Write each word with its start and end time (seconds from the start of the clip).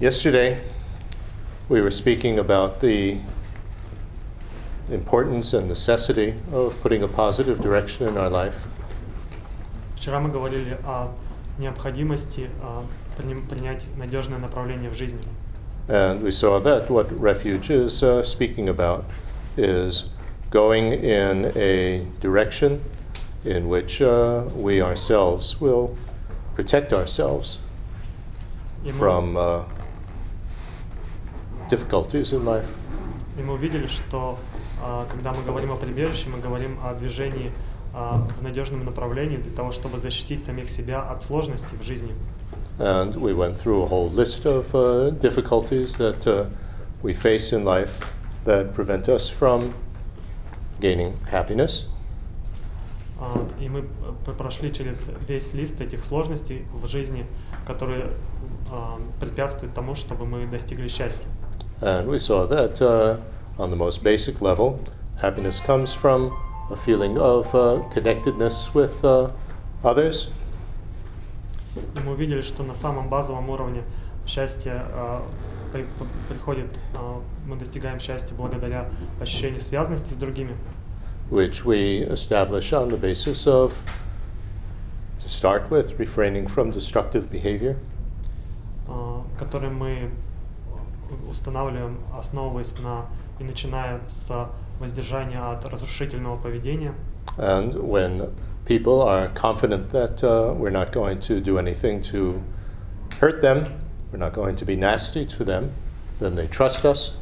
Yesterday, 0.00 0.60
we 1.68 1.80
were 1.80 1.90
speaking 1.90 2.38
about 2.38 2.80
the 2.80 3.18
importance 4.90 5.54
and 5.54 5.68
necessity 5.68 6.34
of 6.52 6.80
putting 6.82 7.02
a 7.02 7.08
positive 7.08 7.60
direction 7.60 8.06
in 8.06 8.16
our 8.18 8.28
life. 8.28 8.68
Вчера 9.96 10.20
мы 10.20 10.30
говорили 10.30 10.76
о 10.84 11.14
необходимости 11.58 12.50
а, 12.60 12.84
прини- 13.16 13.46
принять 13.48 13.82
надежное 13.96 14.38
направление 14.38 14.90
в 14.90 14.94
жизни. 14.94 15.22
And 15.88 16.22
we 16.22 16.30
saw 16.30 16.58
that 16.60 16.90
what 16.90 17.10
refuge 17.12 17.70
is 17.70 18.02
uh, 18.02 18.22
speaking 18.22 18.68
about 18.68 19.04
is 19.56 20.06
going 20.50 20.92
in 20.92 21.52
a 21.56 22.06
direction 22.20 22.80
in 23.44 23.68
which 23.68 24.00
uh, 24.00 24.44
we 24.54 24.80
ourselves 24.80 25.60
will 25.60 25.96
protect 26.54 26.92
ourselves 26.92 27.60
И 28.82 28.90
мы, 28.92 28.98
from 28.98 29.36
uh, 29.36 29.64
difficulties 31.69 32.33
in 32.33 32.43
life. 32.45 32.67
и 33.37 33.41
мы 33.41 33.53
увидели, 33.53 33.87
что 33.87 34.37
а, 34.81 35.05
когда 35.09 35.31
мы 35.33 35.43
говорим 35.43 35.71
о 35.71 35.75
прибежище, 35.77 36.29
мы 36.29 36.39
говорим 36.39 36.77
о 36.83 36.93
движении 36.93 37.51
а, 37.93 38.25
в 38.39 38.41
надежном 38.43 38.83
направлении 38.85 39.37
для 39.37 39.51
того, 39.55 39.71
чтобы 39.71 39.97
защитить 39.99 40.43
самих 40.43 40.69
себя 40.69 41.01
от 41.01 41.23
сложностей 41.23 41.77
в 41.79 41.83
жизни. 41.83 42.13
And 42.79 43.15
we 43.15 43.33
went 43.33 43.55
through 43.57 43.83
a 43.83 43.87
whole 43.87 44.09
list 44.09 44.45
of 44.45 44.73
uh, 44.73 45.09
difficulties 45.19 45.97
that 45.97 46.25
uh, 46.25 46.45
we 47.03 47.13
face 47.13 47.51
in 47.53 47.63
life 47.65 47.99
that 48.45 48.73
prevent 48.73 49.07
us 49.09 49.29
from 49.29 49.73
gaining 50.79 51.13
happiness. 51.31 51.87
А, 53.19 53.37
И 53.59 53.67
мы 53.67 53.83
п- 54.25 54.31
прошли 54.33 54.71
через 54.73 55.09
весь 55.27 55.53
лист 55.53 55.81
этих 55.81 56.05
сложностей 56.05 56.65
в 56.73 56.87
жизни, 56.87 57.25
которые 57.67 58.11
препятствуют 59.19 59.73
тому, 59.73 59.95
чтобы 59.95 60.25
мы 60.25 60.45
достигли 60.45 60.87
счастья. 60.89 61.27
And 61.80 62.08
we 62.08 62.18
saw 62.18 62.46
that 62.46 62.80
uh, 62.80 63.16
on 63.58 63.70
the 63.70 63.76
most 63.76 64.02
basic 64.02 64.40
level, 64.40 64.80
happiness 65.20 65.60
comes 65.60 65.92
from 65.92 66.32
a 66.70 66.76
feeling 66.76 67.18
of 67.18 67.54
uh, 67.54 67.82
connectedness 67.92 68.72
with 68.74 69.04
uh, 69.04 69.30
others, 69.82 70.28
И 71.76 72.00
мы 72.06 72.12
увидели, 72.12 72.40
что 72.40 72.62
на 72.62 72.76
самом 72.76 73.08
базовом 73.08 73.50
уровне 73.50 73.82
счастье 74.26 74.72
а, 74.92 75.22
при- 75.72 75.82
п- 75.82 76.06
приходит, 76.28 76.68
а, 76.94 77.20
мы 77.46 77.56
достигаем 77.56 77.98
счастья 77.98 78.32
благодаря 78.36 78.88
ощущению 79.20 79.60
связанности 79.60 80.12
с 80.12 80.16
другими, 80.16 80.56
which 81.30 81.64
we 81.64 82.02
establish 82.08 82.72
on 82.72 82.90
the 82.90 82.96
basis 82.96 83.46
of, 83.48 83.74
to 85.20 85.28
start 85.28 85.68
with, 85.68 85.98
refraining 85.98 86.46
from 86.46 86.70
destructive 86.70 87.28
behavior. 87.28 87.76
а, 88.88 89.22
который 89.36 89.68
мы 89.70 90.10
устанавливаем, 91.29 91.97
основываясь 92.17 92.77
на 92.79 93.05
и 93.39 93.43
начиная 93.43 94.01
с 94.07 94.49
воздержания 94.79 95.51
от 95.51 95.65
разрушительного 95.65 96.37
поведения. 96.37 96.93
And 97.37 97.75
when 97.75 98.29
people 98.65 99.01
are 99.01 99.29
confident 99.29 99.91
that 99.91 100.23
uh, 100.23 100.53
we're 100.53 100.71
not 100.71 100.91
going 100.91 101.19
to 101.21 101.39
do 101.39 101.57
anything 101.57 102.01
to 102.11 102.41
hurt 103.19 103.41
them, 103.41 103.67
we're 104.11 104.19
not 104.19 104.33
going 104.33 104.55
to 104.57 104.65
be 104.65 104.75
nasty 104.75 105.25
to 105.25 105.43
them, 105.43 105.71
then 106.19 106.35
they 106.35 106.47
trust 106.47 106.85
us. 106.85 107.15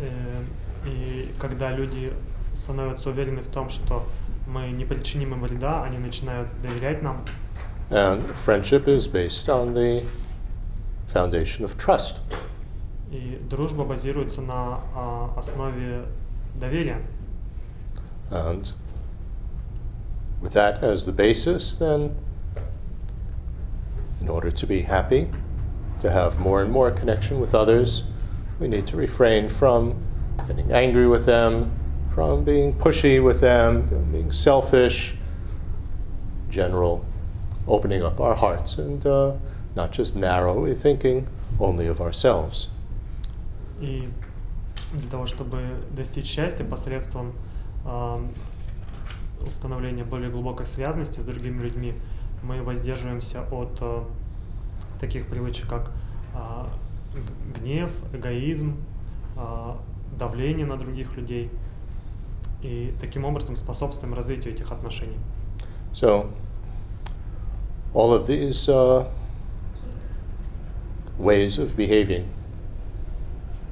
Э, 0.00 0.44
И 0.86 1.32
когда 1.38 1.70
люди 1.72 2.12
становятся 2.54 3.10
уверены 3.10 3.42
в 3.42 3.48
том, 3.48 3.68
что 3.68 4.06
мы 4.46 4.70
не 4.70 4.84
причиним 4.84 5.34
им 5.34 5.42
вреда, 5.42 5.84
они 5.84 5.98
начинают 5.98 6.48
доверять 6.62 7.02
нам. 7.02 7.24
And 7.90 8.34
friendship 8.34 8.86
is 8.86 9.06
based 9.08 9.48
on 9.48 9.74
the 9.74 10.04
foundation 11.08 11.64
of 11.64 11.76
trust. 11.78 12.20
И 13.11 13.39
дружба 13.49 13.83
базируется 13.83 14.41
на 14.41 14.79
а, 14.95 15.33
основе 15.37 16.05
доверия. 16.55 17.01
And 18.31 18.71
with 20.41 20.53
that 20.53 20.83
as 20.83 21.05
the 21.05 21.11
basis, 21.11 21.75
then, 21.75 22.15
in 24.19 24.29
order 24.29 24.49
to 24.49 24.65
be 24.65 24.81
happy, 24.81 25.29
to 26.01 26.09
have 26.09 26.39
more 26.39 26.61
and 26.61 26.71
more 26.71 26.91
connection 26.91 27.39
with 27.39 27.53
others, 27.53 28.03
we 28.59 28.67
need 28.67 28.87
to 28.87 28.97
refrain 28.97 29.47
from 29.47 29.95
getting 30.47 30.71
angry 30.71 31.07
with 31.07 31.25
them, 31.25 31.71
from 32.13 32.43
being 32.43 32.73
pushy 32.73 33.23
with 33.23 33.41
them, 33.41 33.87
from 33.87 34.11
being 34.11 34.31
selfish, 34.31 35.15
general, 36.49 37.05
opening 37.67 38.03
up 38.03 38.19
our 38.19 38.35
hearts 38.35 38.77
and 38.77 39.05
uh, 39.05 39.33
not 39.75 39.91
just 39.91 40.15
narrowly 40.15 40.75
thinking 40.75 41.27
only 41.59 41.87
of 41.87 42.01
ourselves. 42.01 42.69
И 43.80 44.08
для 44.92 45.10
того, 45.10 45.26
чтобы 45.26 45.62
достичь 45.90 46.26
счастья 46.26 46.64
посредством 46.64 47.32
ам, 47.84 48.28
установления 49.46 50.04
более 50.04 50.30
глубокой 50.30 50.66
связанности 50.66 51.20
с 51.20 51.24
другими 51.24 51.62
людьми, 51.62 51.94
мы 52.42 52.62
воздерживаемся 52.62 53.42
от 53.50 53.78
а, 53.80 54.04
таких 55.00 55.26
привычек, 55.26 55.68
как 55.68 55.90
г- 57.14 57.60
гнев, 57.60 57.90
эгоизм, 58.12 58.76
а, 59.36 59.78
давление 60.18 60.66
на 60.66 60.76
других 60.76 61.16
людей. 61.16 61.50
И 62.62 62.92
таким 63.00 63.24
образом 63.24 63.56
способствуем 63.56 64.14
развитию 64.14 64.54
этих 64.54 64.72
отношений. 64.72 65.18
So, 65.92 66.28
all 67.94 68.12
of 68.12 68.26
these 68.26 68.68
uh, 68.68 69.06
ways 71.18 71.58
of 71.58 71.76
behaving 71.76 72.24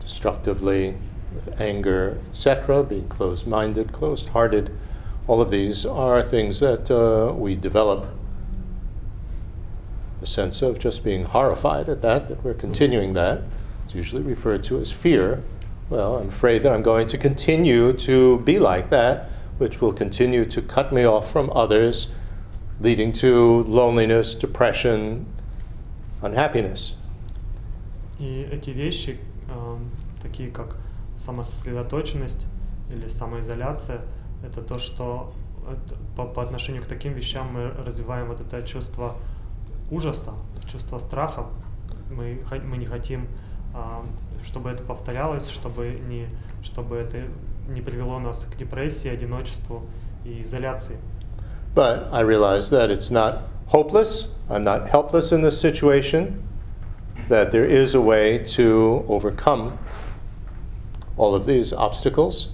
destructively, 0.05 0.97
with 1.33 1.59
anger, 1.59 2.19
etc., 2.27 2.83
being 2.83 3.07
closed 3.07 3.47
minded, 3.47 3.91
closed 3.93 4.29
hearted, 4.29 4.75
all 5.27 5.41
of 5.41 5.49
these 5.49 5.85
are 5.85 6.21
things 6.21 6.59
that 6.59 6.91
uh, 6.91 7.31
we 7.33 7.55
develop 7.55 8.07
a 10.21 10.25
sense 10.25 10.61
of 10.61 10.77
just 10.79 11.03
being 11.03 11.25
horrified 11.25 11.89
at 11.89 12.01
that, 12.01 12.27
that 12.27 12.43
we're 12.43 12.53
continuing 12.53 13.13
that. 13.13 13.41
It's 13.85 13.95
usually 13.95 14.21
referred 14.21 14.63
to 14.65 14.79
as 14.79 14.91
fear. 14.91 15.43
Well, 15.89 16.17
I'm 16.17 16.29
afraid 16.29 16.63
that 16.63 16.73
I'm 16.73 16.83
going 16.83 17.07
to 17.07 17.17
continue 17.17 17.91
to 17.93 18.39
be 18.39 18.59
like 18.59 18.89
that, 18.89 19.29
which 19.57 19.81
will 19.81 19.93
continue 19.93 20.45
to 20.45 20.61
cut 20.61 20.93
me 20.93 21.03
off 21.03 21.31
from 21.31 21.49
others, 21.53 22.11
leading 22.79 23.13
to 23.13 23.63
loneliness, 23.63 24.35
depression, 24.35 25.25
unhappiness. 26.21 26.95
И 28.19 28.47
эти 28.51 28.69
вещи, 28.69 29.17
ам, 29.34 29.34
такие 30.26 30.50
как 30.50 30.76
самососредоточенность 31.18 32.46
или 32.90 33.08
самоизоляция, 33.08 34.00
это 34.44 34.60
то, 34.62 34.78
что 34.78 35.32
это 35.70 35.96
по, 36.16 36.24
по 36.24 36.42
отношению 36.42 36.82
к 36.82 36.86
таким 36.86 37.12
вещам 37.12 37.52
мы 37.52 37.70
развиваем 37.84 38.28
вот 38.28 38.40
это 38.40 38.62
чувство 38.62 39.16
ужаса, 39.90 40.32
чувство 40.70 40.98
страха. 40.98 41.46
Мы, 42.10 42.40
мы 42.64 42.76
не 42.76 42.86
хотим, 42.86 43.28
ам, 43.74 44.06
чтобы 44.42 44.70
это 44.70 44.82
повторялось, 44.82 45.48
чтобы, 45.48 46.00
не, 46.08 46.28
чтобы 46.62 46.96
это 46.96 47.24
не 47.68 47.80
привело 47.80 48.18
нас 48.18 48.44
к 48.44 48.56
депрессии, 48.56 49.08
одиночеству 49.08 49.82
и 50.24 50.42
изоляции. 50.42 50.96
But 51.74 52.08
I 52.12 52.22
realize 52.22 52.70
that 52.70 52.90
it's 52.90 53.10
not 53.10 53.42
hopeless. 53.68 54.28
I'm 54.48 54.64
not 54.64 54.88
helpless 54.88 55.32
in 55.32 55.42
this 55.42 55.60
situation. 55.60 56.42
That 57.28 57.50
there 57.50 57.66
is 57.66 57.94
a 57.94 58.00
way 58.00 58.38
to 58.56 59.04
overcome 59.08 59.78
all 61.17 61.35
of 61.35 61.45
these 61.45 61.73
obstacles, 61.73 62.53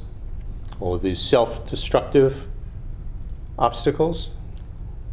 all 0.79 0.93
of 0.93 1.01
these 1.01 1.19
self 1.19 1.65
destructive 1.65 2.47
obstacles. 3.57 4.31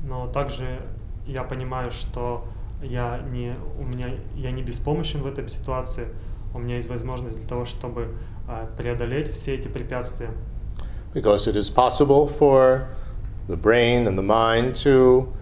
Но 0.06 0.26
также 0.26 0.80
я 1.26 1.44
понимаю, 1.44 1.90
что 1.90 2.44
я 2.82 3.18
не, 3.30 3.54
у 3.78 3.84
меня, 3.84 4.10
я 4.36 4.50
не 4.50 4.62
беспомощен 4.62 5.22
в 5.22 5.26
этой 5.26 5.48
ситуации. 5.48 6.08
У 6.52 6.58
меня 6.58 6.76
есть 6.76 6.88
возможность 6.88 7.36
для 7.38 7.48
того, 7.48 7.64
чтобы 7.64 8.16
а, 8.46 8.68
преодолеть 8.76 9.32
все 9.32 9.54
эти 9.54 9.68
препятствия. 9.68 10.30
Because 11.14 11.46
it 11.46 11.56
is 11.56 11.70
possible 11.70 12.26
for 12.26 12.88
the 13.48 13.56
brain 13.56 14.06
and 14.06 14.18
the 14.18 14.22
mind 14.22 14.74
to 14.76 15.32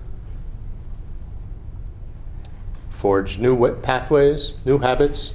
forge 2.91 3.39
new 3.39 3.55
wa- 3.55 3.75
pathways, 3.83 4.57
new 4.65 4.79
habits. 4.79 5.35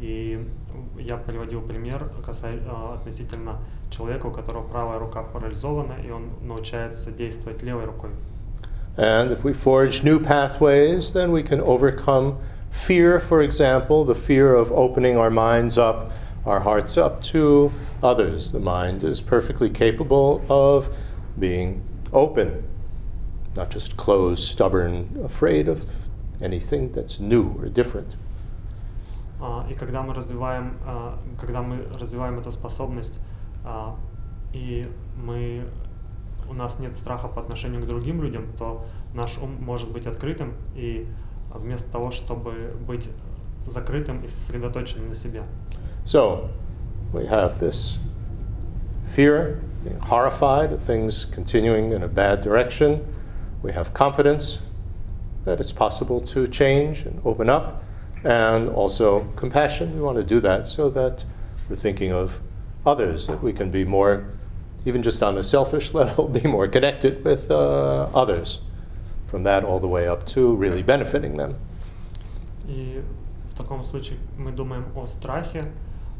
И 0.00 0.46
я 0.98 1.16
приводил 1.16 1.62
пример 1.62 2.10
касай, 2.24 2.60
а, 2.66 2.94
относительно 2.94 3.58
человека, 3.90 4.26
у 4.26 4.30
которого 4.30 4.66
правая 4.66 4.98
рука 4.98 5.22
парализована, 5.22 5.94
и 6.04 6.10
он 6.10 6.30
научается 6.42 7.10
действовать 7.10 7.62
левой 7.62 7.86
рукой. 7.86 8.10
And 8.96 9.30
if 9.30 9.44
we 9.44 9.52
forge 9.52 10.02
new 10.02 10.18
pathways, 10.18 11.12
then 11.12 11.30
we 11.30 11.42
can 11.42 11.60
overcome 11.60 12.38
fear, 12.70 13.18
for 13.20 13.42
example, 13.42 14.04
the 14.04 14.14
fear 14.14 14.54
of 14.54 14.72
opening 14.72 15.16
our 15.18 15.30
minds 15.30 15.76
up, 15.76 16.12
our 16.46 16.60
hearts 16.60 16.96
up 16.96 17.22
to 17.24 17.72
others. 18.02 18.52
The 18.52 18.60
mind 18.60 19.04
is 19.04 19.20
perfectly 19.20 19.68
capable 19.68 20.42
of 20.48 20.88
being 21.38 21.82
open, 22.12 22.64
not 23.54 23.70
just 23.70 23.96
closed, 23.96 24.44
stubborn, 24.44 25.20
afraid 25.24 25.68
of 25.68 25.84
anything 26.40 26.92
that's 26.92 27.18
new 27.18 27.54
or 27.58 27.68
different. 27.68 28.16
А, 29.41 29.65
И 29.69 29.73
когда 29.73 30.03
мы 30.03 30.13
развиваем, 30.13 30.77
а, 30.85 31.17
когда 31.39 31.61
мы 31.61 31.87
развиваем 31.99 32.39
эту 32.39 32.51
способность, 32.51 33.19
а, 33.65 33.95
и 34.53 34.87
мы, 35.15 35.65
у 36.47 36.53
нас 36.53 36.79
нет 36.79 36.95
страха 36.95 37.27
по 37.27 37.41
отношению 37.41 37.81
к 37.81 37.87
другим 37.87 38.21
людям, 38.21 38.53
то 38.57 38.85
наш 39.15 39.37
ум 39.39 39.57
может 39.59 39.91
быть 39.91 40.05
открытым, 40.05 40.53
и 40.75 41.07
вместо 41.53 41.91
того, 41.91 42.11
чтобы 42.11 42.75
быть 42.87 43.09
закрытым 43.67 44.23
и 44.23 44.27
сосредоточенным 44.27 45.09
на 45.09 45.15
себе. 45.15 45.43
So, 46.05 46.49
we 47.13 47.25
have 47.27 47.59
this 47.59 47.99
fear, 49.03 49.59
being 49.83 49.99
horrified 49.99 50.71
of 50.71 50.83
things 50.83 51.25
continuing 51.25 51.91
in 51.91 52.03
a 52.03 52.07
bad 52.07 52.41
direction. 52.41 53.01
We 53.63 53.71
have 53.73 53.93
confidence 53.93 54.59
that 55.45 55.59
it's 55.59 55.71
possible 55.71 56.21
to 56.21 56.47
change 56.47 57.05
and 57.05 57.19
open 57.25 57.49
up, 57.49 57.83
and 58.24 58.68
also 58.68 59.32
compassion. 59.36 59.94
We 59.94 60.00
want 60.00 60.16
to 60.18 60.24
do 60.24 60.40
that 60.40 60.66
so 60.68 60.90
that 60.90 61.24
we're 61.68 61.76
thinking 61.76 62.12
of 62.12 62.40
others, 62.84 63.26
that 63.26 63.42
we 63.42 63.52
can 63.52 63.70
be 63.70 63.84
more, 63.84 64.26
even 64.84 65.02
just 65.02 65.22
on 65.22 65.34
the 65.34 65.42
selfish 65.44 65.94
level, 65.94 66.28
be 66.28 66.48
more 66.48 66.68
connected 66.68 67.24
with 67.24 67.50
uh, 67.50 68.08
others. 68.14 68.60
From 69.28 69.42
that 69.42 69.64
all 69.64 69.80
the 69.80 69.88
way 69.88 70.06
up 70.06 70.24
to 70.28 70.54
really 70.54 70.82
benefiting 70.82 71.36
them. 71.36 71.56
И 72.68 73.02
в 73.50 73.56
таком 73.56 73.84
случае 73.84 74.18
мы 74.38 74.52
думаем 74.52 74.84
о 74.96 75.06
страхе, 75.06 75.64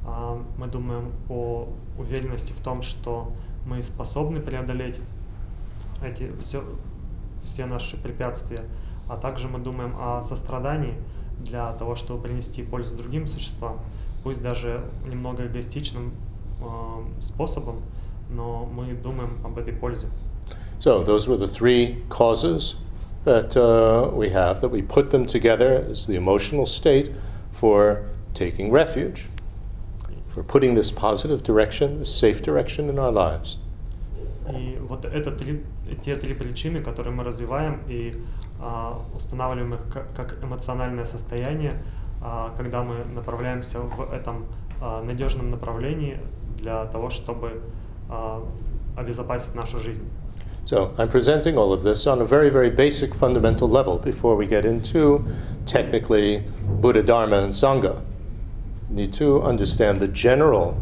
а, 0.06 0.40
мы 0.58 0.66
думаем 0.68 1.12
о 1.28 1.68
уверенности 1.98 2.52
в 2.52 2.60
том, 2.60 2.82
что 2.82 3.32
мы 3.64 3.82
способны 3.82 4.40
преодолеть 4.40 5.00
эти 6.02 6.30
все, 6.40 6.64
все 7.42 7.66
наши 7.66 7.96
препятствия, 7.96 8.64
а 9.08 9.16
также 9.16 9.48
мы 9.48 9.58
думаем 9.58 9.94
о 9.98 10.22
сострадании 10.22 10.94
для 11.43 11.73
того, 11.73 11.95
чтобы 11.95 12.21
принести 12.23 12.63
пользу 12.63 12.95
другим 12.95 13.27
существам, 13.27 13.79
пусть 14.23 14.41
даже 14.41 14.81
немного 15.05 15.45
эгоистичным 15.47 16.13
э, 16.61 16.65
способом, 17.21 17.81
но 18.29 18.65
мы 18.65 18.93
думаем 18.93 19.37
об 19.43 19.57
этой 19.57 19.73
пользе. 19.73 20.07
So, 20.79 21.03
those 21.03 21.27
were 21.27 21.37
the 21.37 21.47
three 21.47 22.03
causes 22.09 22.75
that 23.23 23.55
uh, 23.55 24.09
we 24.11 24.29
have, 24.29 24.61
that 24.61 24.69
we 24.69 24.81
put 24.81 25.11
them 25.11 25.25
together 25.25 25.85
as 25.91 26.07
the 26.07 26.15
emotional 26.15 26.65
state 26.65 27.11
for 27.53 28.03
taking 28.33 28.71
refuge, 28.71 29.27
for 30.29 30.43
putting 30.43 30.75
this 30.75 30.91
positive 30.91 31.43
direction, 31.43 31.99
this 31.99 32.13
safe 32.13 32.41
direction 32.41 32.89
in 32.89 32.97
our 32.97 33.11
lives. 33.11 33.57
И 34.49 34.77
вот 34.81 35.05
это 35.05 35.31
три, 35.31 35.63
те 36.03 36.15
три 36.15 36.33
причины, 36.33 36.81
которые 36.81 37.13
мы 37.13 37.23
развиваем 37.23 37.81
и 37.87 38.15
а, 38.15 38.50
устанавливаем 39.14 39.74
их 39.74 39.80
как, 39.92 40.12
как 40.14 40.42
эмоциональное 40.42 41.04
состояние, 41.04 41.74
а, 42.22 42.54
когда 42.56 42.82
мы 42.82 43.04
направляемся 43.04 43.80
в 43.80 44.12
этом 44.12 44.46
а, 44.80 45.02
надежном 45.02 45.50
направлении 45.50 46.18
для 46.56 46.86
того, 46.86 47.10
чтобы 47.10 47.60
а, 48.08 48.42
обезопасить 48.96 49.54
нашу 49.54 49.80
жизнь. 49.80 50.08
So, 50.64 50.92
I'm 50.98 51.08
presenting 51.08 51.56
all 51.56 51.72
of 51.72 51.84
this 51.84 52.08
on 52.08 52.20
a 52.20 52.24
very, 52.24 52.50
very 52.50 52.70
basic 52.70 53.14
fundamental 53.14 53.68
level 53.68 53.98
before 53.98 54.34
we 54.34 54.46
get 54.46 54.64
into 54.64 55.24
technically 55.64 56.42
Buddha, 56.80 57.04
Dharma, 57.04 57.38
and 57.38 57.52
Sangha. 57.52 58.00
You 58.90 58.96
need 58.96 59.12
to 59.12 59.42
understand 59.42 60.00
the 60.00 60.08
general 60.08 60.76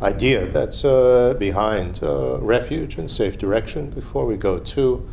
idea 0.00 0.46
that's 0.46 0.86
uh, 0.86 1.34
behind 1.38 2.00
uh, 2.02 2.38
refuge 2.38 2.96
and 2.96 3.10
safe 3.10 3.36
direction 3.36 3.90
before 3.90 4.24
we 4.24 4.38
go 4.38 4.58
to 4.58 5.06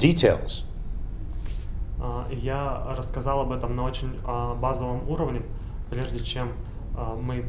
details. 0.00 0.64
А, 2.00 2.26
и 2.30 2.36
Я 2.36 2.94
рассказал 2.96 3.40
об 3.40 3.52
этом 3.52 3.74
на 3.76 3.84
очень 3.84 4.18
а, 4.26 4.54
базовом 4.54 5.08
уровне, 5.08 5.42
прежде 5.90 6.20
чем 6.20 6.52
а, 6.96 7.14
мы 7.16 7.44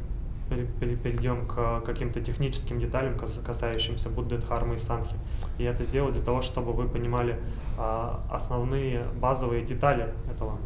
пере- 0.50 0.68
пере- 0.80 0.96
перейдем 0.96 1.46
к 1.48 1.82
каким-то 1.86 2.22
техническим 2.22 2.80
деталям, 2.80 3.18
кас- 3.18 3.40
касающимся 3.46 4.10
Будды, 4.10 4.38
Дхармы 4.38 4.76
и 4.76 4.80
Санхи. 4.80 5.16
И 5.58 5.64
я 5.64 5.72
это 5.72 5.84
сделал 5.84 6.12
для 6.12 6.22
того, 6.22 6.42
чтобы 6.42 6.72
вы 6.74 6.88
понимали 6.88 7.38
а, 7.78 8.22
основные 8.32 9.04
базовые 9.20 9.66
детали 9.66 10.14
этого. 10.32 10.58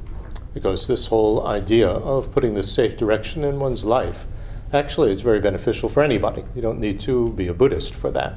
Because 0.54 0.86
this 0.88 1.08
whole 1.10 1.48
idea 1.48 1.90
of 1.90 2.34
putting 2.34 2.54
this 2.56 2.70
safe 2.70 2.98
direction 2.98 3.44
in 3.46 3.58
one's 3.58 3.86
life 3.86 4.28
actually 4.74 5.12
is 5.12 5.22
very 5.22 5.40
beneficial 5.40 5.88
for 5.90 6.04
anybody. 6.04 6.44
You 6.56 6.62
don't 6.62 6.80
need 6.80 7.00
to 7.06 7.30
be 7.36 7.48
a 7.48 7.54
Buddhist 7.54 7.96
for 7.96 8.12
that. 8.12 8.34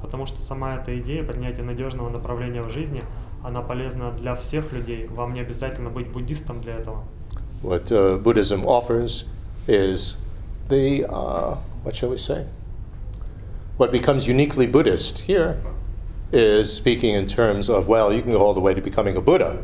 А, 0.00 0.02
Потому 0.02 0.26
что 0.26 0.40
сама 0.42 0.76
эта 0.76 0.98
идея 0.98 1.22
принятия 1.24 1.62
надежного 1.62 2.08
направления 2.08 2.62
в 2.62 2.70
жизни, 2.70 3.02
она 3.44 3.62
полезна 3.62 4.10
для 4.12 4.34
всех 4.34 4.72
людей. 4.72 5.06
Вам 5.08 5.34
не 5.34 5.40
обязательно 5.40 5.90
быть 5.90 6.08
буддистом 6.08 6.60
для 6.60 6.76
этого. 6.76 7.04
What 7.62 7.90
uh, 7.90 8.18
Buddhism 8.18 8.64
offers 8.64 9.26
is 9.66 10.16
the, 10.68 11.04
uh, 11.06 11.56
what 11.84 11.94
shall 11.94 12.10
we 12.10 12.16
say? 12.16 12.46
What 13.76 13.92
becomes 13.92 14.26
uniquely 14.26 14.66
Buddhist 14.66 15.20
here 15.20 15.58
is 16.32 16.72
speaking 16.72 17.14
in 17.14 17.26
terms 17.26 17.68
of, 17.68 17.88
well, 17.88 18.12
you 18.12 18.22
can 18.22 18.30
go 18.30 18.38
all 18.38 18.54
the 18.54 18.60
way 18.60 18.74
to 18.74 18.80
becoming 18.80 19.16
a 19.16 19.20
Buddha. 19.20 19.58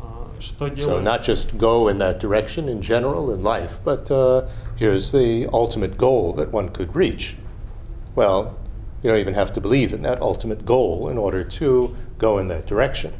А, 0.00 0.40
Что 0.40 0.70
So, 0.78 1.00
not 1.00 1.22
just 1.22 1.58
go 1.58 1.88
in 1.88 1.98
that 1.98 2.18
direction 2.18 2.68
in 2.68 2.80
general 2.80 3.32
in 3.32 3.42
life, 3.42 3.78
but 3.84 4.10
uh, 4.10 4.48
here's 4.76 5.12
the 5.12 5.48
ultimate 5.52 5.96
goal 5.98 6.32
that 6.34 6.52
one 6.52 6.70
could 6.70 6.94
reach. 6.94 7.36
Well, 8.16 8.56
you 9.02 9.10
don't 9.10 9.18
even 9.18 9.34
have 9.34 9.52
to 9.54 9.60
believe 9.60 9.92
in 9.92 10.02
that 10.02 10.20
ultimate 10.20 10.66
goal 10.66 11.08
in 11.08 11.18
order 11.18 11.44
to 11.44 11.96
go 12.18 12.38
in 12.38 12.48
that 12.48 12.66
direction. 12.66 13.12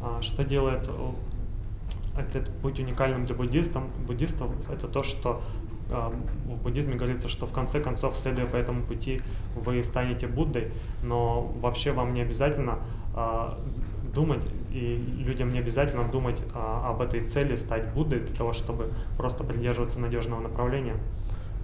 А, 0.00 0.22
Что 0.22 0.44
делает 0.44 0.88
э, 0.88 2.20
этот 2.20 2.48
путь 2.62 2.78
уникальным 2.78 3.26
для 3.26 3.34
буддистов, 3.34 3.82
буддистов 4.06 4.50
это 4.70 4.86
то, 4.86 5.02
что 5.02 5.42
а, 5.90 6.12
в 6.46 6.62
буддизме 6.62 6.94
говорится, 6.94 7.28
что 7.28 7.46
в 7.46 7.52
конце 7.52 7.80
концов, 7.80 8.16
следуя 8.16 8.46
по 8.46 8.56
этому 8.56 8.84
пути, 8.84 9.20
вы 9.54 9.82
станете 9.82 10.26
Буддой, 10.26 10.70
но 11.02 11.42
вообще 11.60 11.92
вам 11.92 12.14
не 12.14 12.22
обязательно 12.22 12.78
а, 13.14 13.58
думать, 14.14 14.44
и 14.70 14.96
людям 15.18 15.50
не 15.50 15.58
обязательно 15.58 16.04
думать 16.04 16.42
об 16.54 17.02
этой 17.02 17.26
цели 17.26 17.56
стать 17.56 17.92
Буддой 17.92 18.20
для 18.20 18.34
того, 18.34 18.52
чтобы 18.52 18.92
просто 19.16 19.44
придерживаться 19.44 20.00
надежного 20.00 20.40
направления. 20.40 20.96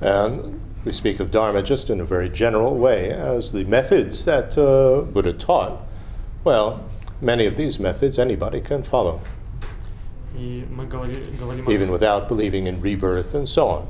And 0.01 0.59
we 0.85 0.91
speak 0.91 1.19
of 1.19 1.31
Dharma 1.31 1.61
just 1.63 1.89
in 1.89 1.99
a 1.99 2.05
very 2.05 2.29
general 2.29 2.75
way 2.75 3.09
as 3.11 3.51
the 3.51 3.63
methods 3.65 4.23
that 4.25 4.57
uh, 4.57 5.01
Buddha 5.11 5.33
taught. 5.33 5.81
Well, 6.43 6.79
many 7.21 7.45
of 7.47 7.55
these 7.57 7.79
methods 7.79 8.19
anybody 8.19 8.61
can 8.61 8.83
follow, 8.83 9.19
И 10.37 10.65
мы 10.69 10.85
говори- 10.85 11.35
говорим 11.39 11.67
о- 11.67 11.71
even 11.71 11.89
without 11.91 12.27
believing 12.29 12.67
in 12.67 12.79
rebirth 12.81 13.33
and 13.33 13.47
so 13.49 13.67
on. 13.69 13.85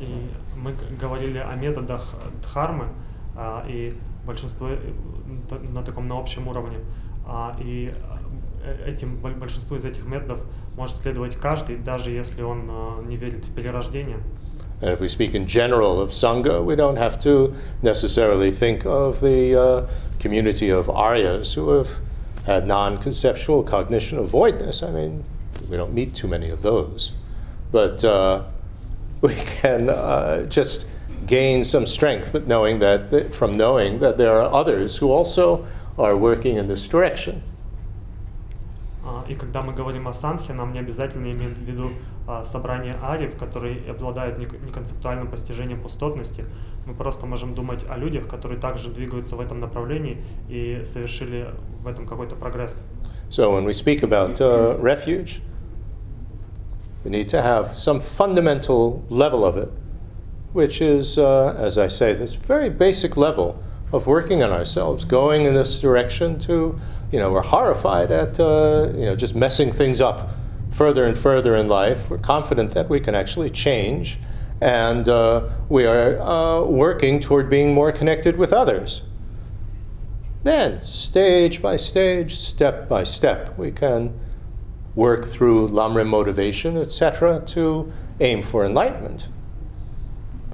И 0.00 0.06
мы 0.54 0.72
г- 0.72 0.84
говорили 1.00 1.38
о 1.38 1.54
методах 1.56 2.14
э, 2.22 2.28
дхармы, 2.42 2.88
а, 3.34 3.64
и 3.66 3.94
большинство 4.26 4.68
э, 4.68 4.76
т- 5.48 5.58
на 5.72 5.82
таком 5.82 6.08
на 6.08 6.18
общем 6.18 6.46
уровне. 6.46 6.78
А, 7.26 7.56
и 7.58 7.92
э, 8.64 8.90
этим 8.90 9.16
боль- 9.16 9.34
большинству 9.34 9.76
из 9.78 9.84
этих 9.86 10.04
методов 10.04 10.40
может 10.76 10.98
следовать 10.98 11.36
каждый, 11.36 11.76
даже 11.78 12.10
если 12.10 12.42
он 12.42 12.68
э, 12.68 13.08
не 13.08 13.16
верит 13.16 13.46
в 13.46 13.54
перерождение. 13.54 14.18
And 14.80 14.90
if 14.90 15.00
we 15.00 15.08
speak 15.08 15.34
in 15.34 15.46
general 15.46 16.00
of 16.00 16.10
Sangha, 16.10 16.64
we 16.64 16.76
don't 16.76 16.96
have 16.96 17.20
to 17.22 17.54
necessarily 17.82 18.50
think 18.50 18.84
of 18.84 19.20
the 19.20 19.58
uh, 19.58 19.88
community 20.18 20.68
of 20.68 20.86
Aryas 20.86 21.54
who 21.54 21.70
have 21.70 22.00
had 22.44 22.66
non 22.66 22.98
conceptual 22.98 23.62
cognition 23.62 24.18
of 24.18 24.30
voidness. 24.30 24.82
I 24.82 24.90
mean, 24.90 25.24
we 25.68 25.76
don't 25.76 25.94
meet 25.94 26.14
too 26.14 26.28
many 26.28 26.50
of 26.50 26.62
those. 26.62 27.12
But 27.72 28.04
uh, 28.04 28.44
we 29.20 29.34
can 29.34 29.88
uh, 29.88 30.44
just 30.44 30.86
gain 31.26 31.64
some 31.64 31.86
strength 31.86 32.32
with 32.32 32.46
knowing 32.46 32.78
that, 32.80 33.10
that, 33.10 33.34
from 33.34 33.56
knowing 33.56 33.98
that 34.00 34.16
there 34.18 34.40
are 34.40 34.52
others 34.52 34.98
who 34.98 35.10
also 35.10 35.66
are 35.98 36.16
working 36.16 36.56
in 36.56 36.68
this 36.68 36.86
direction. 36.86 37.42
А, 39.04 39.24
И 39.28 39.34
когда 39.34 39.62
мы 39.62 39.72
говорим 39.72 40.08
о 40.08 40.12
санхе, 40.12 40.52
нам 40.52 40.72
не 40.72 40.80
обязательно 40.80 41.30
иметь 41.32 41.56
в 41.56 41.62
виду 41.62 41.90
а, 41.90 42.09
собрание 42.44 42.96
ариев, 43.02 43.36
которые 43.36 43.88
обладают 43.88 44.38
нек- 44.38 44.64
неконцептуальным 44.66 45.28
постижением 45.28 45.80
пустотности. 45.80 46.44
Мы 46.84 46.94
просто 46.94 47.26
можем 47.26 47.54
думать 47.54 47.84
о 47.88 47.96
людях, 47.96 48.26
которые 48.26 48.60
также 48.60 48.90
двигаются 48.90 49.36
в 49.36 49.40
этом 49.40 49.60
направлении 49.60 50.24
и 50.48 50.82
совершили 50.84 51.48
в 51.82 51.86
этом 51.86 52.06
какой-то 52.06 52.34
прогресс. 52.34 52.80
So 53.30 53.52
when 53.52 53.64
we 53.64 53.72
speak 53.72 54.02
about 54.02 54.40
uh, 54.40 54.76
refuge, 54.80 55.40
We 57.06 57.10
need 57.12 57.28
to 57.28 57.40
have 57.40 57.76
some 57.76 58.00
fundamental 58.00 59.04
level 59.08 59.44
of 59.44 59.56
it, 59.56 59.70
which 60.52 60.80
is, 60.80 61.16
uh, 61.16 61.54
as 61.56 61.78
I 61.78 61.86
say, 61.86 62.12
this 62.14 62.34
very 62.34 62.68
basic 62.68 63.16
level 63.16 63.62
of 63.92 64.08
working 64.08 64.42
on 64.42 64.50
ourselves, 64.50 65.04
going 65.04 65.46
in 65.46 65.54
this 65.54 65.78
direction 65.80 66.40
to, 66.40 66.76
you 67.12 67.20
know, 67.20 67.30
we're 67.30 67.42
horrified 67.42 68.10
at, 68.10 68.40
uh, 68.40 68.88
you 68.92 69.04
know, 69.04 69.14
just 69.14 69.36
messing 69.36 69.70
things 69.70 70.00
up 70.00 70.30
further 70.70 71.04
and 71.04 71.16
further 71.16 71.56
in 71.56 71.68
life. 71.68 72.10
We're 72.10 72.18
confident 72.18 72.72
that 72.72 72.88
we 72.88 73.00
can 73.00 73.14
actually 73.14 73.50
change, 73.50 74.18
and 74.60 75.08
uh, 75.08 75.48
we 75.68 75.86
are 75.86 76.20
uh, 76.20 76.62
working 76.62 77.20
toward 77.20 77.48
being 77.48 77.72
more 77.72 77.92
connected 77.92 78.36
with 78.36 78.52
others. 78.52 79.02
Then, 80.42 80.80
stage 80.82 81.60
by 81.60 81.76
stage, 81.76 82.36
step 82.36 82.88
by 82.88 83.04
step, 83.04 83.58
we 83.58 83.72
can 83.72 84.18
work 84.94 85.24
through 85.24 85.68
lamrim 85.68 86.06
motivation, 86.06 86.76
etc., 86.76 87.42
to 87.46 87.92
aim 88.20 88.42
for 88.42 88.64
enlightenment. 88.64 89.28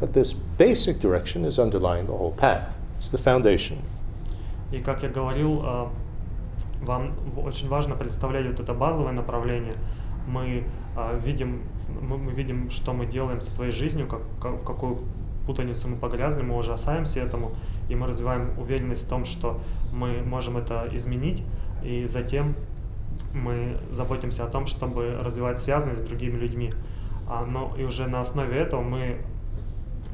But 0.00 0.14
this 0.14 0.32
basic 0.32 0.98
direction 0.98 1.44
is 1.44 1.58
underlying 1.58 2.06
the 2.06 2.16
whole 2.16 2.32
path. 2.32 2.76
It's 2.96 3.08
the 3.08 3.18
foundation. 3.18 3.82
И 4.72 4.80
как 4.80 5.02
я 5.02 5.10
говорил, 5.10 5.62
э, 5.62 5.86
вам 6.80 7.14
очень 7.36 7.68
важно 7.68 7.94
представлять 7.94 8.46
вот 8.46 8.60
это 8.60 8.72
базовое 8.74 9.12
направление. 9.12 9.76
Мы 10.27 10.65
э, 10.95 11.19
видим, 11.23 11.63
мы 12.01 12.31
видим, 12.33 12.69
что 12.69 12.93
мы 12.93 13.07
делаем 13.07 13.41
со 13.41 13.49
своей 13.49 13.71
жизнью, 13.71 14.07
как, 14.07 14.21
в 14.51 14.63
какую 14.63 14.99
путаницу 15.47 15.87
мы 15.87 15.95
погрязли, 15.95 16.43
мы 16.43 16.57
ужасаемся 16.57 17.21
этому, 17.21 17.53
и 17.89 17.95
мы 17.95 18.05
развиваем 18.05 18.49
уверенность 18.59 19.05
в 19.05 19.09
том, 19.09 19.25
что 19.25 19.59
мы 19.93 20.21
можем 20.21 20.57
это 20.57 20.87
изменить, 20.91 21.43
и 21.83 22.05
затем 22.07 22.55
мы 23.33 23.77
заботимся 23.91 24.43
о 24.45 24.47
том, 24.47 24.67
чтобы 24.67 25.17
развивать 25.21 25.59
связанность 25.59 26.01
с 26.01 26.03
другими 26.03 26.37
людьми. 26.37 26.71
А, 27.29 27.45
но 27.45 27.73
и 27.77 27.83
уже 27.83 28.07
на 28.07 28.21
основе 28.21 28.57
этого 28.57 28.81
мы 28.81 29.17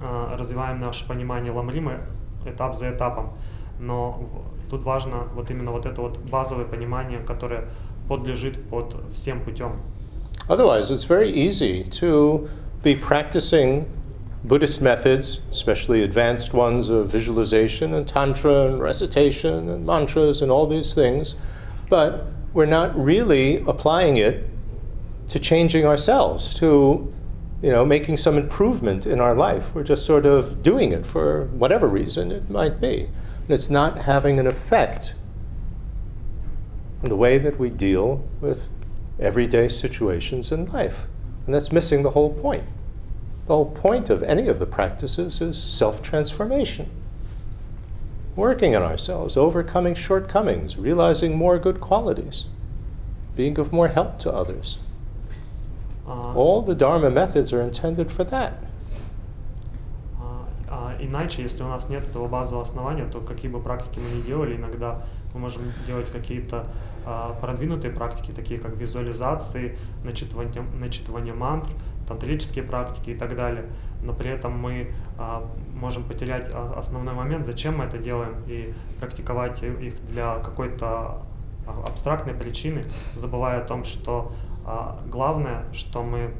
а, 0.01 0.37
развиваем 0.37 0.79
наше 0.79 1.07
понимание 1.07 1.51
ламрима 1.51 1.99
этап 2.45 2.75
за 2.75 2.91
этапом. 2.91 3.33
Но 3.79 4.29
тут 4.69 4.83
важно 4.83 5.27
вот 5.35 5.51
именно 5.51 5.71
вот 5.71 5.85
это 5.85 6.01
вот 6.01 6.17
базовое 6.19 6.65
понимание, 6.65 7.19
которое 7.19 7.65
подлежит 8.07 8.69
под 8.69 8.95
всем 9.13 9.41
путем. 9.41 9.73
Otherwise, 10.49 10.91
it's 10.91 11.05
very 11.05 11.31
easy 11.31 11.83
to 11.85 12.49
be 12.81 12.95
practicing 12.95 13.89
Buddhist 14.43 14.81
methods, 14.81 15.41
especially 15.49 16.03
advanced 16.03 16.53
ones 16.53 16.89
of 16.89 17.09
visualization 17.09 17.93
and 17.93 18.05
tantra 18.05 18.67
and 18.67 18.81
recitation 18.81 19.69
and 19.69 19.85
mantras 19.85 20.41
and 20.41 20.51
all 20.51 20.67
these 20.67 20.93
things, 20.93 21.35
but 21.89 22.25
we're 22.53 22.65
not 22.65 22.97
really 22.97 23.63
applying 23.65 24.17
it 24.17 24.49
to 25.29 25.39
changing 25.39 25.85
ourselves, 25.85 26.53
to 26.55 27.13
you 27.61 27.71
know, 27.71 27.85
making 27.85 28.17
some 28.17 28.37
improvement 28.37 29.05
in 29.05 29.21
our 29.21 29.33
life. 29.33 29.73
We're 29.73 29.85
just 29.85 30.05
sort 30.05 30.25
of 30.25 30.61
doing 30.61 30.91
it 30.91 31.05
for 31.05 31.45
whatever 31.45 31.87
reason 31.87 32.29
it 32.29 32.49
might 32.49 32.81
be. 32.81 33.03
And 33.43 33.51
it's 33.51 33.69
not 33.69 33.99
having 33.99 34.37
an 34.37 34.45
effect 34.45 35.15
on 37.01 37.09
the 37.09 37.15
way 37.15 37.37
that 37.37 37.57
we 37.57 37.69
deal 37.69 38.27
with 38.41 38.69
everyday 39.18 39.68
situations 39.68 40.52
in 40.52 40.66
life. 40.66 41.06
And 41.46 41.54
that's 41.54 41.72
missing 41.72 42.02
the 42.02 42.10
whole 42.10 42.34
point. 42.34 42.64
The 43.46 43.54
whole 43.54 43.70
point 43.70 44.10
of 44.10 44.22
any 44.22 44.48
of 44.48 44.58
the 44.58 44.66
practices 44.66 45.40
is 45.40 45.62
self 45.62 46.02
transformation. 46.02 46.90
Working 48.36 48.76
on 48.76 48.82
ourselves, 48.82 49.36
overcoming 49.36 49.94
shortcomings, 49.94 50.76
realizing 50.76 51.36
more 51.36 51.58
good 51.58 51.80
qualities, 51.80 52.46
being 53.34 53.58
of 53.58 53.72
more 53.72 53.88
help 53.88 54.18
to 54.20 54.32
others. 54.32 54.78
All 56.06 56.62
the 56.62 56.74
Dharma 56.74 57.10
methods 57.10 57.52
are 57.52 57.60
intended 57.60 58.10
for 58.10 58.24
that. 58.24 58.64
Иначе, 61.00 61.42
если 61.42 61.62
у 61.62 61.68
нас 61.68 61.88
нет 61.88 62.02
этого 62.04 62.26
базового 62.26 62.62
основания, 62.62 63.06
то 63.06 63.20
какие 63.20 63.50
бы 63.50 63.60
практики 63.60 63.98
мы 64.00 64.18
ни 64.18 64.22
делали, 64.22 64.56
иногда 64.56 65.02
мы 65.32 65.40
можем 65.40 65.62
делать 65.86 66.10
какие-то 66.10 66.56
а, 66.56 66.91
продвинутые 67.41 67.91
практики, 67.91 68.31
такие 68.31 68.59
как 68.59 68.75
визуализации, 68.75 69.77
начитывание, 70.03 70.63
начитывание 70.79 71.33
мантр, 71.33 71.69
тантрические 72.07 72.63
практики 72.63 73.11
и 73.11 73.15
так 73.15 73.35
далее. 73.35 73.65
Но 74.01 74.13
при 74.13 74.29
этом 74.29 74.57
мы 74.57 74.93
а, 75.17 75.49
можем 75.73 76.03
потерять 76.03 76.49
а, 76.53 76.73
основной 76.77 77.13
момент, 77.13 77.45
зачем 77.45 77.77
мы 77.77 77.85
это 77.85 77.97
делаем, 77.97 78.35
и 78.47 78.73
практиковать 78.99 79.63
их 79.63 80.05
для 80.07 80.39
какой-то 80.39 81.23
абстрактной 81.65 82.33
причины, 82.33 82.85
забывая 83.15 83.61
о 83.61 83.65
том, 83.65 83.83
что 83.83 84.33
а, 84.65 84.99
главное, 85.07 85.63
что 85.71 86.03
мы, 86.03 86.33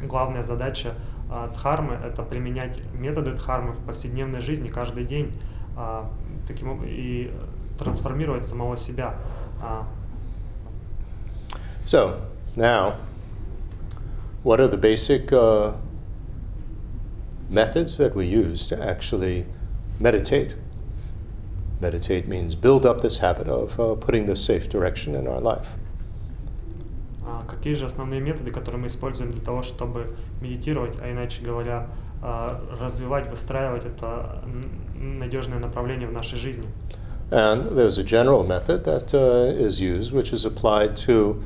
главная 0.00 0.42
задача 0.42 0.94
а, 1.30 1.48
дхармы– 1.48 1.94
это 2.04 2.22
применять 2.22 2.80
методы 2.94 3.32
дхармы 3.32 3.72
в 3.72 3.84
повседневной 3.84 4.40
жизни 4.40 4.68
каждый 4.68 5.04
день 5.04 5.32
а, 5.76 6.10
таким, 6.46 6.82
и 6.84 7.32
трансформировать 7.78 8.46
самого 8.46 8.76
себя. 8.76 9.16
So, 11.85 12.21
now, 12.55 12.97
what 14.43 14.59
are 14.59 14.67
the 14.67 14.77
basic 14.77 15.31
uh, 15.31 15.73
methods 17.49 17.97
that 17.97 18.13
we 18.13 18.25
use 18.25 18.67
to 18.67 18.81
actually 18.81 19.45
meditate? 19.99 20.55
Meditate 21.79 22.27
means 22.27 22.55
build 22.55 22.85
up 22.85 23.01
this 23.01 23.19
habit 23.19 23.47
of 23.47 23.79
uh, 23.79 23.95
putting 23.95 24.25
the 24.25 24.35
safe 24.35 24.69
direction 24.69 25.15
in 25.15 25.27
our 25.27 25.39
life. 25.39 25.77
какие 27.47 27.73
же 27.73 27.85
основные 27.85 28.21
методы, 28.21 28.51
которые 28.51 28.81
мы 28.81 28.87
используем 28.87 29.31
для 29.31 29.41
того, 29.41 29.63
чтобы 29.63 30.15
медитировать, 30.41 30.97
а 31.01 31.11
иначе 31.11 31.43
говоря, 31.43 31.87
развивать, 32.21 33.29
выстраивать 33.29 33.85
это 33.85 34.43
надежное 34.95 35.59
направление 35.59 36.07
в 36.07 36.13
нашей 36.13 36.37
жизни. 36.37 36.67
And 37.31 37.77
there's 37.77 37.97
a 37.97 38.03
general 38.03 38.43
method 38.43 38.85
that 38.85 39.13
uh, 39.13 39.51
is 39.53 39.81
used, 39.81 40.11
which 40.13 40.31
is 40.31 40.45
applied 40.45 40.95
to 40.97 41.43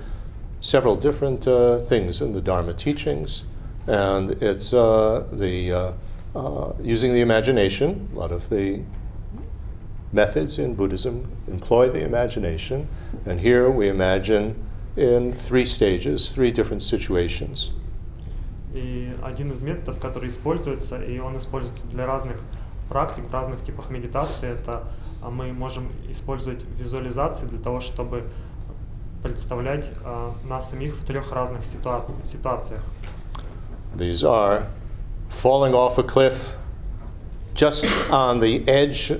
several 0.59 0.95
different 0.95 1.47
uh, 1.47 1.79
things 1.79 2.21
in 2.21 2.33
the 2.33 2.41
Dharma 2.41 2.73
teachings. 2.73 3.45
And 3.87 4.31
it's 4.43 4.73
uh, 4.73 5.27
the 5.31 5.71
uh, 5.71 5.91
uh, 6.35 6.73
using 6.81 7.13
the 7.13 7.21
imagination. 7.21 8.09
A 8.13 8.19
lot 8.19 8.31
of 8.31 8.49
the 8.49 8.81
methods 10.13 10.59
in 10.59 10.75
Buddhism 10.75 11.31
employ 11.47 11.89
the 11.89 12.03
imagination. 12.03 12.87
And 13.25 13.39
here 13.39 13.69
we 13.69 13.87
imagine 13.89 14.55
in 14.95 15.33
three 15.33 15.65
stages, 15.65 16.31
three 16.31 16.51
different 16.51 16.81
situations. 16.83 17.71
И 18.73 19.11
один 19.21 19.51
из 19.51 19.61
методов, 19.61 19.99
который 19.99 20.29
используется, 20.29 21.01
и 21.03 21.19
он 21.19 21.37
используется 21.37 21.87
для 21.87 22.05
разных 22.05 22.37
практик, 22.87 23.25
в 23.29 23.33
разных 23.33 23.63
типах 23.65 23.89
медитации, 23.89 24.49
это 24.49 24.83
мы 25.22 25.52
можем 25.52 25.88
использовать 26.08 26.64
визуализации 26.78 27.46
для 27.46 27.58
того, 27.58 27.80
чтобы 27.80 28.24
представлять 29.22 29.90
uh, 30.04 30.32
нас 30.48 30.70
самих 30.70 30.94
в 30.94 31.04
трех 31.04 31.32
разных 31.32 31.64
ситуа 31.64 32.04
ситуациях. 32.24 32.80
These 33.96 34.22
are 34.22 34.66
falling 35.28 35.74
off 35.74 35.98
a 35.98 36.02
cliff, 36.02 36.56
just 37.54 37.84
on 38.10 38.40
the 38.40 38.66
edge, 38.68 39.10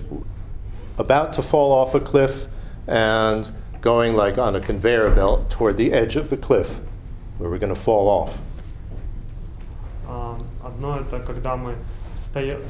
about 0.99 1.33
to 1.33 1.43
fall 1.43 1.73
off 1.73 1.95
a 1.95 2.01
cliff, 2.01 2.47
and 2.87 3.49
going 3.81 4.15
like 4.15 4.39
on 4.39 4.55
a 4.55 4.61
conveyor 4.61 5.11
belt 5.11 5.51
toward 5.51 5.77
the 5.77 5.93
edge 5.93 6.17
of 6.17 6.29
the 6.29 6.37
cliff 6.37 6.81
where 7.39 7.51
we're 7.51 7.59
going 7.59 7.75
to 7.75 7.81
fall 7.81 8.09
off. 8.09 8.39
Одно 10.63 10.99
это 10.99 11.21
когда 11.21 11.57
мы 11.57 11.77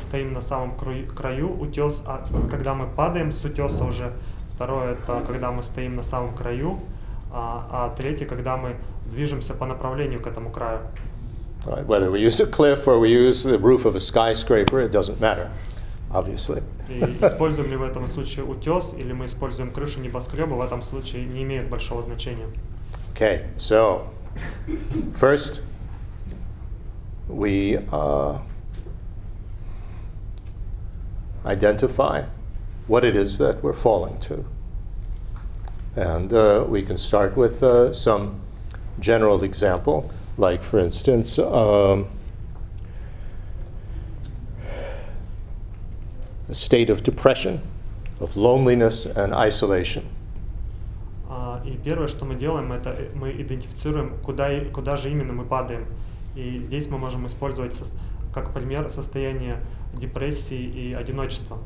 стоим 0.08 0.32
на 0.32 0.40
самом 0.40 0.74
краю 0.76 1.60
утес, 1.60 2.02
а 2.06 2.24
когда 2.50 2.74
мы 2.74 2.86
падаем 2.86 3.32
с 3.32 3.44
утеса 3.44 3.84
уже. 3.84 4.12
Второе 4.54 4.92
это 4.92 5.22
когда 5.26 5.52
мы 5.52 5.62
стоим 5.62 5.96
на 5.96 6.02
самом 6.02 6.34
краю, 6.34 6.80
а, 7.30 7.68
а 7.70 7.94
третье 7.94 8.24
когда 8.24 8.56
мы 8.56 8.76
движемся 9.10 9.52
по 9.52 9.66
направлению 9.66 10.20
к 10.20 10.26
этому 10.26 10.50
краю. 10.50 10.80
Right, 11.66 11.84
whether 11.86 12.10
we 12.10 12.20
use 12.20 12.40
a 12.40 12.46
cliff 12.46 12.86
or 12.86 12.98
we 12.98 13.10
use 13.10 13.42
the 13.42 13.58
roof 13.58 13.84
of 13.84 13.96
a 13.96 14.00
skyscraper, 14.00 14.80
it 14.80 14.92
doesn't 14.92 15.20
matter, 15.20 15.50
obviously. 16.10 16.62
И 16.88 17.00
используем 17.20 17.70
ли 17.70 17.76
в 17.76 17.82
этом 17.82 18.06
случае 18.06 18.44
утес 18.46 18.94
или 18.96 19.12
мы 19.12 19.26
используем 19.26 19.70
крышу 19.70 20.00
небоскреба, 20.00 20.54
в 20.54 20.60
этом 20.60 20.82
случае 20.82 21.26
не 21.26 21.42
имеет 21.42 21.68
большого 21.68 22.02
значения. 22.02 22.46
Okay, 23.14 23.44
so 23.58 24.08
first 25.14 25.60
we 27.28 27.78
uh, 27.90 28.38
identify 31.45 32.23
what 32.87 33.03
it 33.03 33.15
is 33.15 33.37
that 33.37 33.61
we're 33.63 33.73
falling 33.73 34.19
to. 34.21 34.43
And 35.95 36.31
uh, 36.33 36.65
we 36.67 36.81
can 36.83 36.97
start 36.97 37.35
with 37.35 37.61
uh, 37.63 37.93
some 37.93 38.35
general 38.99 39.43
example, 39.43 40.09
like, 40.37 40.61
for 40.61 40.79
instance, 40.79 41.37
um, 41.39 42.07
a 46.49 46.53
state 46.53 46.89
of 46.89 47.03
depression, 47.03 47.61
of 48.19 48.35
loneliness 48.37 49.05
and 49.05 49.33
isolation. 49.33 50.03
И 51.63 51.77
первое, 51.83 52.07
что 52.07 52.25
мы 52.25 52.33
делаем, 52.35 52.71
это 52.73 52.89
э, 52.89 53.09
мы 53.13 53.31
идентифицируем, 53.33 54.17
куда, 54.23 54.51
и- 54.51 54.65
куда 54.71 54.95
же 54.95 55.11
именно 55.11 55.31
мы 55.31 55.43
падаем. 55.45 55.85
И 56.35 56.59
здесь 56.63 56.89
мы 56.89 56.97
можем 56.97 57.27
использовать 57.27 57.73
сос- 57.73 57.93
как 58.33 58.51
пример 58.51 58.89
состояние 58.89 59.57
депрессии 59.95 60.61
и 60.61 60.93
одиночества. 60.93 61.57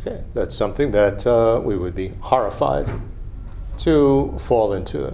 Okay, 0.00 0.22
that's 0.32 0.54
something 0.54 0.92
that 0.92 1.26
uh, 1.26 1.60
we 1.62 1.76
would 1.76 1.94
be 1.94 2.12
horrified 2.20 2.88
to 3.78 4.34
fall 4.38 4.72
into. 4.72 5.12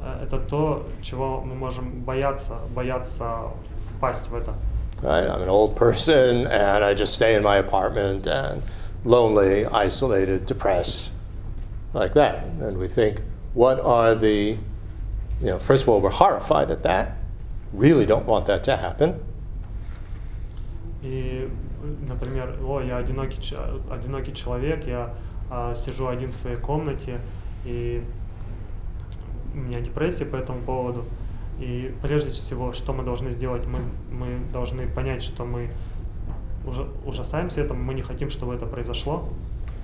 Э, 0.00 0.22
Это 0.22 0.38
то, 0.38 0.86
чего 1.02 1.40
мы 1.40 1.54
можем 1.54 2.02
бояться, 2.04 2.58
бояться 2.74 3.50
впасть 3.90 4.28
в 4.28 4.34
это. 4.34 4.54
Right? 5.02 5.28
I'm 5.28 5.42
an 5.42 5.48
old 5.48 5.76
person 5.76 6.46
and 6.46 6.84
I 6.84 6.94
just 6.94 7.14
stay 7.14 7.34
in 7.34 7.42
my 7.42 7.56
apartment 7.56 8.26
and 8.26 8.62
lonely, 9.04 9.66
isolated, 9.66 10.46
depressed, 10.46 11.10
like 11.92 12.14
that. 12.14 12.44
And 12.60 12.78
we 12.78 12.88
think, 12.88 13.20
what 13.52 13.78
are 13.80 14.14
the, 14.14 14.58
you 15.40 15.46
know, 15.46 15.58
first 15.58 15.82
of 15.82 15.88
all, 15.88 16.00
we're 16.00 16.10
horrified 16.10 16.70
at 16.70 16.82
that, 16.84 17.16
really 17.72 18.06
don't 18.06 18.26
want 18.26 18.46
that 18.46 18.64
to 18.64 18.76
happen. 18.76 19.20
И, 21.01 21.49
например, 22.07 22.57
о, 22.63 22.79
я 22.81 22.97
одинокий, 22.97 23.39
одинокий 23.89 24.33
человек, 24.33 24.85
я 24.87 25.13
а, 25.49 25.73
сижу 25.75 26.07
один 26.07 26.31
в 26.31 26.35
своей 26.35 26.57
комнате, 26.57 27.19
и 27.65 28.03
у 29.53 29.57
меня 29.57 29.79
депрессия 29.81 30.25
по 30.25 30.35
этому 30.35 30.61
поводу. 30.61 31.03
И 31.59 31.93
прежде 32.01 32.29
всего, 32.31 32.73
что 32.73 32.93
мы 32.93 33.03
должны 33.03 33.31
сделать, 33.31 33.63
мы, 33.65 33.79
мы 34.11 34.27
должны 34.53 34.87
понять, 34.87 35.23
что 35.23 35.43
мы 35.45 35.69
ужа- 36.65 36.87
ужасаемся 37.05 37.61
этому, 37.61 37.83
мы 37.83 37.93
не 37.93 38.01
хотим, 38.01 38.29
чтобы 38.29 38.55
это 38.55 38.65
произошло. 38.65 39.29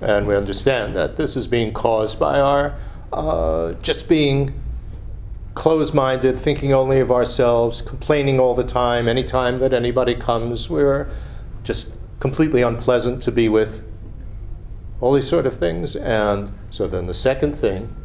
And 0.00 0.26
we 0.26 0.36
understand 0.36 0.94
that 0.94 1.16
this 1.16 1.36
is 1.36 1.48
being 1.48 1.72
caused 1.72 2.20
by 2.20 2.40
our 2.40 2.74
uh, 3.12 3.74
just 3.82 4.08
being 4.08 4.52
closed 5.57 5.93
minded, 5.93 6.37
thinking 6.39 6.73
only 6.73 6.99
of 6.99 7.11
ourselves, 7.11 7.81
complaining 7.81 8.39
all 8.39 8.55
the 8.55 8.63
time. 8.63 9.07
Anytime 9.07 9.59
that 9.59 9.73
anybody 9.73 10.15
comes, 10.15 10.69
we're 10.69 11.09
just 11.63 11.93
completely 12.19 12.61
unpleasant 12.61 13.21
to 13.23 13.31
be 13.31 13.49
with. 13.49 13.83
All 15.01 15.13
these 15.13 15.27
sort 15.27 15.45
of 15.45 15.57
things. 15.57 15.95
And 15.95 16.53
so 16.69 16.87
then 16.87 17.07
the 17.07 17.13
second 17.13 17.55
thing 17.55 17.95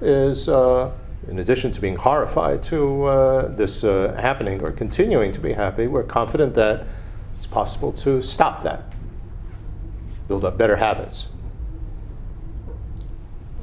is, 0.00 0.48
uh, 0.48 0.92
in 1.28 1.38
addition 1.38 1.72
to 1.72 1.80
being 1.80 1.96
horrified 1.96 2.62
to 2.64 3.04
uh, 3.04 3.48
this 3.48 3.84
uh, 3.84 4.16
happening 4.20 4.60
or 4.62 4.70
continuing 4.70 5.32
to 5.32 5.40
be 5.40 5.52
happy, 5.54 5.86
we're 5.86 6.02
confident 6.02 6.54
that 6.54 6.86
it's 7.36 7.46
possible 7.46 7.92
to 7.92 8.20
stop 8.22 8.62
that 8.64 8.82
build 10.28 10.44
up 10.44 10.58
better 10.58 10.76
habits. 10.76 11.28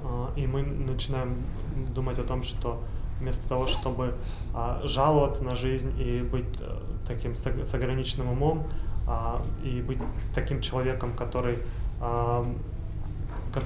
А, 0.03 0.31
И 0.35 0.47
мы 0.47 0.63
начинаем 0.63 1.45
думать 1.93 2.19
о 2.19 2.23
том, 2.23 2.43
что 2.43 2.81
вместо 3.20 3.48
того, 3.48 3.66
чтобы 3.66 4.14
а, 4.54 4.80
жаловаться 4.84 5.44
на 5.44 5.56
жизнь 5.56 5.92
и 6.00 6.20
быть 6.20 6.44
э, 6.60 6.78
таким 7.06 7.34
с 7.36 7.46
с 7.46 7.74
ограниченным 7.74 8.30
умом, 8.30 8.66
а, 9.08 9.40
и 9.64 9.80
быть 9.80 9.98
таким 10.34 10.60
человеком, 10.60 11.14
который, 11.16 11.58
а, 12.00 12.46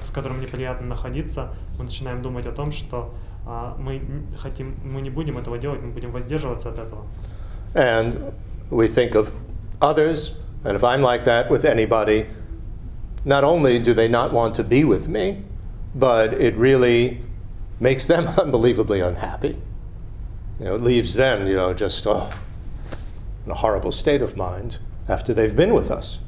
с 0.01 0.09
которым 0.09 0.39
неприятно 0.39 0.87
находиться, 0.87 1.49
мы 1.77 1.85
начинаем 1.85 2.21
думать 2.21 2.45
о 2.45 2.51
том, 2.51 2.71
что 2.71 3.13
а, 3.45 3.75
мы 3.77 4.01
хотим, 4.37 4.75
мы 4.83 5.01
не 5.01 5.09
будем 5.09 5.37
этого 5.37 5.57
делать, 5.57 5.81
мы 5.81 5.91
будем 5.91 6.11
воздерживаться 6.11 6.69
от 6.69 6.79
этого. 6.79 7.01
And 7.75 8.33
we 8.71 8.87
think 8.87 9.15
of 9.15 9.33
others, 9.81 10.39
and 10.63 10.75
if 10.75 10.83
I'm 10.83 11.01
like 11.01 11.25
that 11.25 11.49
with 11.49 11.65
anybody, 11.65 12.27
not 13.25 13.43
only 13.43 13.79
do 13.79 13.93
they 13.93 14.07
not 14.07 14.31
want 14.31 14.55
to 14.55 14.63
be 14.63 14.83
with 14.83 15.07
me, 15.07 15.43
but 15.93 16.33
it 16.33 16.55
really 16.55 17.21
makes 17.82 18.06
them 18.06 18.26
unbelievably 18.38 19.00
unhappy. 19.00 19.56
You 20.58 20.64
know, 20.66 20.74
it 20.76 20.82
leaves 20.82 21.14
them, 21.14 21.46
you 21.46 21.54
know, 21.54 21.72
just 21.72 22.06
oh, 22.06 22.30
in 23.46 23.52
a 23.52 23.54
horrible 23.54 23.92
state 23.92 24.22
of 24.22 24.36
mind 24.36 24.78
after 25.08 25.32
they've 25.32 25.54
been 25.54 25.72
with 25.72 25.90
us. 25.90 26.20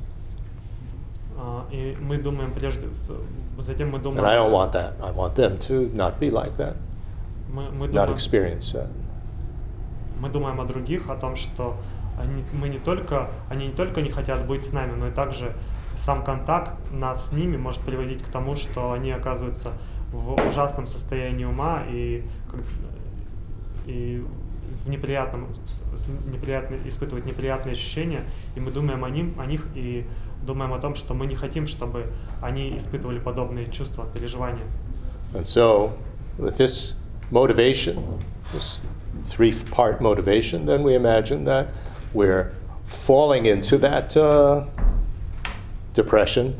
А, 1.36 1.66
И 1.72 1.96
мы 2.00 2.18
думаем 2.18 2.52
прежде, 2.52 2.86
в- 2.86 3.62
затем 3.62 3.90
мы 3.90 3.98
думаем, 3.98 4.20
And 4.24 4.26
I 4.28 4.36
don't 4.36 4.52
want 4.52 4.72
that. 4.72 4.92
I 5.02 5.10
want 5.12 5.34
them 5.34 5.58
to 5.68 5.90
not 5.94 6.18
be 6.20 6.30
like 6.30 6.56
that, 6.58 6.76
мы, 7.52 7.70
мы 7.70 7.88
not 7.88 8.06
думаем, 8.06 8.14
experience 8.14 8.72
that. 8.74 8.88
мы 10.20 10.28
думаем 10.28 10.60
о 10.60 10.64
других, 10.64 11.08
о 11.10 11.16
том, 11.16 11.34
что 11.36 11.76
они, 12.18 12.44
мы 12.52 12.68
не 12.68 12.78
только, 12.78 13.28
они 13.48 13.68
не 13.68 13.72
только 13.72 14.02
не 14.02 14.10
хотят 14.10 14.46
быть 14.46 14.64
с 14.66 14.72
нами, 14.72 14.94
но 14.96 15.08
и 15.08 15.10
также 15.10 15.54
сам 15.96 16.22
контакт 16.22 16.72
нас 16.92 17.30
с 17.30 17.32
ними 17.32 17.56
может 17.56 17.80
приводить 17.80 18.22
к 18.22 18.28
тому, 18.28 18.54
что 18.56 18.92
они 18.92 19.10
оказываются 19.10 19.72
в 20.15 20.49
ужасном 20.49 20.87
состоянии 20.87 21.45
ума 21.45 21.83
и, 21.89 22.23
и 23.85 24.23
в 24.83 24.89
неприятном, 24.89 25.47
неприятно, 26.31 26.77
испытывают 26.85 27.25
неприятные 27.25 27.73
ощущения, 27.73 28.23
и 28.55 28.59
мы 28.59 28.71
думаем 28.71 29.03
о, 29.03 29.09
ним, 29.09 29.35
о 29.39 29.45
них 29.45 29.65
и 29.75 30.05
думаем 30.45 30.73
о 30.73 30.79
том, 30.79 30.95
что 30.95 31.13
мы 31.13 31.25
не 31.25 31.35
хотим, 31.35 31.67
чтобы 31.67 32.07
они 32.41 32.77
испытывали 32.77 33.19
подобные 33.19 33.69
чувства, 33.71 34.05
переживания. 34.13 34.65
And 35.33 35.45
so, 35.45 35.93
with 36.37 36.57
this 36.57 36.93
motivation, 37.31 38.21
this 38.53 38.85
three 39.27 39.53
part 39.71 40.01
motivation, 40.01 40.65
then 40.65 40.83
we 40.83 40.95
imagine 40.95 41.45
that 41.45 41.67
we're 42.13 42.51
falling 42.85 43.45
into 43.45 43.77
that 43.79 44.15
uh, 44.15 44.65
depression. 45.93 46.55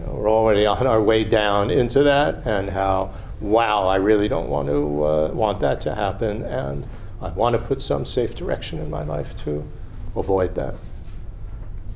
Know, 0.00 0.14
we're 0.14 0.30
already 0.30 0.66
on 0.66 0.86
our 0.86 1.02
way 1.02 1.24
down 1.24 1.70
into 1.70 2.02
that, 2.02 2.46
and 2.46 2.70
how, 2.70 3.12
wow, 3.40 3.86
I 3.86 3.96
really 3.96 4.28
don't 4.28 4.48
want 4.48 4.68
to 4.68 5.04
uh, 5.04 5.28
want 5.32 5.60
that 5.60 5.80
to 5.82 5.94
happen, 5.94 6.42
and 6.42 6.86
I 7.20 7.28
want 7.30 7.54
to 7.54 7.58
put 7.60 7.82
some 7.82 8.06
safe 8.06 8.34
direction 8.34 8.78
in 8.78 8.90
my 8.90 9.02
life 9.02 9.36
to 9.44 9.68
avoid 10.16 10.54
that. 10.54 10.74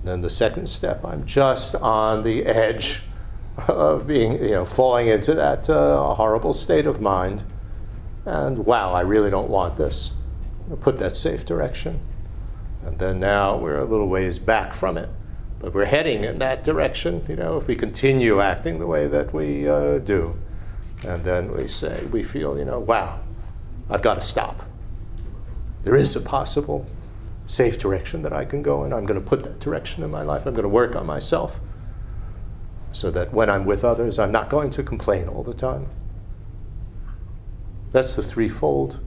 Then 0.04 0.20
the 0.20 0.30
second 0.30 0.68
step, 0.68 1.02
I'm 1.04 1.24
just 1.24 1.74
on 1.76 2.24
the 2.24 2.44
edge 2.44 3.02
of 3.68 4.06
being, 4.06 4.32
you 4.34 4.50
know, 4.50 4.64
falling 4.64 5.08
into 5.08 5.32
that 5.34 5.70
uh, 5.70 6.14
horrible 6.14 6.52
state 6.52 6.86
of 6.86 7.00
mind. 7.00 7.44
And 8.26 8.66
wow, 8.66 8.92
I 8.92 9.00
really 9.00 9.30
don't 9.30 9.48
want 9.48 9.78
this. 9.78 10.12
Put 10.80 10.98
that 10.98 11.14
safe 11.16 11.46
direction. 11.46 12.00
And 12.84 12.98
then 12.98 13.20
now 13.20 13.56
we're 13.56 13.78
a 13.78 13.84
little 13.84 14.08
ways 14.08 14.38
back 14.38 14.74
from 14.74 14.98
it. 14.98 15.08
But 15.64 15.72
we're 15.72 15.86
heading 15.86 16.24
in 16.24 16.40
that 16.40 16.62
direction, 16.62 17.24
you 17.26 17.36
know, 17.36 17.56
if 17.56 17.66
we 17.66 17.74
continue 17.74 18.38
acting 18.38 18.80
the 18.80 18.86
way 18.86 19.06
that 19.06 19.32
we 19.32 19.66
uh, 19.66 19.96
do. 19.96 20.38
And 21.08 21.24
then 21.24 21.56
we 21.56 21.68
say, 21.68 22.04
we 22.04 22.22
feel, 22.22 22.58
you 22.58 22.66
know, 22.66 22.78
wow, 22.78 23.20
I've 23.88 24.02
got 24.02 24.16
to 24.16 24.20
stop. 24.20 24.64
There 25.82 25.96
is 25.96 26.14
a 26.14 26.20
possible 26.20 26.86
safe 27.46 27.78
direction 27.78 28.20
that 28.24 28.32
I 28.34 28.44
can 28.44 28.60
go 28.60 28.84
in. 28.84 28.92
I'm 28.92 29.06
going 29.06 29.18
to 29.18 29.26
put 29.26 29.42
that 29.44 29.58
direction 29.58 30.04
in 30.04 30.10
my 30.10 30.20
life. 30.20 30.44
I'm 30.44 30.52
going 30.52 30.64
to 30.64 30.68
work 30.68 30.94
on 30.94 31.06
myself 31.06 31.60
so 32.92 33.10
that 33.12 33.32
when 33.32 33.48
I'm 33.48 33.64
with 33.64 33.86
others, 33.86 34.18
I'm 34.18 34.32
not 34.32 34.50
going 34.50 34.68
to 34.72 34.82
complain 34.82 35.28
all 35.28 35.42
the 35.42 35.54
time. 35.54 35.86
That's 37.90 38.14
the 38.16 38.22
threefold 38.22 39.00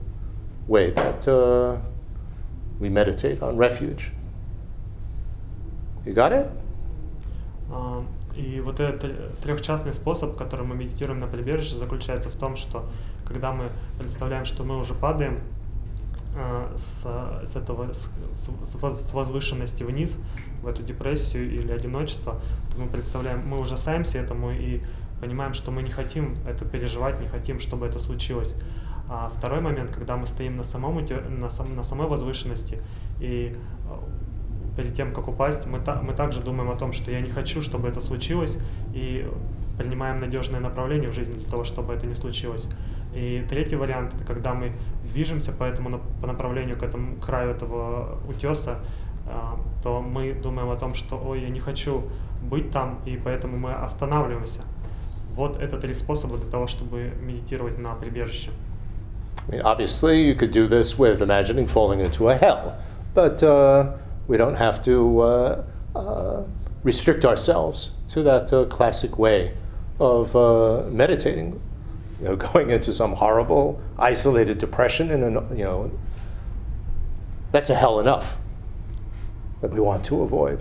way 0.66 0.90
that 0.90 1.28
uh, 1.28 1.76
we 2.80 2.88
meditate 2.88 3.42
on 3.42 3.56
refuge. 3.56 4.10
You 6.08 6.14
got 6.14 6.32
it? 6.32 6.46
А, 7.70 8.02
И 8.34 8.60
вот 8.60 8.80
этот 8.80 9.40
трехчастный 9.40 9.92
способ, 9.92 10.36
который 10.36 10.64
мы 10.64 10.74
медитируем 10.74 11.20
на 11.20 11.26
прибежище, 11.26 11.76
заключается 11.76 12.30
в 12.30 12.36
том, 12.36 12.56
что 12.56 12.86
когда 13.26 13.52
мы 13.52 13.70
представляем, 13.98 14.46
что 14.46 14.64
мы 14.64 14.78
уже 14.78 14.94
падаем 14.94 15.40
а, 16.34 16.72
с, 16.76 17.02
с 17.46 17.56
этого 17.56 17.92
с, 17.92 18.10
с 18.32 18.74
воз- 18.76 19.02
с 19.10 19.12
возвышенности 19.12 19.82
вниз 19.82 20.18
в 20.62 20.66
эту 20.68 20.82
депрессию 20.82 21.52
или 21.52 21.70
одиночество, 21.72 22.40
то 22.72 22.80
мы 22.80 22.86
представляем, 22.88 23.46
мы 23.46 23.60
ужасаемся 23.60 24.18
этому 24.18 24.50
и 24.52 24.80
понимаем, 25.20 25.52
что 25.52 25.70
мы 25.70 25.82
не 25.82 25.90
хотим 25.90 26.36
это 26.48 26.64
переживать, 26.64 27.20
не 27.20 27.26
хотим, 27.28 27.60
чтобы 27.60 27.86
это 27.86 27.98
случилось. 27.98 28.54
А 29.10 29.30
второй 29.36 29.60
момент, 29.60 29.90
когда 29.90 30.16
мы 30.16 30.26
стоим 30.26 30.56
на, 30.56 30.64
самом, 30.64 31.04
на, 31.40 31.50
сам- 31.50 31.76
на 31.76 31.82
самой 31.82 32.06
возвышенности 32.06 32.78
и 33.20 33.54
а, 33.90 34.00
перед 34.78 34.94
тем, 34.94 35.12
как 35.12 35.26
упасть, 35.26 35.66
мы, 35.66 35.80
та- 35.80 36.00
мы 36.00 36.14
также 36.14 36.40
думаем 36.40 36.70
о 36.70 36.76
том, 36.76 36.92
что 36.92 37.10
я 37.10 37.20
не 37.20 37.30
хочу, 37.30 37.62
чтобы 37.62 37.88
это 37.88 38.00
случилось, 38.00 38.56
и 38.94 39.28
принимаем 39.76 40.20
надежное 40.20 40.60
направление 40.60 41.10
в 41.10 41.14
жизни 41.14 41.34
для 41.34 41.50
того, 41.50 41.64
чтобы 41.64 41.94
это 41.94 42.06
не 42.06 42.14
случилось. 42.14 42.68
И 43.12 43.44
третий 43.48 43.76
вариант, 43.76 44.14
это 44.14 44.24
когда 44.24 44.54
мы 44.54 44.72
движемся 45.12 45.52
по 45.52 45.64
этому 45.64 46.00
по 46.20 46.26
направлению 46.28 46.76
к 46.76 46.84
этому 46.84 47.16
краю 47.16 47.50
этого 47.50 48.18
утеса, 48.28 48.76
а, 49.26 49.58
то 49.82 50.00
мы 50.00 50.32
думаем 50.32 50.70
о 50.70 50.76
том, 50.76 50.94
что 50.94 51.16
ой, 51.16 51.40
я 51.40 51.48
не 51.48 51.58
хочу 51.60 52.02
быть 52.42 52.70
там, 52.70 53.00
и 53.04 53.16
поэтому 53.16 53.58
мы 53.58 53.72
останавливаемся. 53.72 54.60
Вот 55.34 55.60
это 55.60 55.78
три 55.78 55.94
способа 55.94 56.36
для 56.36 56.48
того, 56.48 56.68
чтобы 56.68 57.12
медитировать 57.20 57.78
на 57.78 57.94
прибежище. 57.94 58.50
I 59.48 59.56
mean, 59.56 59.62
obviously, 59.62 60.22
you 60.22 60.36
could 60.36 60.52
do 60.52 60.68
this 60.68 60.98
with 60.98 61.20
imagining 61.20 61.66
falling 61.66 62.00
into 62.00 62.28
a 62.28 62.36
hell, 62.36 62.74
but 63.14 63.42
uh, 63.42 63.96
we 64.27 64.37
don't 64.37 64.55
have 64.55 64.83
to 64.85 65.19
uh, 65.21 65.63
uh, 65.95 66.43
restrict 66.83 67.25
ourselves 67.25 67.95
to 68.09 68.23
that 68.23 68.51
uh, 68.53 68.65
classic 68.65 69.17
way 69.17 69.53
of 69.99 70.35
uh, 70.35 70.83
meditating, 70.89 71.61
you 72.19 72.27
know, 72.27 72.35
going 72.35 72.69
into 72.69 72.93
some 72.93 73.13
horrible, 73.13 73.81
isolated 73.97 74.57
depression, 74.57 75.11
and 75.11 75.23
you 75.57 75.63
know, 75.63 75.91
that's 77.51 77.69
a 77.69 77.75
hell 77.75 77.99
enough 77.99 78.37
that 79.61 79.71
we 79.71 79.79
want 79.79 80.03
to 80.05 80.21
avoid. 80.21 80.59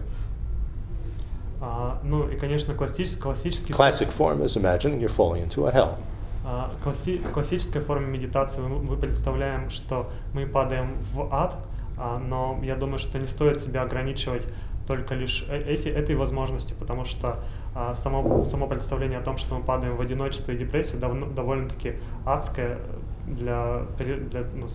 А, 1.60 2.00
ну 2.02 2.28
и, 2.28 2.36
конечно, 2.36 2.74
классический, 2.74 3.20
классический 3.20 3.72
Classic 3.72 4.10
form 4.10 4.42
is 4.42 4.56
imagining 4.56 5.00
you're 5.00 5.08
falling 5.08 5.42
into 5.42 5.66
a 5.68 5.70
hell. 5.70 5.96
а, 6.44 6.70
класси, 6.82 7.18
в 7.18 7.30
классической 7.30 7.80
форме 7.80 8.06
медитации 8.06 8.60
мы, 8.60 8.80
мы 8.80 8.96
представляем, 8.96 9.70
что 9.70 10.10
мы 10.34 10.46
падаем 10.46 10.96
в 11.12 11.32
ад, 11.32 11.54
а, 11.54 11.62
но 11.97 12.59
я 12.63 12.75
думаю, 12.75 12.99
что 12.99 13.19
не 13.19 13.27
стоит 13.27 13.59
себя 13.59 13.81
ограничивать 13.81 14.47
только 14.87 15.15
лишь 15.15 15.45
э- 15.49 15.61
эти, 15.61 15.89
этой 15.89 16.15
возможностью, 16.15 16.75
потому 16.77 17.05
что 17.05 17.39
а, 17.75 17.93
само, 17.93 18.43
само 18.45 18.67
представление 18.67 19.19
о 19.19 19.21
том, 19.21 19.37
что 19.37 19.55
мы 19.55 19.63
падаем 19.63 19.95
в 19.95 20.01
одиночество 20.01 20.51
и 20.51 20.57
депрессию, 20.57 20.99
давно, 20.99 21.27
довольно-таки 21.27 21.95
адское 22.25 22.79
для, 23.27 23.81
для, 23.99 24.43
ну, 24.55 24.67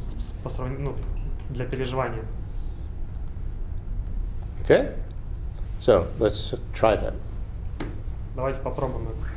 по 0.44 0.50
сравнению, 0.50 0.90
ну, 0.90 0.96
для 1.48 1.64
переживания. 1.64 2.24
Okay? 4.62 4.94
So 5.80 6.06
let's 6.20 6.56
try 6.72 6.96
that. 7.00 7.14
Давайте 8.36 8.60
попробуем 8.60 9.08
это. 9.08 9.31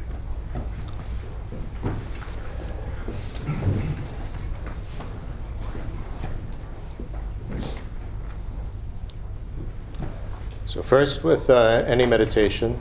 first, 10.84 11.24
with 11.24 11.50
uh, 11.50 11.84
any 11.86 12.06
meditation, 12.06 12.80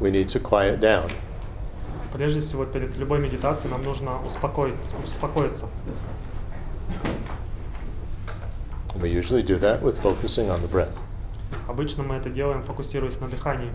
we 0.00 0.10
need 0.10 0.28
to 0.30 0.40
quiet 0.40 0.80
down. 0.80 1.10
Прежде 2.12 2.40
всего, 2.40 2.66
перед 2.66 2.96
любой 2.98 3.20
медитацией 3.20 3.70
нам 3.70 3.82
нужно 3.82 4.20
успокоить, 4.22 4.74
успокоиться. 5.04 5.66
And 8.92 9.00
we 9.00 9.08
usually 9.10 9.42
do 9.42 9.58
that 9.58 9.82
with 9.82 9.98
focusing 9.98 10.50
on 10.50 10.60
the 10.60 10.68
breath. 10.68 10.96
Обычно 11.68 12.02
мы 12.02 12.16
это 12.16 12.28
делаем, 12.28 12.62
фокусируясь 12.62 13.18
на 13.20 13.28
дыхании. 13.28 13.72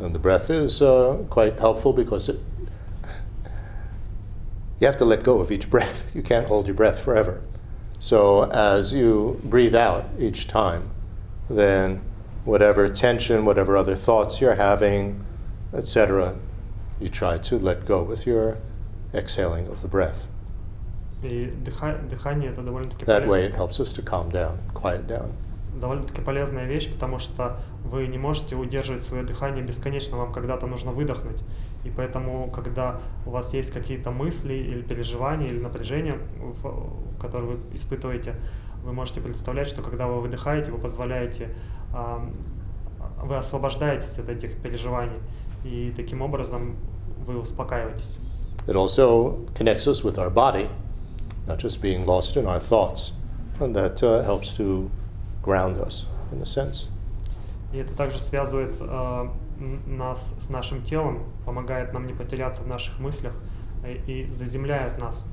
And 0.00 0.12
the 0.14 0.18
breath 0.18 0.50
is 0.50 0.82
uh, 0.82 1.24
quite 1.30 1.58
helpful 1.58 1.92
because 1.92 2.28
it, 2.28 2.40
you 4.80 4.86
have 4.86 4.98
to 4.98 5.04
let 5.04 5.22
go 5.22 5.38
of 5.38 5.50
each 5.50 5.70
breath. 5.70 6.14
You 6.14 6.22
can't 6.22 6.48
hold 6.48 6.66
your 6.66 6.74
breath 6.74 6.98
forever. 6.98 7.40
So 8.00 8.50
as 8.50 8.92
you 8.92 9.40
breathe 9.44 9.74
out 9.76 10.04
each 10.18 10.48
time, 10.48 10.82
then 11.48 12.00
whatever 12.44 12.88
tension, 12.88 13.44
whatever 13.44 13.76
other 13.76 13.94
thoughts 13.94 14.40
you're 14.40 14.56
having, 14.56 15.24
etc., 15.72 16.34
you 17.00 17.08
try 17.08 17.38
to 17.38 17.58
let 17.58 17.86
go 17.86 18.02
with 18.02 18.26
your 18.26 18.56
exhaling 19.14 19.68
of 19.68 19.82
the 19.82 19.88
breath. 19.88 20.26
И 21.22 21.52
дыха- 21.64 22.08
дыхание 22.08 22.50
это 22.50 22.62
довольно-таки 22.62 23.04
That 23.04 23.24
поле- 23.24 23.28
way 23.28 23.46
it 23.48 23.54
helps 23.54 23.78
us 23.78 23.92
to 23.94 24.02
calm 24.02 24.28
down, 24.30 24.58
quiet 24.74 25.06
down. 25.06 25.30
довольно-таки 25.80 26.20
полезная 26.20 26.66
вещь, 26.66 26.92
потому 26.92 27.18
что 27.20 27.56
вы 27.84 28.06
не 28.08 28.18
можете 28.18 28.56
удерживать 28.56 29.04
свое 29.04 29.22
дыхание 29.22 29.64
бесконечно, 29.64 30.16
вам 30.18 30.32
когда-то 30.32 30.66
нужно 30.66 30.90
выдохнуть. 30.90 31.40
И 31.84 31.90
поэтому, 31.90 32.48
когда 32.50 33.00
у 33.26 33.30
вас 33.30 33.54
есть 33.54 33.72
какие-то 33.72 34.10
мысли 34.10 34.54
или 34.54 34.82
переживания, 34.82 35.48
или 35.48 35.58
напряжение, 35.60 36.18
которое 37.27 37.45
вы 37.55 37.59
испытываете, 37.75 38.35
вы 38.83 38.93
можете 38.93 39.21
представлять, 39.21 39.67
что 39.67 39.81
когда 39.81 40.07
вы 40.07 40.21
выдыхаете, 40.21 40.71
вы 40.71 40.77
позволяете, 40.77 41.49
ам, 41.93 42.33
вы 43.23 43.37
освобождаетесь 43.37 44.17
от 44.19 44.29
этих 44.29 44.57
переживаний, 44.61 45.19
и 45.63 45.93
таким 45.95 46.21
образом 46.21 46.75
вы 47.25 47.39
успокаиваетесь. 47.39 48.19
It 48.67 48.75
also 48.75 49.45
connects 49.55 49.87
us 49.87 50.03
with 50.03 50.17
our 50.17 50.29
body, 50.29 50.69
not 51.47 51.57
just 51.59 51.81
being 51.81 52.05
lost 52.05 52.35
in 52.35 52.45
our 52.45 52.59
thoughts. 52.59 53.13
And 53.59 53.73
that 53.75 54.03
uh, 54.03 54.23
helps 54.23 54.53
to 54.57 54.89
ground 55.41 55.77
us, 55.79 56.07
in 56.31 56.41
a 56.41 56.45
sense. 56.45 56.89
И 57.73 57.77
это 57.77 57.95
также 57.97 58.19
связывает 58.19 58.79
н- 58.79 59.31
нас 59.87 60.35
с 60.39 60.49
нашим 60.49 60.83
телом, 60.83 61.23
помогает 61.45 61.91
нам 61.93 62.05
не 62.05 62.13
потеряться 62.13 62.61
в 62.61 62.67
наших 62.67 62.99
мыслях 62.99 63.33
э, 63.83 63.97
и 64.05 64.31
заземляет 64.31 65.01
нас. 65.01 65.25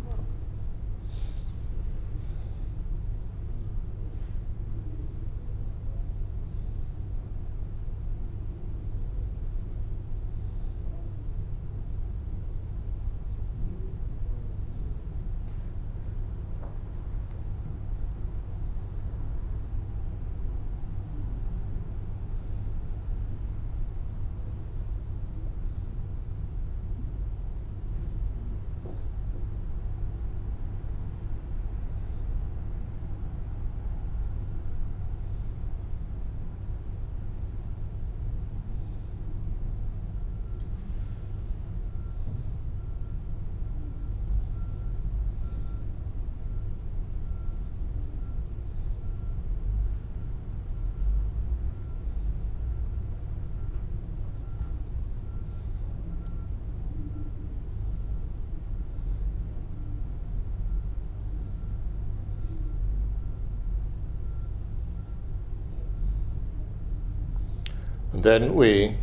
then 68.23 68.55
we 68.55 68.95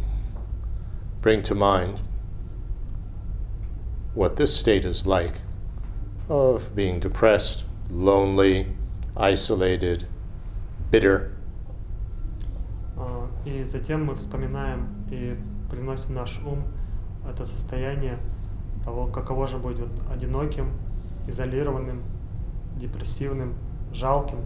bring 1.20 1.42
to 1.42 1.54
mind 1.54 2.00
what 4.14 4.37
this 4.37 4.56
state 4.56 4.85
is 4.85 5.06
like 5.06 5.40
of 6.28 6.74
being 6.74 6.98
depressed, 7.00 7.64
lonely, 7.90 8.66
isolated, 9.16 10.06
bitter. 10.90 11.32
А, 12.96 13.28
И 13.44 13.64
затем 13.64 14.04
мы 14.04 14.14
вспоминаем 14.14 14.88
и 15.11 15.37
приносим 15.70 16.09
в 16.09 16.12
наш 16.12 16.40
ум 16.44 16.64
это 17.28 17.44
состояние 17.44 18.18
того, 18.85 19.06
каково 19.06 19.46
же 19.46 19.59
быть 19.59 19.78
вот 19.78 19.90
одиноким, 20.12 20.70
изолированным, 21.28 22.02
депрессивным, 22.76 23.54
жалким. 23.92 24.38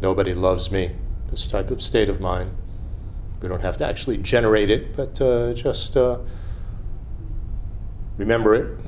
Nobody 0.00 0.34
loves 0.34 0.70
me. 0.70 0.96
This 1.30 1.48
type 1.48 1.70
of 1.70 1.80
state 1.80 2.08
of 2.08 2.20
mind. 2.20 2.50
We 3.41 3.47
don't 3.49 3.61
have 3.61 3.77
to 3.77 3.85
actually 3.85 4.17
generate 4.17 4.69
it, 4.69 4.95
but 4.95 5.19
uh, 5.19 5.53
just 5.53 5.97
uh, 5.97 6.19
remember 8.17 8.53
it 8.53 8.79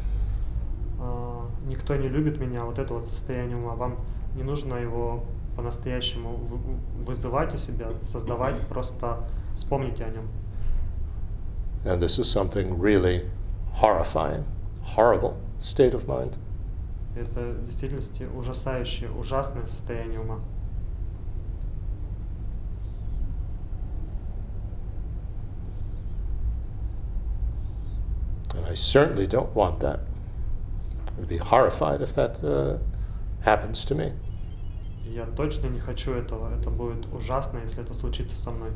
А, 1.00 1.48
Никто 1.68 1.96
не 1.96 2.08
любит 2.08 2.40
меня, 2.40 2.64
вот 2.66 2.78
это 2.78 2.94
вот 2.94 3.08
состояние 3.08 3.58
ума. 3.58 3.74
Вам 3.76 3.98
не 4.36 4.44
нужно 4.44 4.76
его 4.76 5.24
по-настоящему 5.56 6.36
вы- 6.36 7.06
вызывать 7.06 7.54
у 7.54 7.58
себя, 7.58 7.88
создавать, 8.08 8.60
просто 8.68 9.20
вспомните 9.56 10.04
о 10.06 10.10
нем. 10.10 10.28
And 11.86 12.00
this 12.00 12.18
is 12.20 12.26
something 12.30 12.80
really 12.80 13.26
horrifying, 13.82 14.46
horrible 14.96 15.36
state 15.60 15.94
of 15.94 16.06
mind. 16.06 16.36
Это 17.16 17.42
в 17.42 17.66
действительности 17.66 18.24
ужасающее, 18.36 19.10
ужасное 19.12 19.68
состояние 19.68 20.20
ума. 20.20 20.40
I 28.73 28.75
certainly 28.75 29.27
don't 29.27 29.55
want 29.55 29.81
that. 29.81 30.01
I'd 31.19 31.29
be 31.29 31.39
horrified 31.39 32.01
if 32.01 32.15
that 32.15 32.43
uh, 32.45 32.79
happens 33.43 33.85
to 33.87 33.95
me. 33.95 34.13
И 35.07 35.15
Я 35.15 35.27
точно 35.27 35.69
не 35.69 35.81
хочу 35.81 36.13
этого. 36.13 36.55
Это 36.55 36.71
будет 36.71 37.07
ужасно, 37.13 37.59
если 37.65 37.83
это 37.83 37.95
случится 37.95 38.37
со 38.37 38.51
мной. 38.51 38.71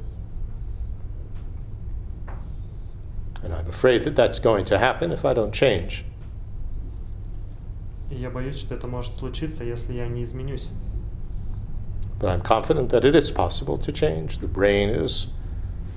And 3.42 3.52
I'm 3.52 3.68
afraid 3.68 4.04
that 4.04 4.14
that's 4.14 4.38
going 4.38 4.64
to 4.66 4.78
happen 4.78 5.10
if 5.10 5.24
I 5.24 5.34
don't 5.34 5.52
change. 5.52 6.04
И 8.10 8.16
я 8.16 8.30
боюсь, 8.30 8.58
что 8.58 8.74
это 8.74 8.86
может 8.86 9.14
случиться, 9.14 9.64
если 9.64 9.94
я 9.94 10.06
не 10.06 10.22
изменюсь. 10.22 10.68
But 12.18 12.28
I'm 12.28 12.42
confident 12.42 12.90
that 12.90 13.04
it 13.04 13.16
is 13.16 13.30
possible 13.30 13.76
to 13.78 13.90
change. 13.90 14.38
The 14.38 14.46
brain 14.46 14.90
is 14.90 15.28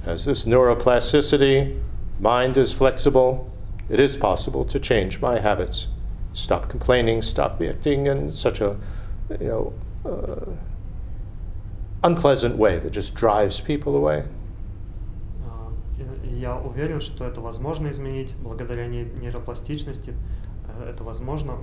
has 0.06 0.26
this 0.26 0.46
neuroplasticity, 0.46 1.80
mind 2.20 2.58
is 2.58 2.72
flexible, 2.72 3.52
It 3.91 3.99
is 4.01 4.17
possible 4.17 4.65
to 4.65 4.79
change 4.79 5.21
my 5.21 5.41
habits. 5.41 5.89
Stop 6.33 6.69
complaining, 6.69 7.23
stop 7.23 7.59
reacting 7.59 8.07
in 8.07 8.33
such 8.33 8.61
a, 8.61 8.77
you 9.41 9.49
know, 9.49 9.73
uh, 10.05 10.53
unpleasant 12.03 12.57
way 12.57 12.79
that 12.79 12.93
just 12.93 13.15
drives 13.15 13.61
people 13.61 13.97
away. 13.97 14.25
А, 15.45 15.73
Я 16.25 16.57
уверен, 16.57 17.01
что 17.01 17.25
это 17.27 17.41
возможно 17.41 17.89
изменить 17.91 18.35
благодаря 18.43 18.87
ней- 18.87 19.11
нейропластичности. 19.21 20.15
Э, 20.79 20.91
Это 20.91 21.03
возможно. 21.05 21.55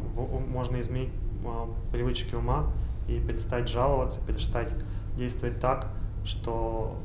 Можно 0.49 0.81
изменить 0.81 1.09
а, 1.45 1.69
привычки 1.93 2.35
ума 2.35 2.67
и 3.07 3.19
перестать 3.19 3.69
жаловаться, 3.69 4.19
перестать 4.27 4.69
действовать 5.17 5.59
так, 5.59 5.87
что 6.25 6.95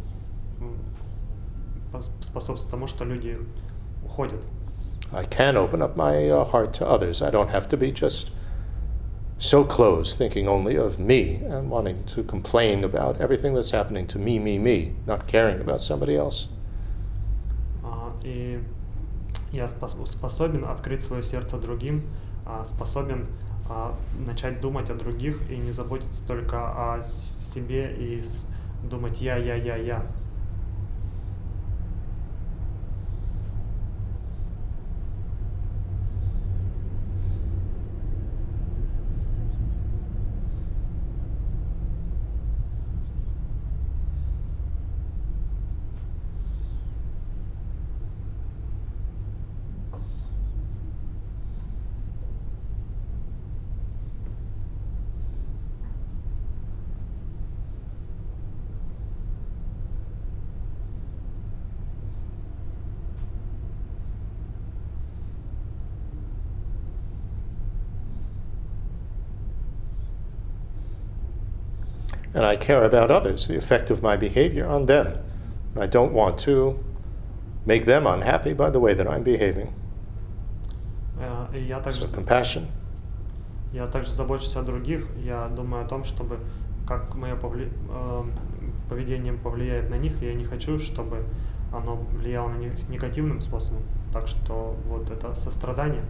способствует 2.23 2.71
тому, 2.71 2.87
что 2.89 3.05
люди 3.05 3.39
уходят. 4.05 4.43
I 5.14 5.24
can 5.26 5.56
open 5.58 5.82
up 5.82 5.96
my 5.96 6.30
uh, 6.30 6.44
heart 6.46 6.74
to 6.76 6.86
others. 6.88 7.22
I 7.22 7.30
don't 7.32 7.50
have 7.50 7.68
to 7.70 7.78
be 7.78 7.92
just 7.92 8.32
so 9.40 9.64
closed, 9.64 10.18
thinking 10.18 10.48
only 10.48 10.76
of 10.76 11.00
me 11.00 11.36
and 11.46 11.70
wanting 11.70 12.04
to 12.16 12.24
complain 12.24 12.84
about 12.84 13.22
everything 13.22 13.54
that's 13.54 13.72
happening 13.72 14.08
to 14.08 14.18
me, 14.20 14.40
me, 14.40 14.58
me, 14.58 14.96
not 15.06 15.28
caring 15.28 15.62
about 15.62 15.82
somebody 15.82 16.16
else. 16.18 16.48
А, 17.84 18.12
И 18.24 18.60
я 19.52 19.66
спос- 19.66 20.06
способен 20.08 20.66
открыть 20.66 21.04
свое 21.04 21.24
сердце 21.24 21.58
другим, 21.58 22.04
а, 22.46 22.66
способен 22.66 23.28
а, 23.70 23.94
начать 24.26 24.60
думать 24.62 24.90
о 24.90 24.96
других 24.96 25.40
и 25.50 25.58
не 25.58 25.72
заботиться 25.72 26.22
только 26.28 26.58
о 26.58 27.04
с- 27.04 27.54
себе 27.54 27.94
и 27.98 28.22
с- 28.24 28.46
думать 28.84 29.22
я, 29.22 29.38
я, 29.38 29.56
я, 29.56 29.76
я. 29.78 30.04
And 72.43 72.51
I 72.51 72.57
care 72.57 72.83
about 72.83 73.13
others, 73.13 73.47
the 73.47 73.57
effect 73.57 73.89
of 73.89 74.03
my 74.03 74.17
behavior 74.17 74.67
on 74.67 74.87
them. 74.87 75.07
I 75.79 75.87
don't 75.87 76.13
want 76.13 76.41
to 76.41 76.77
make 77.65 77.85
them 77.87 78.05
unhappy 78.05 78.53
by 78.53 78.69
the 78.69 78.81
way 78.81 78.95
that 78.95 79.07
I'm 79.07 79.23
behaving. 79.23 79.69
Э, 81.21 81.57
я 81.57 81.79
также, 81.79 82.03
So, 82.03 82.17
compassion. 82.17 82.67
я 83.73 83.87
также 83.87 84.11
забочусь 84.11 84.57
о 84.57 84.63
других. 84.63 85.07
Я 85.25 85.47
думаю 85.55 85.85
о 85.85 85.89
том, 85.89 86.03
чтобы 86.03 86.41
как 86.85 87.15
мое 87.15 87.37
повли... 87.37 87.69
э, 87.89 88.23
поведение 88.89 89.35
повлияет 89.35 89.89
на 89.89 89.95
них, 89.95 90.21
и 90.21 90.27
я 90.27 90.35
не 90.35 90.45
хочу, 90.45 90.81
чтобы 90.81 91.23
оно 91.73 91.95
влияло 91.95 92.49
на 92.49 92.57
них 92.59 92.73
негативным 92.89 93.41
способом. 93.41 93.83
Так 94.13 94.27
что 94.27 94.75
вот 94.89 95.09
это 95.13 95.37
сострадание. 95.37 96.03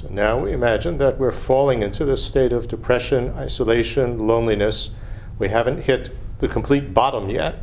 So 0.00 0.08
now 0.10 0.38
we 0.38 0.52
imagine 0.52 0.98
that 0.98 1.18
we're 1.18 1.32
falling 1.32 1.82
into 1.82 2.04
this 2.04 2.22
state 2.22 2.52
of 2.52 2.68
depression, 2.68 3.32
isolation, 3.36 4.26
loneliness. 4.26 4.90
We 5.38 5.48
haven't 5.48 5.84
hit 5.84 6.10
the 6.38 6.48
complete 6.48 6.92
bottom 6.92 7.30
yet, 7.30 7.54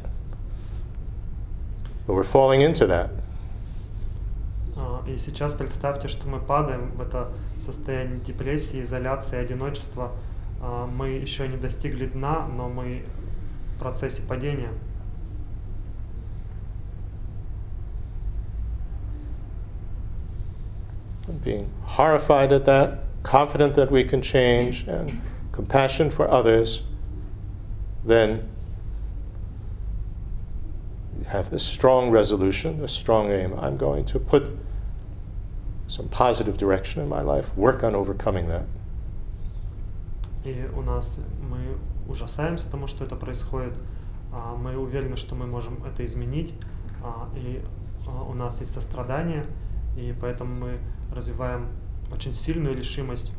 but 2.08 2.14
we're 2.16 2.24
falling 2.24 2.62
into 2.62 2.88
that. 2.88 3.10
А, 4.76 5.04
И 5.08 5.18
сейчас 5.18 5.54
представьте, 5.54 6.08
что 6.08 6.28
мы 6.28 6.40
падаем 6.40 6.92
в 6.96 7.02
это 7.02 7.28
состояние 7.64 8.20
депрессии, 8.20 8.82
изоляции, 8.82 9.38
одиночества. 9.38 10.12
А, 10.62 10.88
Мы 10.88 11.10
еще 11.10 11.48
не 11.48 11.58
достигли 11.58 12.08
дна, 12.08 12.48
но 12.48 12.68
мы 12.68 13.04
в 13.76 13.80
процессе 13.80 14.24
падения. 14.24 14.70
Being 21.48 21.70
horrified 21.84 22.52
at 22.52 22.66
that, 22.66 23.00
confident 23.24 23.76
that 23.76 23.90
we 23.90 24.04
can 24.04 24.22
change, 24.22 24.86
and 24.88 25.22
compassion 25.52 26.10
for 26.12 26.30
others, 26.30 26.84
then 28.06 28.50
you 31.18 31.26
have 31.26 31.50
this 31.50 31.64
strong 31.64 32.10
resolution, 32.10 32.82
this 32.82 32.92
strong 32.92 33.32
aim. 33.32 33.54
I'm 33.58 33.78
going 33.78 34.06
to 34.08 34.20
put 34.20 34.44
some 35.88 36.10
positive 36.10 36.58
direction 36.58 37.02
in 37.02 37.08
my 37.08 37.22
life, 37.22 37.56
work 37.56 37.84
on 37.84 37.96
overcoming 37.96 38.48
that. 38.50 38.66
И 40.44 40.70
у 40.76 40.82
нас 40.82 41.20
мы 41.50 41.78
ужасаемся 42.08 42.70
тому, 42.70 42.88
что 42.88 43.06
это 43.06 43.16
происходит. 43.16 43.74
А, 44.34 44.56
Мы 44.56 44.76
уверены, 44.78 45.16
что 45.16 45.36
мы 45.36 45.48
можем 45.48 45.82
это 45.86 46.04
изменить. 46.04 46.54
А, 47.02 47.30
И 47.36 47.64
а, 48.06 48.24
у 48.24 48.34
нас 48.34 48.60
есть 48.60 48.74
сострадание, 48.74 49.46
и 49.96 50.14
поэтому 50.20 50.54
мы 50.54 50.80
развиваем 51.13 51.69
очень 52.13 52.35
сильную 52.35 52.77
решимость 52.77 53.33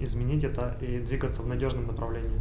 изменить 0.00 0.44
это 0.44 0.76
и 0.80 0.98
двигаться 0.98 1.42
в 1.42 1.46
надежном 1.46 1.86
направлении. 1.86 2.40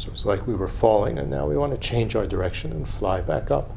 So 0.00 0.10
it's 0.10 0.26
like 0.26 0.46
we 0.46 0.54
were 0.54 0.68
falling, 0.68 1.18
and 1.18 1.30
now 1.30 1.46
we 1.46 1.56
want 1.56 1.72
to 1.72 1.78
change 1.78 2.14
our 2.14 2.26
direction 2.26 2.70
and 2.72 2.86
fly 2.86 3.20
back 3.22 3.50
up. 3.50 3.72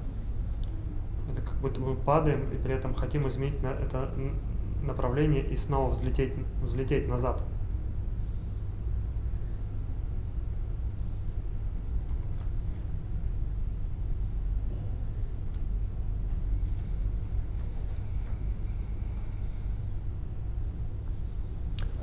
Это 1.31 1.41
как 1.41 1.55
будто 1.61 1.79
мы 1.79 1.95
падаем 1.95 2.51
и 2.51 2.57
при 2.57 2.73
этом 2.73 2.93
хотим 2.93 3.27
изменить 3.27 3.61
на 3.63 3.69
это 3.69 4.09
н- 4.17 4.35
направление 4.85 5.43
и 5.43 5.55
снова 5.55 5.91
взлететь, 5.91 6.33
взлететь 6.61 7.07
назад. 7.07 7.41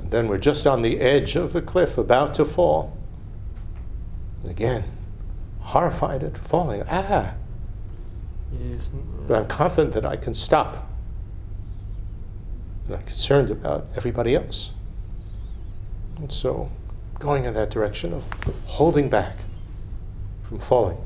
And 0.01 0.11
then 0.11 0.27
we're 0.27 0.37
just 0.37 0.65
on 0.65 0.81
the 0.81 0.99
edge 0.99 1.35
of 1.35 1.53
the 1.53 1.61
cliff, 1.61 1.97
about 1.97 2.33
to 2.35 2.45
fall. 2.45 2.95
And 4.43 4.51
again, 4.51 4.83
horrified 5.59 6.23
at 6.23 6.37
falling. 6.37 6.83
Ah! 6.89 7.33
И 8.51 8.77
с- 8.79 8.93
but 9.27 9.37
I'm 9.37 9.47
confident 9.47 9.93
that 9.93 10.05
I 10.05 10.15
can 10.15 10.33
stop. 10.33 10.87
And 12.87 12.95
I'm 12.95 13.03
concerned 13.03 13.51
about 13.51 13.85
everybody 13.95 14.35
else. 14.35 14.71
And 16.17 16.31
so, 16.31 16.69
going 17.19 17.43
in 17.45 17.53
that 17.55 17.69
direction 17.69 18.13
of 18.13 18.23
holding 18.65 19.09
back 19.09 19.37
from 20.43 20.59
falling, 20.59 20.97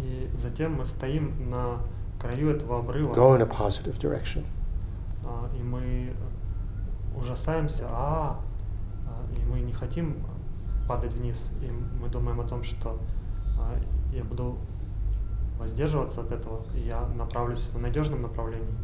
И 0.00 0.30
затем 0.36 0.76
мы 0.76 0.86
стоим 0.86 1.50
на 1.50 1.80
краю 2.20 2.50
этого 2.56 2.78
обрыва, 2.78 3.12
go 3.14 3.34
in 3.34 3.42
a 3.42 3.46
positive 3.46 3.98
direction. 3.98 4.44
а, 5.24 5.48
и 5.54 5.62
мы 5.62 6.14
ужасаемся, 7.16 7.84
а, 7.90 8.40
а, 9.06 9.34
и 9.36 9.44
мы 9.44 9.60
не 9.60 9.72
хотим 9.72 10.16
падать 10.87 11.13
вниз, 11.13 11.49
и 11.61 11.71
мы 12.01 12.09
думаем 12.09 12.39
о 12.41 12.47
том, 12.47 12.63
что 12.63 12.99
а, 13.59 13.75
я 14.13 14.23
буду 14.23 14.57
воздерживаться 15.57 16.21
от 16.21 16.31
этого, 16.31 16.65
и 16.75 16.81
я 16.81 17.07
направлюсь 17.15 17.69
в 17.73 17.79
надежном 17.79 18.21
направлении. 18.21 18.75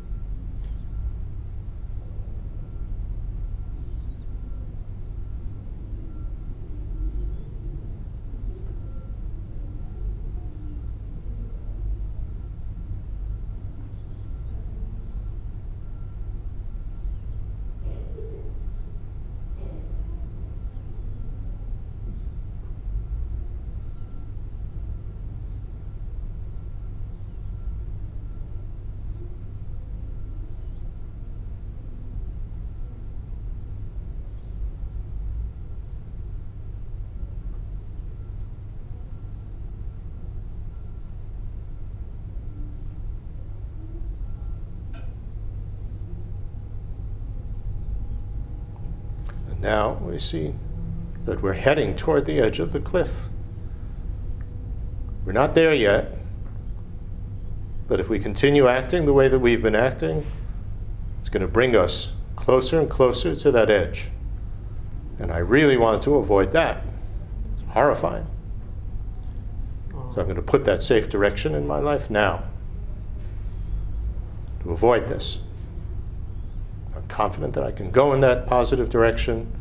Now 49.70 50.00
we 50.02 50.18
see 50.18 50.56
that 51.26 51.44
we're 51.44 51.54
heading 51.54 51.96
toward 51.96 52.26
the 52.26 52.40
edge 52.40 52.60
of 52.60 52.74
the 52.74 52.80
cliff. 52.80 53.30
We're 55.24 55.32
not 55.32 55.54
there 55.54 55.76
yet, 55.76 56.18
but 57.88 58.00
if 58.00 58.10
we 58.10 58.18
continue 58.18 58.68
acting 58.68 59.06
the 59.06 59.14
way 59.14 59.28
that 59.28 59.38
we've 59.38 59.62
been 59.62 59.76
acting, 59.76 60.26
it's 61.20 61.30
going 61.30 61.42
to 61.42 61.48
bring 61.48 61.76
us 61.76 62.14
closer 62.36 62.80
and 62.80 62.90
closer 62.90 63.36
to 63.36 63.52
that 63.52 63.70
edge. 63.70 64.10
And 65.20 65.32
I 65.32 65.38
really 65.38 65.78
want 65.78 66.02
to 66.04 66.16
avoid 66.16 66.52
that. 66.54 66.84
It's 67.54 67.72
horrifying. 67.74 68.26
So 69.92 70.22
I'm 70.22 70.26
going 70.26 70.36
to 70.36 70.42
put 70.42 70.66
that 70.66 70.82
safe 70.82 71.08
direction 71.10 71.54
in 71.54 71.68
my 71.68 71.78
life 71.78 72.10
now 72.10 72.46
to 74.64 74.72
avoid 74.72 75.10
this. 75.10 75.40
I'm 76.96 77.08
confident 77.08 77.54
that 77.54 77.64
I 77.64 77.72
can 77.72 77.92
go 77.92 78.14
in 78.14 78.22
that 78.22 78.48
positive 78.48 78.90
direction, 78.90 79.59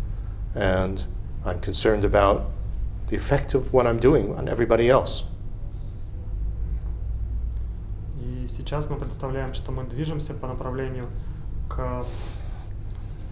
and 0.58 1.04
I'm 1.44 1.60
concerned 1.60 2.04
about 2.04 2.50
the 3.08 3.16
effect 3.16 3.54
of 3.54 3.72
what 3.72 3.86
I'm 3.86 3.98
doing 3.98 4.34
on 4.34 4.48
everybody 4.48 4.88
else. 4.88 5.24
И 8.20 8.48
сейчас 8.48 8.90
мы 8.90 8.96
представляем, 8.96 9.54
что 9.54 9.72
мы 9.72 9.84
движемся 9.84 10.34
по 10.34 10.48
направлению 10.48 11.06
к 11.68 12.04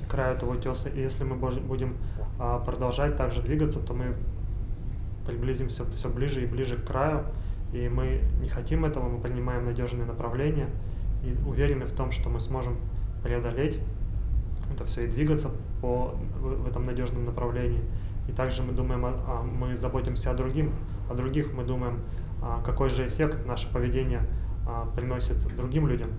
краю 0.09 0.37
этого 0.37 0.55
утеса, 0.55 0.89
и 0.89 1.01
если 1.01 1.25
мы 1.25 1.35
будем 1.35 1.97
а, 2.39 2.61
продолжать 2.61 3.17
также 3.17 3.43
двигаться, 3.43 3.81
то 3.81 3.93
мы 3.93 4.15
приблизимся 5.27 5.85
все 5.97 6.09
ближе 6.09 6.45
и 6.45 6.47
ближе 6.47 6.77
к 6.77 6.85
краю, 6.85 7.25
и 7.73 7.89
мы 7.89 8.21
не 8.41 8.49
хотим 8.49 8.85
этого, 8.85 9.09
мы 9.09 9.21
принимаем 9.21 9.65
надежное 9.65 10.07
направление 10.07 10.69
и 11.25 11.37
уверены 11.45 11.87
в 11.87 11.93
том, 11.93 12.13
что 12.13 12.29
мы 12.29 12.39
сможем 12.41 12.77
преодолеть 13.25 13.81
это 14.73 14.85
все 14.85 15.05
и 15.05 15.09
двигаться 15.09 15.51
по, 15.81 16.15
в, 16.39 16.67
этом 16.67 16.85
надежном 16.85 17.25
направлении. 17.25 17.83
И 18.29 18.33
также 18.33 18.63
мы 18.63 18.73
думаем, 18.73 19.05
о- 19.05 19.43
мы 19.43 19.77
заботимся 19.77 20.31
о, 20.31 20.35
другим, 20.35 20.73
о 21.11 21.15
других, 21.15 21.53
мы 21.53 21.65
думаем, 21.65 22.01
а, 22.43 22.63
какой 22.63 22.91
же 22.91 23.07
эффект 23.07 23.47
наше 23.47 23.73
поведение 23.73 24.23
а, 24.67 24.87
приносит 24.95 25.37
другим 25.57 25.87
людям. 25.87 26.11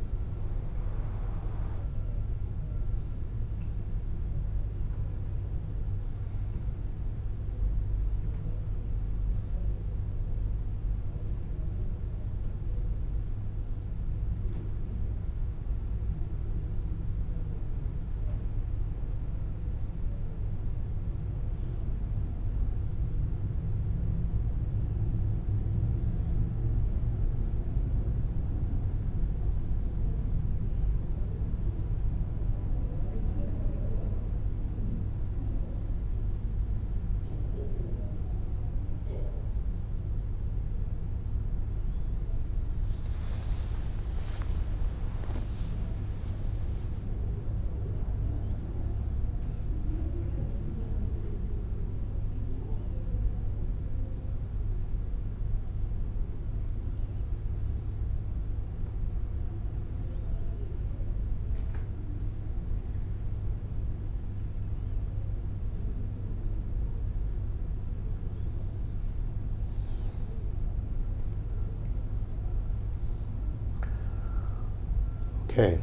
Okay. 75.56 75.78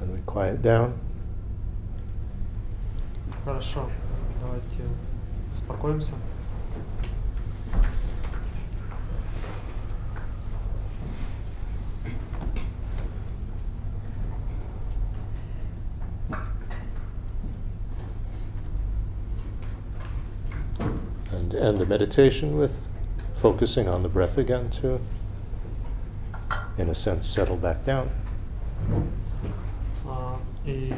And 0.00 0.12
we 0.12 0.20
quiet 0.20 0.62
down. 0.62 0.98
Хорошо, 3.44 3.90
давайте 4.40 4.82
успокоимся. 5.54 6.14
and 21.32 21.54
end 21.54 21.78
the 21.78 21.86
meditation 21.86 22.56
with 22.56 22.86
focusing 23.34 23.88
on 23.88 24.02
the 24.02 24.08
breath 24.08 24.36
again 24.38 24.70
to, 24.70 25.00
In 26.77 26.89
a 26.89 26.93
sense, 26.95 27.21
settle 27.27 27.57
back 27.57 27.83
down. 27.85 28.07
А, 30.07 30.37
И 30.65 30.93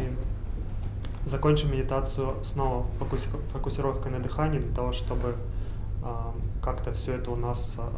закончим 1.26 1.72
медитацию 1.72 2.44
снова 2.44 2.86
фокуси- 3.00 3.30
фокусировкой 3.52 4.12
на 4.12 4.20
дыхании 4.20 4.60
для 4.60 4.74
того, 4.74 4.94
чтобы 4.94 5.36
а, 6.04 6.34
как-то 6.62 6.92
все 6.94 7.14
это 7.16 7.32
у 7.32 7.36
нас 7.36 7.76
а, 7.78 7.90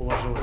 уложилось. 0.00 0.40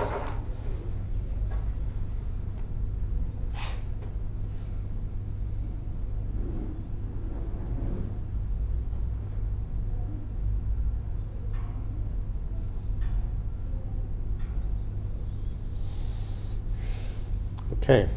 Okay. 17.88 18.08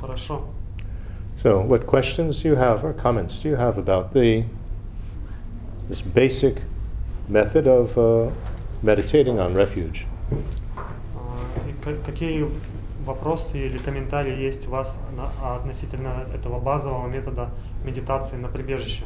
Хорошо. 0.00 0.42
So, 1.42 1.60
what 1.60 1.86
questions 1.86 2.42
do 2.42 2.48
you 2.48 2.56
have 2.56 2.84
or 2.84 2.92
comments 2.92 3.40
do 3.40 3.48
you 3.48 3.56
have 3.56 3.76
about 3.78 4.12
the 4.12 4.44
this 5.88 6.00
basic 6.02 6.62
method 7.28 7.66
of 7.66 7.96
uh, 7.98 8.30
meditating 8.82 9.38
on 9.38 9.54
refuge. 9.54 10.06
А, 10.76 11.68
И 11.68 11.72
ка- 11.84 11.96
какие 12.06 12.46
вопросы 13.04 13.58
или 13.66 13.78
комментарии 13.78 14.36
есть 14.40 14.68
у 14.68 14.70
вас 14.70 14.98
на- 15.16 15.56
относительно 15.56 16.24
этого 16.34 16.60
базового 16.60 17.08
метода 17.08 17.50
медитации 17.84 18.36
на 18.36 18.48
прибежище? 18.48 19.04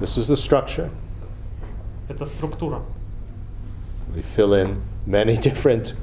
This 0.00 0.16
is 0.18 0.30
the 0.30 0.36
structure. 0.36 0.90
Это 2.08 2.24
структура. 2.26 2.80
We 4.14 4.22
fill 4.22 4.54
in 4.54 4.80
many 5.06 5.36
different 5.36 5.94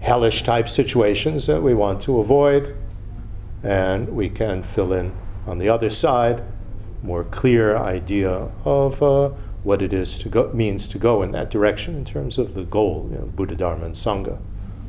hellish 0.00 0.42
type 0.42 0.68
situations 0.68 1.46
that 1.46 1.62
we 1.62 1.74
want 1.74 2.00
to 2.02 2.18
avoid, 2.18 2.76
and 3.62 4.08
we 4.10 4.28
can 4.28 4.62
fill 4.62 4.92
in 4.92 5.12
on 5.46 5.58
the 5.58 5.68
other 5.68 5.90
side 5.90 6.42
more 7.02 7.24
clear 7.24 7.76
idea 7.76 8.50
of 8.64 9.02
uh, 9.02 9.30
what 9.62 9.80
it 9.82 9.92
is 9.92 10.18
to 10.18 10.28
go 10.28 10.50
means 10.52 10.88
to 10.88 10.98
go 10.98 11.22
in 11.22 11.30
that 11.30 11.50
direction 11.50 11.94
in 11.94 12.04
terms 12.04 12.38
of 12.38 12.54
the 12.54 12.64
goal 12.64 13.08
you 13.10 13.16
know, 13.16 13.24
of 13.24 13.36
Buddha 13.36 13.54
Dharma 13.54 13.84
and 13.86 13.94
Sangha. 13.94 14.40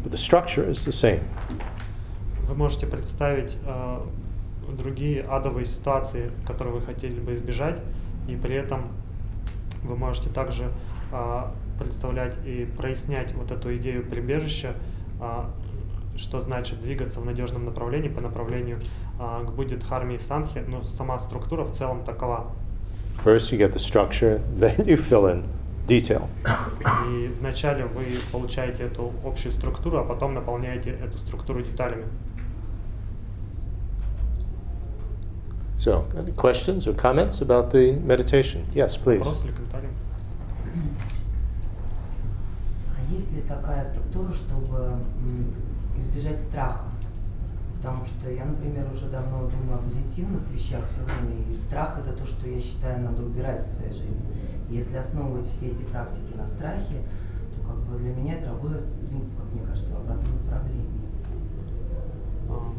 But 0.03 0.11
the 0.11 0.17
structure 0.17 0.63
is 0.63 0.85
the 0.85 0.91
same. 0.91 1.21
Вы 2.47 2.55
можете 2.55 2.85
представить 2.85 3.57
э, 3.65 3.99
другие 4.77 5.21
адовые 5.23 5.65
ситуации, 5.65 6.31
которые 6.45 6.75
вы 6.75 6.81
хотели 6.81 7.19
бы 7.19 7.35
избежать, 7.35 7.79
и 8.27 8.35
при 8.35 8.55
этом 8.55 8.89
вы 9.83 9.95
можете 9.97 10.29
также 10.29 10.71
э, 11.11 11.43
представлять 11.77 12.33
и 12.45 12.65
прояснять 12.77 13.33
вот 13.33 13.51
эту 13.51 13.75
идею 13.75 14.03
прибежища, 14.03 14.69
э, 14.69 14.90
что 16.16 16.40
значит 16.40 16.80
двигаться 16.80 17.20
в 17.20 17.24
надежном 17.24 17.64
направлении 17.64 18.08
по 18.08 18.20
направлению 18.20 18.80
э, 19.18 19.44
к 19.46 19.50
Будде 19.52 19.76
Дхарме 19.76 20.16
и 20.16 20.18
Санхе, 20.18 20.62
но 20.68 20.82
сама 20.82 21.18
структура 21.18 21.64
в 21.64 21.72
целом 21.72 22.04
такова. 22.04 22.50
First, 23.24 23.52
you 23.52 23.58
get 23.58 23.72
the 23.72 23.78
structure, 23.78 24.42
then 24.54 24.86
you 24.86 24.96
fill 24.96 25.26
in 25.26 25.44
detail. 25.86 26.28
И 27.08 27.32
вначале 27.40 27.84
вы 27.84 28.04
получаете 28.30 28.84
эту 28.84 29.12
общую 29.24 29.52
структуру, 29.52 29.98
а 29.98 30.04
потом 30.04 30.34
наполняете 30.34 30.90
эту 30.90 31.18
структуру 31.18 31.62
деталями. 31.62 32.04
So, 35.78 36.04
any 36.14 36.32
questions 36.32 36.86
or 36.86 36.94
comments 36.94 37.40
about 37.40 37.72
the 37.72 37.98
meditation? 38.04 38.64
Yes, 38.72 38.96
please. 38.96 39.18
Вопрос 39.18 39.44
или 39.44 39.52
комментарий? 39.52 39.88
А 42.96 43.01
есть 43.12 43.32
ли 43.32 43.42
такая 43.42 43.90
структура, 43.90 44.32
чтобы 44.32 44.96
избежать 45.98 46.40
страха? 46.40 46.84
Потому 47.76 48.04
что 48.04 48.30
я, 48.30 48.44
например, 48.44 48.86
уже 48.94 49.06
давно 49.08 49.48
думаю 49.48 49.74
о 49.74 49.82
позитивных 49.82 50.48
вещах 50.50 50.84
все 50.88 51.02
время, 51.02 51.42
и 51.50 51.54
страх 51.54 51.98
это 51.98 52.12
то, 52.12 52.26
что 52.26 52.48
я 52.48 52.60
считаю 52.60 53.02
надо 53.02 53.22
убирать 53.22 53.62
в 53.62 53.66
своей 53.66 53.92
жизни. 53.92 54.20
Если 54.70 54.96
основывать 54.96 55.46
все 55.46 55.66
эти 55.68 55.82
практики 55.82 56.32
на 56.36 56.46
страхе, 56.46 57.02
то 57.56 57.68
как 57.68 57.76
бы 57.80 57.98
для 57.98 58.14
меня 58.14 58.34
это 58.34 58.50
работает, 58.50 58.84
ну, 59.10 59.20
как 59.36 59.52
мне 59.52 59.66
кажется, 59.66 59.92
в 59.94 59.96
обратном 60.00 60.34
направлении. 60.44 60.86
А, 62.48 62.72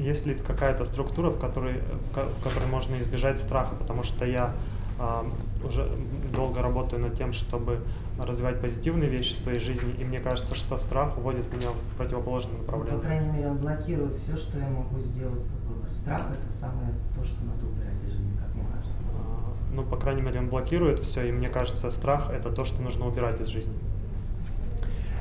Есть 0.00 0.24
ли 0.26 0.34
какая-то 0.34 0.84
структура, 0.84 1.30
в 1.30 1.38
которой, 1.40 1.80
в 2.10 2.14
ко- 2.14 2.28
в 2.28 2.42
которой 2.44 2.66
можно 2.70 2.98
избежать 3.00 3.40
страха? 3.40 3.74
Потому 3.74 4.04
что 4.04 4.24
я 4.24 4.54
а, 5.00 5.26
уже 5.64 5.88
долго 6.32 6.62
работаю 6.62 7.02
над 7.02 7.16
тем, 7.16 7.32
чтобы 7.32 7.80
развивать 8.18 8.60
позитивные 8.60 9.08
вещи 9.08 9.34
в 9.34 9.38
своей 9.38 9.60
жизни, 9.60 9.92
и 9.98 10.04
мне 10.04 10.20
кажется, 10.20 10.54
что 10.54 10.78
страх 10.78 11.18
уводит 11.18 11.52
меня 11.52 11.68
в 11.70 11.96
противоположное 11.96 12.58
Ну, 12.58 12.64
По 12.64 12.72
направление. 12.72 13.00
крайней 13.00 13.28
мере, 13.32 13.48
он 13.50 13.58
блокирует 13.58 14.14
все, 14.14 14.36
что 14.36 14.58
я 14.58 14.68
могу 14.68 15.00
сделать 15.00 15.42
как 15.42 15.70
выбор. 15.70 15.90
Страх 15.92 16.20
это 16.32 16.52
самое 16.52 16.88
то, 17.14 17.24
что 17.24 17.44
надо 17.44 17.66
убирать 17.66 17.96
из 18.06 18.12
жизни, 18.12 18.36
как 18.38 18.54
мне 18.54 18.64
кажется. 18.72 18.92
А, 19.14 19.52
Ну, 19.74 19.82
по 19.84 19.96
крайней 19.96 20.22
мере, 20.22 20.40
он 20.40 20.48
блокирует 20.48 21.00
все, 21.00 21.28
и 21.28 21.32
мне 21.32 21.48
кажется, 21.48 21.90
страх 21.90 22.30
это 22.30 22.50
то, 22.50 22.64
что 22.64 22.82
нужно 22.82 23.06
убирать 23.06 23.40
из 23.40 23.48
жизни. 23.48 23.74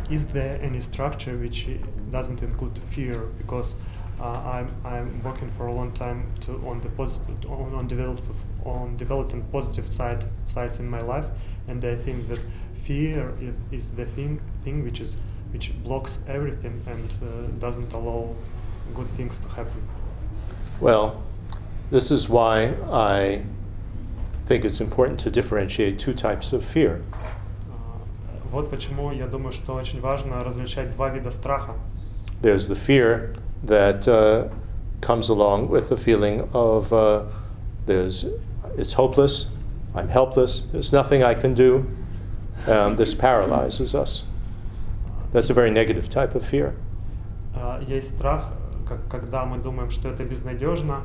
Is 0.10 0.26
there 0.32 0.62
any 0.62 0.80
structure 0.80 1.38
which 1.38 1.68
doesn't 2.12 2.42
include 2.42 2.78
fear? 2.96 3.18
Because 3.38 3.76
uh, 4.22 4.40
I'm 4.56 4.70
I'm 4.86 5.22
working 5.22 5.50
for 5.58 5.68
a 5.68 5.74
long 5.74 5.92
time 5.92 6.24
to 6.46 6.54
on 6.66 6.80
the 6.80 6.90
positive 6.96 7.36
on 7.50 7.76
on 7.76 7.88
develop 7.88 8.22
on 8.67 8.97
developing 8.97 9.43
positive 9.53 9.89
side 9.89 10.25
sides 10.45 10.79
in 10.81 10.89
my 10.89 11.01
life, 11.01 11.27
and 11.69 11.85
I 11.85 11.97
think 11.97 12.29
that 12.29 12.41
fear 12.85 13.33
i- 13.41 13.75
is 13.75 13.91
the 13.91 14.05
thing 14.05 14.41
thing 14.65 14.85
which 14.85 15.01
is 15.01 15.17
which 15.53 15.73
blocks 15.85 16.25
everything 16.29 16.81
and 16.87 17.11
uh, 17.23 17.27
doesn't 17.61 17.93
allow 17.93 18.35
good 18.95 19.09
things 19.17 19.41
to 19.41 19.49
happen. 19.49 19.83
Well, 20.81 21.23
this 21.91 22.11
is 22.11 22.29
why 22.29 22.75
I 22.91 23.43
think 24.47 24.65
it's 24.65 24.81
important 24.81 25.21
to 25.21 25.31
differentiate 25.31 25.99
two 25.99 26.15
types 26.15 26.53
of 26.53 26.65
fear. 26.65 27.03
А, 27.71 28.01
Вот 28.51 28.71
почему 28.71 29.13
я 29.13 29.27
думаю, 29.27 29.53
что 29.53 29.75
очень 29.75 30.01
важно 30.01 30.43
различать 30.43 30.91
два 30.93 31.11
вида 31.11 31.31
страха. 31.31 31.75
There's 32.43 32.67
the 32.69 32.75
fear 32.75 33.35
that 33.65 34.09
uh, 34.09 34.49
comes 35.01 35.29
along 35.29 35.69
with 35.69 35.89
the 35.91 35.97
feeling 35.97 36.49
of 36.53 36.93
uh, 36.93 37.25
there's 37.87 38.25
it's 38.77 38.95
hopeless, 38.95 39.51
I'm 39.95 40.09
helpless, 40.09 40.65
there's 40.65 40.93
nothing 40.93 41.23
I 41.23 41.35
can 41.35 41.55
do. 41.55 41.87
Um, 42.67 42.97
this 42.97 43.15
paralyzes 43.15 43.95
us. 43.95 44.25
That's 45.33 45.51
a 45.51 45.55
very 45.55 45.71
negative 45.71 46.09
type 46.09 46.35
of 46.35 46.45
fear. 46.45 46.75
А, 47.55 47.81
Есть 47.87 48.11
страх, 48.11 48.53
как, 48.89 49.09
когда 49.09 49.45
мы 49.45 49.59
думаем, 49.59 49.91
что 49.91 50.09
это 50.09 50.25
безнадежно, 50.25 51.03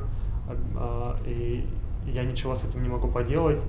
а, 0.48 0.56
а, 0.76 1.16
и 1.26 1.66
я 2.06 2.24
ничего 2.24 2.54
с 2.54 2.64
этим 2.64 2.82
не 2.82 2.88
могу 2.88 3.08
поделать, 3.08 3.60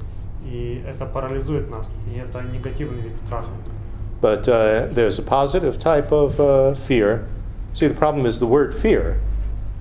и 0.43 0.83
это 0.87 1.05
парализует 1.05 1.69
нас, 1.69 1.93
и 2.13 2.17
это 2.17 2.41
негативный 2.41 3.01
вид 3.01 3.17
страха. 3.17 3.49
But 4.21 4.47
uh, 4.49 4.87
there's 4.91 5.17
a 5.17 5.23
positive 5.23 5.79
type 5.79 6.11
of 6.11 6.39
uh, 6.39 6.75
fear. 6.75 7.25
See, 7.73 7.87
the 7.87 7.93
problem 7.93 8.25
is 8.25 8.39
the 8.39 8.47
word 8.47 8.75
fear, 8.75 9.21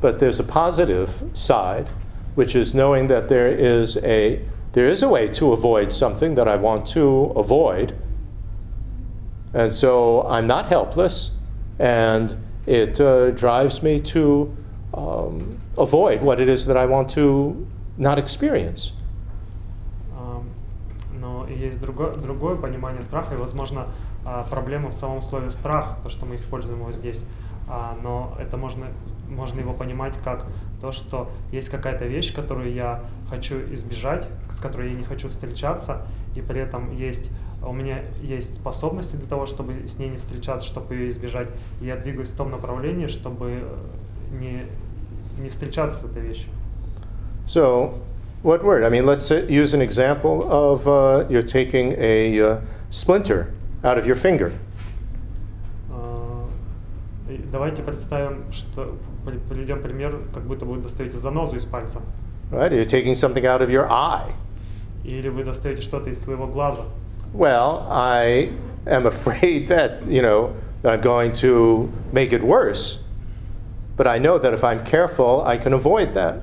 but 0.01 0.21
there's 0.21 0.39
a 0.39 0.45
positive 0.45 1.11
side, 1.35 1.89
which 2.35 2.55
is 2.55 2.75
knowing 2.75 3.09
that 3.09 3.29
there 3.29 3.49
is 3.49 3.97
a 4.05 4.41
there 4.73 4.87
is 4.87 5.03
a 5.03 5.09
way 5.09 5.29
to 5.29 5.53
avoid 5.53 5.93
something 5.93 6.35
that 6.35 6.47
I 6.47 6.57
want 6.57 6.87
to 6.89 7.33
avoid, 7.35 7.95
and 9.53 9.73
so 9.73 10.23
I'm 10.29 10.47
not 10.47 10.67
helpless, 10.67 11.33
and 11.79 12.37
it 12.67 13.01
uh, 13.01 13.31
drives 13.31 13.83
me 13.83 13.99
to 14.01 14.55
um, 14.95 15.59
avoid 15.77 16.23
what 16.23 16.41
it 16.41 16.49
is 16.49 16.67
that 16.67 16.77
I 16.77 16.87
want 16.87 17.11
to 17.11 17.67
not 17.97 18.19
experience. 18.19 18.93
Ам, 20.17 20.45
Но 21.21 21.47
и 21.47 21.55
есть 21.55 21.81
другое, 21.81 22.15
другое 22.17 22.57
понимание 22.57 23.03
страха, 23.03 23.35
и, 23.35 23.39
возможно, 23.39 23.87
а, 24.25 24.45
проблема 24.45 24.91
в 24.91 24.95
самом 24.95 25.23
слове 25.23 25.51
страх, 25.51 25.97
то, 26.03 26.11
что 26.11 26.27
мы 26.27 26.37
используем 26.37 26.81
его 26.81 26.93
здесь. 26.93 27.25
А, 27.69 27.97
Но 28.03 28.37
это 28.39 28.57
можно, 28.57 28.87
можно 29.29 29.61
его 29.61 29.73
понимать 29.73 30.15
как 30.23 30.47
то, 30.84 30.92
что 30.92 31.30
есть 31.54 31.70
какая-то 31.70 32.06
вещь, 32.06 32.36
которую 32.36 32.74
я 32.74 33.00
хочу 33.30 33.56
избежать, 33.74 34.28
с 34.52 34.60
которой 34.60 34.90
я 34.90 34.96
не 34.96 35.06
хочу 35.06 35.30
встречаться, 35.30 36.02
и 36.36 36.42
при 36.42 36.60
этом 36.60 36.94
есть 36.94 37.32
у 37.66 37.72
меня 37.72 38.00
есть 38.22 38.56
способности 38.56 39.16
для 39.16 39.28
того, 39.28 39.46
чтобы 39.46 39.88
с 39.88 39.98
ней 39.98 40.10
не 40.10 40.18
встречаться, 40.18 40.68
чтобы 40.68 40.96
ее 40.96 41.12
избежать, 41.12 41.48
и 41.80 41.86
я 41.86 41.96
двигаюсь 41.96 42.28
в 42.28 42.36
том 42.36 42.52
направлении, 42.52 43.08
чтобы 43.08 43.62
э, 43.62 43.64
не, 44.34 44.64
не 45.42 45.50
встречаться 45.50 46.02
с 46.02 46.12
этой 46.12 46.22
вещью. 46.22 46.50
So, 47.48 47.94
what 48.44 48.62
word? 48.62 48.84
I 48.84 48.90
mean, 48.90 49.06
let's 49.06 49.32
uh, 49.32 49.48
use 49.48 49.74
an 49.74 49.82
example 49.82 50.44
of 50.52 50.86
uh, 50.86 51.26
you're 51.30 51.48
taking 51.48 51.96
a 51.98 52.42
uh, 52.42 52.60
splinter 52.90 53.54
out 53.86 53.98
of 53.98 54.06
your 54.06 54.18
finger. 54.18 54.52
И 57.30 57.38
Давайте 57.50 57.82
представим, 57.84 58.52
что 58.52 58.98
приведем 59.26 59.82
пример, 59.82 60.20
как 60.34 60.44
будто 60.44 60.66
вы 60.66 60.78
достаете 60.80 61.18
занозу 61.18 61.56
из 61.56 61.66
пальца, 61.66 62.02
Right? 62.52 62.72
You're 62.72 62.86
taking 62.86 63.16
something 63.16 63.46
out 63.46 63.62
of 63.62 63.70
your 63.70 63.88
eye. 63.90 64.34
или 65.04 65.28
вы 65.30 65.44
достаете 65.44 65.82
что-то 65.82 66.10
из 66.10 66.22
своего 66.24 66.48
глаза. 66.48 66.84
Well, 67.34 67.86
I 67.90 68.52
am 68.86 69.06
afraid 69.08 69.68
that, 69.70 70.06
you 70.08 70.22
know, 70.22 70.54
I'm 70.84 71.02
going 71.02 71.32
to 71.42 71.90
make 72.12 72.32
it 72.32 72.44
worse. 72.44 73.00
But 73.98 74.08
I 74.08 74.18
know 74.20 74.38
that 74.38 74.54
if 74.54 74.64
I'm 74.64 74.84
careful, 74.86 75.42
I 75.46 75.58
can 75.58 75.74
avoid 75.74 76.14
that. 76.14 76.42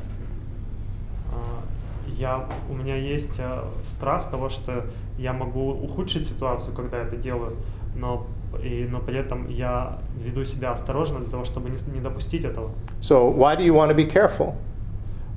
А, 1.33 1.63
Я, 2.09 2.47
у 2.69 2.75
меня 2.75 2.97
есть 2.97 3.39
а, 3.39 3.69
страх 3.85 4.31
того, 4.31 4.49
что 4.49 4.85
я 5.19 5.33
могу 5.33 5.71
ухудшить 5.71 6.27
ситуацию, 6.27 6.75
когда 6.75 6.99
это 6.99 7.17
делаю, 7.17 7.57
но, 7.95 8.27
и, 8.64 8.88
но 8.90 9.00
при 9.00 9.18
этом 9.20 9.50
я 9.50 10.00
веду 10.20 10.44
себя 10.46 10.72
осторожно 10.72 11.20
для 11.20 11.30
того, 11.30 11.44
чтобы 11.46 11.70
не, 11.70 11.78
с- 11.78 11.88
не 11.88 12.00
допустить 12.00 12.46
этого. 12.46 12.72
So, 13.02 13.30
why 13.30 13.56
do 13.56 13.64
you 13.64 13.74
want 13.74 13.90
to 13.92 13.96
be 13.96 14.06
careful? 14.10 14.56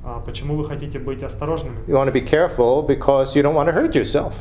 А, 0.04 0.20
Почему 0.20 0.54
вы 0.56 0.64
хотите 0.64 0.98
быть 0.98 1.22
осторожными? 1.22 1.76
You 1.86 1.94
want 1.94 2.06
to 2.06 2.12
be 2.12 2.20
careful 2.24 2.82
because 2.86 3.34
you 3.36 3.42
don't 3.42 3.54
want 3.54 3.66
to 3.68 3.72
hurt 3.72 3.94
yourself. 3.94 4.32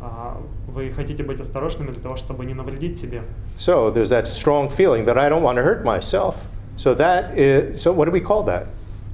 А, 0.00 0.36
Вы 0.68 0.90
хотите 0.90 1.22
быть 1.22 1.40
осторожными 1.40 1.90
для 1.90 2.02
того, 2.02 2.16
чтобы 2.16 2.44
не 2.44 2.54
навредить 2.54 2.98
себе. 3.00 3.22
So, 3.56 3.90
there's 3.90 4.10
that 4.10 4.26
strong 4.28 4.68
feeling 4.68 5.06
that 5.06 5.16
I 5.16 5.28
don't 5.28 5.42
want 5.42 5.56
to 5.56 5.62
hurt 5.62 5.84
myself. 5.84 6.46
So, 6.76 6.94
that 6.94 7.36
is, 7.36 7.80
so 7.82 7.92
what 7.92 8.04
do 8.04 8.10
we 8.12 8.20
call 8.20 8.42
that? 8.44 8.66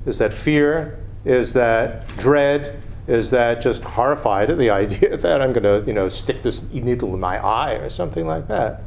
Is 0.06 0.18
that 0.18 0.32
fear? 0.34 0.98
Is 1.24 1.52
that 1.54 2.06
dread? 2.18 2.76
Is 3.06 3.30
that 3.30 3.60
just 3.62 3.84
horrified 3.84 4.50
at 4.50 4.58
the 4.58 4.70
idea 4.70 5.16
that 5.16 5.40
I'm 5.42 5.52
going 5.52 5.62
to, 5.62 5.82
you 5.86 5.92
know, 5.94 6.08
stick 6.08 6.42
this 6.42 6.64
needle 6.72 7.14
in 7.14 7.20
my 7.20 7.38
eye 7.38 7.74
or 7.74 7.88
something 7.90 8.26
like 8.26 8.48
that? 8.48 8.80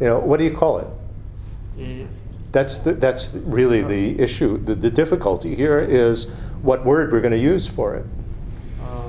You 0.00 0.06
know, 0.08 0.18
what 0.18 0.38
do 0.38 0.44
you 0.44 0.52
call 0.56 0.78
it? 0.78 0.86
That's, 2.52 2.78
the, 2.80 2.92
that's 2.94 3.34
really 3.34 3.82
the 3.82 4.18
issue. 4.22 4.58
The, 4.58 4.74
the 4.74 4.90
difficulty 4.90 5.54
here 5.54 5.78
is 5.80 6.28
what 6.62 6.84
word 6.84 7.12
we're 7.12 7.20
going 7.20 7.32
to 7.32 7.38
use 7.54 7.66
for 7.66 7.94
it. 7.96 8.04
А, 8.82 9.08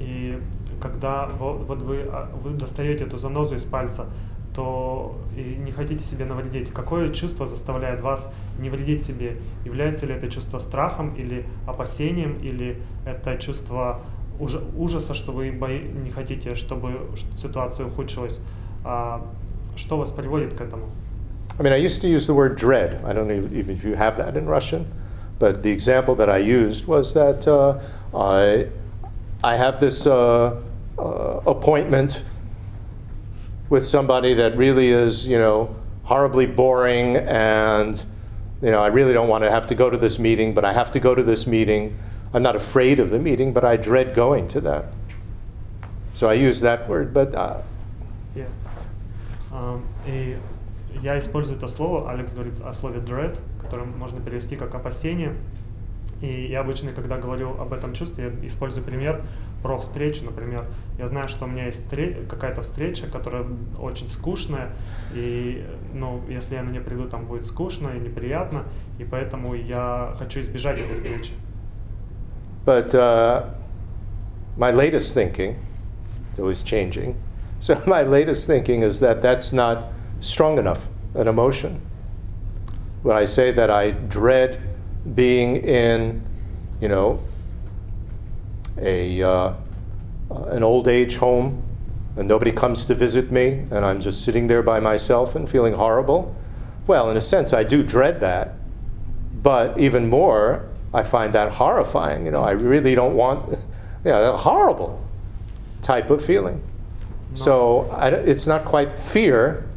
И 0.00 0.38
когда 0.80 1.26
во- 1.38 1.54
вот 1.56 1.82
вы, 1.82 2.02
а, 2.10 2.28
вы 2.42 2.50
достаете 2.56 3.04
эту 3.04 3.16
занозу 3.16 3.54
из 3.56 3.64
пальца, 3.64 4.06
то 4.54 5.16
и 5.36 5.56
не 5.64 5.70
хотите 5.70 6.02
себе 6.04 6.24
навредить. 6.24 6.70
Какое 6.72 7.10
чувство 7.10 7.46
заставляет 7.46 8.00
вас 8.00 8.32
не 8.58 8.68
вредить 8.70 9.04
себе? 9.04 9.36
Является 9.64 10.06
ли 10.06 10.14
это 10.14 10.28
чувство 10.28 10.58
страхом 10.58 11.14
или 11.14 11.44
опасением, 11.68 12.38
или 12.42 12.76
это 13.06 13.36
чувство 13.38 14.00
ужа- 14.40 14.62
ужаса, 14.76 15.14
что 15.14 15.30
вы 15.30 15.50
не 15.50 16.10
хотите, 16.10 16.56
чтобы 16.56 17.10
ситуация 17.36 17.86
ухудшилась? 17.86 18.40
А 19.79 19.79
что 19.79 19.97
вас 19.97 20.11
приводит 20.11 20.53
к 20.53 20.61
этому? 20.61 20.89
I 21.57 21.63
mean, 21.63 21.73
I 21.73 21.77
used 21.77 22.01
to 22.01 22.07
use 22.07 22.27
the 22.27 22.33
word 22.33 22.57
dread. 22.57 23.01
I 23.05 23.13
don't 23.13 23.27
know 23.27 23.49
even 23.53 23.75
if 23.75 23.83
you 23.85 23.95
have 23.95 24.17
that 24.17 24.35
in 24.35 24.45
Russian, 24.45 24.85
but 25.39 25.63
the 25.63 25.71
example 25.71 26.15
that 26.15 26.29
I 26.29 26.37
used 26.37 26.85
was 26.85 27.13
that 27.13 27.47
uh, 27.47 27.79
I, 28.13 28.67
I 29.41 29.55
have 29.55 29.79
this 29.79 30.05
uh, 30.05 30.61
uh, 30.97 31.01
appointment 31.45 32.23
with 33.69 33.85
somebody 33.85 34.33
that 34.33 34.57
really 34.57 34.89
is, 34.89 35.27
you 35.27 35.37
know, 35.37 35.75
horribly 36.03 36.45
boring, 36.45 37.15
and 37.17 38.03
you 38.61 38.71
know, 38.71 38.81
I 38.81 38.87
really 38.87 39.13
don't 39.13 39.27
want 39.27 39.43
to 39.43 39.51
have 39.51 39.67
to 39.67 39.75
go 39.75 39.89
to 39.89 39.97
this 39.97 40.19
meeting, 40.19 40.53
but 40.53 40.65
I 40.65 40.73
have 40.73 40.91
to 40.91 40.99
go 40.99 41.15
to 41.15 41.23
this 41.23 41.47
meeting. 41.47 41.97
I'm 42.33 42.43
not 42.43 42.55
afraid 42.55 42.99
of 42.99 43.09
the 43.09 43.19
meeting, 43.19 43.53
but 43.53 43.63
I 43.63 43.77
dread 43.77 44.13
going 44.13 44.47
to 44.49 44.61
that. 44.61 44.85
So 46.13 46.29
I 46.29 46.33
use 46.33 46.61
that 46.61 46.87
word, 46.89 47.13
but 47.13 47.33
uh, 47.33 47.61
Yes. 48.35 48.49
Um, 49.60 49.82
и 50.06 50.38
я 51.02 51.18
использую 51.18 51.58
это 51.58 51.68
слово, 51.68 52.10
Алекс 52.10 52.32
говорит 52.32 52.60
о 52.62 52.72
слове 52.72 53.00
dread, 53.00 53.38
которое 53.60 53.84
можно 53.84 54.20
перевести 54.20 54.56
как 54.56 54.74
опасение. 54.74 55.34
И 56.20 56.46
я 56.46 56.60
обычно, 56.60 56.92
когда 56.92 57.16
говорю 57.16 57.58
об 57.58 57.72
этом 57.72 57.94
чувстве, 57.94 58.32
я 58.42 58.46
использую 58.48 58.84
пример 58.84 59.22
про 59.62 59.78
встречу. 59.78 60.24
Например, 60.24 60.66
я 60.98 61.06
знаю, 61.06 61.28
что 61.28 61.44
у 61.44 61.48
меня 61.48 61.66
есть 61.66 61.86
встре- 61.86 62.26
какая-то 62.26 62.62
встреча, 62.62 63.06
которая 63.06 63.44
очень 63.78 64.08
скучная, 64.08 64.70
и 65.14 65.64
ну, 65.94 66.20
если 66.28 66.56
я 66.56 66.62
на 66.62 66.70
нее 66.70 66.82
приду, 66.82 67.08
там 67.08 67.26
будет 67.26 67.46
скучно 67.46 67.88
и 67.88 68.00
неприятно, 68.00 68.64
и 68.98 69.04
поэтому 69.04 69.54
я 69.54 70.14
хочу 70.18 70.40
избежать 70.40 70.80
этой 70.80 70.96
встречи. 70.96 71.32
But 72.66 72.94
uh, 72.94 73.54
my 74.58 74.72
latest 74.72 75.14
thinking, 75.14 75.56
it's 76.30 76.38
always 76.38 76.62
changing. 76.62 77.16
So 77.60 77.80
my 77.86 78.02
latest 78.02 78.46
thinking 78.46 78.82
is 78.82 79.00
that 79.00 79.22
that's 79.22 79.52
not 79.52 79.86
strong 80.20 80.58
enough 80.58 80.88
an 81.14 81.28
emotion. 81.28 81.80
When 83.02 83.16
I 83.16 83.24
say 83.24 83.50
that 83.52 83.70
I 83.70 83.92
dread 83.92 84.60
being 85.14 85.56
in, 85.56 86.22
you 86.80 86.88
know, 86.88 87.22
a 88.78 89.22
uh, 89.22 89.54
an 90.30 90.62
old 90.62 90.88
age 90.88 91.16
home, 91.16 91.62
and 92.16 92.28
nobody 92.28 92.52
comes 92.52 92.84
to 92.86 92.94
visit 92.94 93.30
me, 93.30 93.66
and 93.70 93.84
I'm 93.84 94.00
just 94.00 94.24
sitting 94.24 94.46
there 94.46 94.62
by 94.62 94.80
myself 94.80 95.34
and 95.34 95.48
feeling 95.48 95.74
horrible. 95.74 96.34
Well, 96.86 97.10
in 97.10 97.16
a 97.16 97.20
sense, 97.20 97.52
I 97.52 97.64
do 97.64 97.82
dread 97.82 98.20
that, 98.20 98.54
but 99.32 99.78
even 99.78 100.08
more, 100.08 100.68
I 100.92 101.02
find 101.02 101.32
that 101.34 101.52
horrifying. 101.52 102.26
You 102.26 102.32
know, 102.32 102.42
I 102.42 102.50
really 102.50 102.94
don't 102.94 103.14
want, 103.14 103.48
you 104.04 104.10
know, 104.10 104.34
a 104.34 104.36
horrible 104.36 105.02
type 105.82 106.10
of 106.10 106.24
feeling. 106.24 106.62
So 107.34 107.88
I, 107.90 108.08
it's 108.08 108.46
not 108.46 108.64
quite 108.64 108.98
fear, 108.98 109.68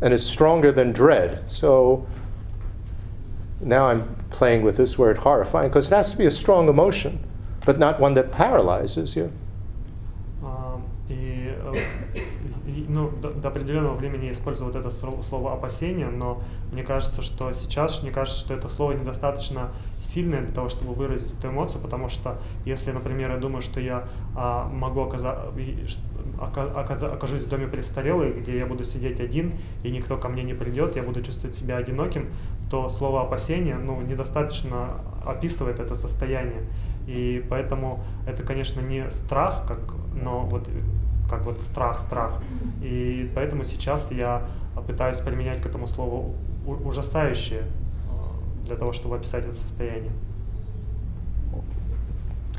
and 0.00 0.12
it's 0.12 0.24
stronger 0.24 0.70
than 0.70 0.92
dread. 0.92 1.50
So 1.50 2.06
now 3.60 3.86
I'm 3.86 4.16
playing 4.30 4.62
with 4.62 4.76
this 4.76 4.98
word 4.98 5.18
horrifying 5.18 5.68
because 5.68 5.86
it 5.86 5.94
has 5.94 6.10
to 6.12 6.18
be 6.18 6.26
a 6.26 6.30
strong 6.30 6.68
emotion, 6.68 7.24
but 7.64 7.78
not 7.78 8.00
one 8.00 8.14
that 8.14 8.30
paralyzes 8.30 9.16
you. 9.16 9.32
Um, 10.42 10.84
uh, 11.10 12.20
ну, 12.94 13.10
до, 13.10 13.30
до 13.30 13.48
определенного 13.48 13.94
времени 13.94 14.26
я 14.26 14.32
использовал 14.32 14.72
вот 14.72 14.78
это 14.78 14.88
сло- 14.88 15.22
слово 15.22 15.52
опасение, 15.52 16.06
но 16.08 16.40
мне 16.72 16.82
кажется, 16.84 17.22
что 17.22 17.52
сейчас 17.52 18.02
мне 18.02 18.12
кажется, 18.12 18.40
что 18.40 18.54
это 18.54 18.68
слово 18.68 18.92
недостаточно 18.92 19.70
сильное 19.98 20.40
для 20.42 20.52
того, 20.54 20.68
чтобы 20.68 20.94
выразить 20.94 21.32
эту 21.38 21.48
эмоцию, 21.48 21.82
потому 21.82 22.08
что 22.08 22.38
если, 22.64 22.92
например, 22.92 23.32
я 23.32 23.36
думаю, 23.36 23.62
что 23.62 23.80
я 23.80 24.04
а, 24.36 24.68
могу 24.68 25.00
оказа- 25.02 25.52
и 25.58 25.86
ш- 25.86 25.98
ока- 26.40 26.72
оказа- 26.80 27.12
окажусь 27.12 27.42
в 27.42 27.48
доме 27.48 27.66
престарелых, 27.66 28.38
где 28.40 28.58
я 28.58 28.66
буду 28.66 28.84
сидеть 28.84 29.20
один 29.20 29.54
и 29.82 29.90
никто 29.90 30.16
ко 30.16 30.28
мне 30.28 30.44
не 30.44 30.54
придет, 30.54 30.96
я 30.96 31.02
буду 31.02 31.20
чувствовать 31.22 31.56
себя 31.56 31.76
одиноким, 31.76 32.28
то 32.70 32.88
слово 32.88 33.22
опасение 33.22 33.76
ну, 33.76 34.00
недостаточно 34.02 35.00
описывает 35.26 35.80
это 35.80 35.94
состояние. 35.96 36.62
И 37.06 37.44
поэтому 37.50 38.04
это, 38.26 38.42
конечно, 38.44 38.80
не 38.80 39.10
страх, 39.10 39.64
как, 39.68 39.80
но 40.14 40.40
вот 40.40 40.68
как 41.33 41.45
вот 41.45 41.59
страх-страх. 41.61 42.41
И 42.81 43.31
поэтому 43.35 43.63
сейчас 43.63 44.11
я 44.11 44.43
пытаюсь 44.87 45.19
применять 45.19 45.61
к 45.61 45.65
этому 45.65 45.87
слову 45.87 46.35
у- 46.65 46.87
ужасающее 46.87 47.61
э, 47.61 48.65
для 48.65 48.75
того, 48.75 48.93
чтобы 48.93 49.17
описать 49.17 49.45
это 49.45 49.53
состояние. 49.53 50.11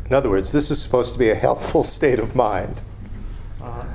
In 0.09 0.17
other 0.17 0.29
words, 0.29 0.51
this 0.51 0.71
is 0.71 0.83
supposed 0.83 1.13
to 1.13 1.19
be 1.19 1.31
a 1.31 1.37
helpful 1.37 1.85
state 1.85 2.19
of 2.19 2.35
mind, 2.35 2.83
А, 3.61 3.87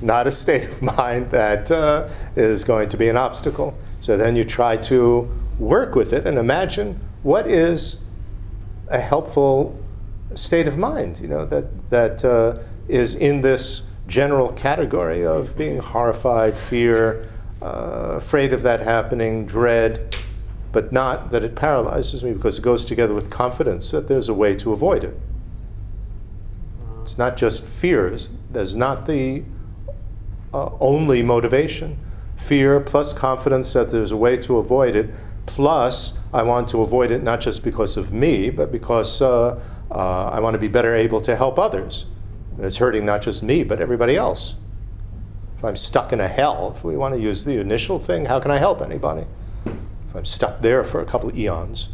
not 0.00 0.26
a 0.26 0.30
state 0.30 0.66
of 0.66 0.80
mind 0.80 1.30
that 1.32 1.70
uh, 1.70 2.08
is 2.34 2.64
going 2.64 2.88
to 2.88 2.96
be 2.96 3.08
an 3.08 3.16
obstacle. 3.18 3.74
So 4.00 4.16
then 4.16 4.36
you 4.36 4.44
try 4.44 4.78
to 4.88 5.28
work 5.58 5.94
with 5.94 6.14
it 6.14 6.26
and 6.26 6.38
imagine 6.38 6.98
what 7.22 7.46
is 7.46 8.04
a 8.88 8.98
helpful 8.98 9.78
state 10.34 10.66
of 10.66 10.78
mind, 10.78 11.20
you 11.20 11.28
know, 11.28 11.44
that, 11.44 11.90
that 11.90 12.24
uh, 12.24 12.58
is 12.88 13.14
in 13.14 13.42
this 13.42 13.82
general 14.07 14.51
category 14.53 15.25
of 15.25 15.57
being 15.57 15.79
horrified, 15.79 16.57
fear, 16.57 17.29
uh, 17.61 18.15
afraid 18.17 18.53
of 18.53 18.61
that 18.61 18.81
happening, 18.81 19.45
dread, 19.45 20.15
but 20.71 20.91
not 20.91 21.31
that 21.31 21.43
it 21.43 21.55
paralyzes 21.55 22.23
me 22.23 22.33
because 22.33 22.59
it 22.59 22.61
goes 22.61 22.85
together 22.85 23.13
with 23.13 23.29
confidence 23.29 23.91
that 23.91 24.07
there's 24.07 24.29
a 24.29 24.33
way 24.33 24.55
to 24.55 24.73
avoid 24.73 25.03
it. 25.03 25.17
It's 27.01 27.17
not 27.17 27.37
just 27.37 27.63
fears. 27.63 28.35
There's 28.51 28.75
not 28.75 29.07
the 29.07 29.43
uh, 30.53 30.71
only 30.79 31.23
motivation. 31.23 31.99
Fear 32.35 32.81
plus 32.81 33.13
confidence 33.13 33.73
that 33.73 33.91
there's 33.91 34.11
a 34.11 34.17
way 34.17 34.37
to 34.37 34.57
avoid 34.57 34.95
it. 34.95 35.13
Plus, 35.45 36.17
I 36.33 36.41
want 36.41 36.67
to 36.69 36.81
avoid 36.81 37.11
it 37.11 37.23
not 37.23 37.41
just 37.41 37.63
because 37.63 37.95
of 37.95 38.11
me, 38.11 38.49
but 38.49 38.71
because 38.71 39.21
uh, 39.21 39.61
uh, 39.91 40.29
I 40.29 40.39
want 40.39 40.55
to 40.55 40.59
be 40.59 40.67
better 40.67 40.93
able 40.93 41.21
to 41.21 41.35
help 41.35 41.59
others. 41.59 42.07
It's 42.59 42.77
hurting 42.77 43.05
not 43.05 43.21
just 43.21 43.43
me, 43.43 43.63
but 43.63 43.81
everybody 43.81 44.15
else. 44.15 44.55
If 45.57 45.63
I'm 45.63 45.75
stuck 45.75 46.13
in 46.13 46.19
a 46.19 46.27
hell, 46.27 46.73
if 46.75 46.83
we 46.83 46.95
want 46.95 47.15
to 47.15 47.19
use 47.19 47.43
the 47.43 47.59
initial 47.59 47.99
thing, 47.99 48.25
how 48.25 48.39
can 48.39 48.51
I 48.51 48.57
help 48.57 48.81
anybody? 48.81 49.25
If 49.65 50.15
I'm 50.15 50.25
stuck 50.25 50.61
there 50.61 50.83
for 50.83 51.01
a 51.01 51.05
couple 51.05 51.29
of 51.29 51.35
eons. 51.35 51.89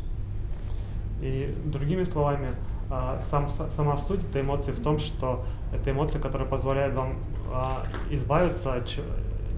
И 1.22 1.54
другими 1.66 2.04
словами, 2.04 2.50
а, 2.90 3.20
сам, 3.22 3.48
сама 3.48 3.98
суть 3.98 4.24
этой 4.24 4.42
эмоции 4.42 4.72
в 4.72 4.82
том, 4.82 4.98
что 4.98 5.46
это 5.72 5.92
эмоция, 5.92 6.20
которая 6.20 6.48
позволяет 6.48 6.94
вам 6.94 7.20
а, 7.52 7.86
избавиться, 8.10 8.84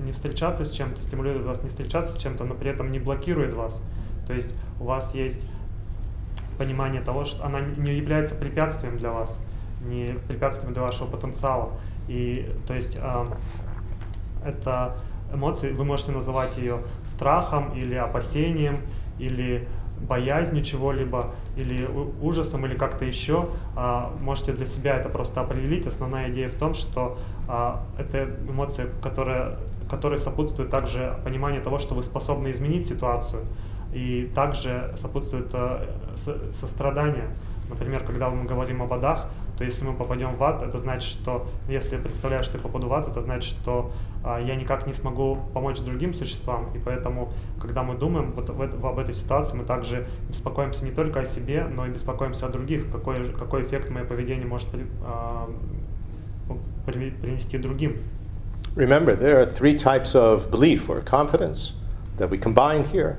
не 0.03 0.11
встречаться 0.11 0.63
с 0.63 0.71
чем-то, 0.71 1.01
стимулирует 1.01 1.45
вас 1.45 1.63
не 1.63 1.69
встречаться 1.69 2.15
с 2.15 2.17
чем-то, 2.17 2.43
но 2.43 2.55
при 2.55 2.69
этом 2.69 2.91
не 2.91 2.99
блокирует 2.99 3.53
вас. 3.53 3.81
То 4.27 4.33
есть 4.33 4.53
у 4.79 4.85
вас 4.85 5.15
есть 5.15 5.41
понимание 6.57 7.01
того, 7.01 7.25
что 7.25 7.45
она 7.45 7.61
не 7.61 7.93
является 7.93 8.35
препятствием 8.35 8.97
для 8.97 9.11
вас, 9.11 9.41
не 9.85 10.15
препятствием 10.27 10.73
для 10.73 10.83
вашего 10.83 11.07
потенциала. 11.07 11.71
И 12.07 12.49
то 12.67 12.73
есть 12.73 12.97
а, 13.01 13.27
это 14.45 14.95
эмоции, 15.33 15.71
вы 15.71 15.83
можете 15.85 16.11
называть 16.11 16.57
ее 16.57 16.79
страхом 17.05 17.73
или 17.73 17.95
опасением, 17.95 18.77
или 19.19 19.67
боязнью 20.01 20.63
чего-либо, 20.63 21.31
или 21.55 21.87
ужасом, 22.21 22.65
или 22.65 22.75
как-то 22.75 23.05
еще. 23.05 23.49
А, 23.75 24.13
можете 24.19 24.53
для 24.53 24.65
себя 24.65 24.97
это 24.97 25.09
просто 25.09 25.41
определить. 25.41 25.87
Основная 25.87 26.29
идея 26.31 26.49
в 26.49 26.55
том, 26.55 26.73
что 26.73 27.17
а, 27.47 27.83
это 27.97 28.29
эмоция, 28.47 28.87
которая, 29.01 29.57
которой 29.89 30.19
сопутствует 30.19 30.69
также 30.69 31.17
понимание 31.23 31.61
того, 31.61 31.79
что 31.79 31.95
вы 31.95 32.03
способны 32.03 32.51
изменить 32.51 32.87
ситуацию. 32.87 33.43
И 33.93 34.31
также 34.33 34.91
сопутствует 34.97 35.49
э, 35.53 35.85
со- 36.15 36.51
сострадание. 36.51 37.27
Например, 37.69 38.03
когда 38.03 38.27
мы 38.29 38.45
говорим 38.45 38.81
о 38.81 38.87
бодах, 38.87 39.29
то 39.63 39.67
то 39.67 39.67
если 39.67 39.85
мы 39.85 39.93
попадем 39.93 40.35
в 40.35 40.43
ад, 40.43 40.61
это 40.61 40.77
значит, 40.77 41.09
что 41.09 41.47
если 41.69 41.95
я 41.95 42.01
представляю, 42.01 42.43
что 42.43 42.57
я 42.57 42.63
попаду 42.63 42.87
в 42.87 42.93
ад, 42.93 43.07
это 43.07 43.21
значит, 43.21 43.57
что 43.61 43.93
а, 44.23 44.41
я 44.41 44.55
никак 44.55 44.87
не 44.87 44.93
смогу 44.93 45.37
помочь 45.53 45.79
другим 45.79 46.13
существам, 46.13 46.67
и 46.75 46.79
поэтому, 46.79 47.31
когда 47.61 47.81
мы 47.81 47.95
думаем 47.95 48.33
вот 48.33 48.49
в, 48.49 48.81
в, 48.81 48.85
об 48.85 48.99
этой 48.99 49.13
ситуации, 49.13 49.55
мы 49.55 49.63
также 49.63 50.05
беспокоимся 50.27 50.83
не 50.83 50.91
только 50.91 51.21
о 51.21 51.25
себе, 51.25 51.65
но 51.65 51.85
и 51.85 51.89
беспокоимся 51.89 52.47
о 52.47 52.49
других, 52.49 52.91
какой, 52.91 53.31
какой 53.31 53.63
эффект 53.63 53.89
мое 53.89 54.03
поведение 54.03 54.45
может 54.45 54.67
а, 55.01 55.49
при, 56.85 57.11
принести 57.11 57.57
другим. 57.57 58.03
Remember, 58.75 59.15
there 59.15 59.39
are 59.39 59.45
three 59.45 59.75
types 59.75 60.13
of 60.13 60.51
belief 60.51 60.89
or 60.89 61.01
confidence 61.01 61.73
that 62.17 62.29
we 62.29 62.37
combine 62.37 62.83
here. 62.83 63.15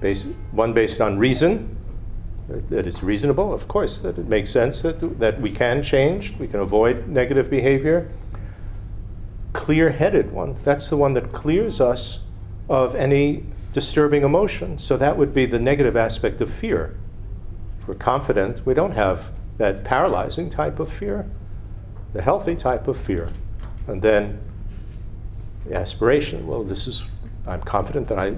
Based, 0.00 0.28
one 0.52 0.72
based 0.72 1.00
on 1.00 1.18
reason, 1.18 1.79
that 2.70 2.86
it's 2.86 3.02
reasonable, 3.02 3.52
of 3.52 3.68
course, 3.68 3.98
that 3.98 4.18
it 4.18 4.26
makes 4.26 4.50
sense 4.50 4.82
that, 4.82 5.18
that 5.20 5.40
we 5.40 5.52
can 5.52 5.82
change, 5.82 6.36
we 6.38 6.48
can 6.48 6.60
avoid 6.60 7.08
negative 7.08 7.50
behavior. 7.50 8.10
Clear 9.52 9.90
headed 9.90 10.32
one, 10.32 10.56
that's 10.64 10.88
the 10.90 10.96
one 10.96 11.14
that 11.14 11.32
clears 11.32 11.80
us 11.80 12.22
of 12.68 12.94
any 12.94 13.44
disturbing 13.72 14.22
emotion. 14.22 14.78
So 14.78 14.96
that 14.96 15.16
would 15.16 15.34
be 15.34 15.46
the 15.46 15.58
negative 15.58 15.96
aspect 15.96 16.40
of 16.40 16.52
fear. 16.52 16.96
If 17.80 17.88
we're 17.88 17.94
confident, 17.94 18.64
we 18.66 18.74
don't 18.74 18.92
have 18.92 19.32
that 19.58 19.84
paralyzing 19.84 20.50
type 20.50 20.78
of 20.78 20.92
fear, 20.92 21.28
the 22.12 22.22
healthy 22.22 22.56
type 22.56 22.88
of 22.88 22.96
fear. 22.96 23.28
And 23.86 24.02
then 24.02 24.40
the 25.66 25.74
aspiration 25.74 26.46
well, 26.46 26.64
this 26.64 26.86
is, 26.86 27.04
I'm 27.46 27.62
confident 27.62 28.08
that 28.08 28.18
I 28.18 28.36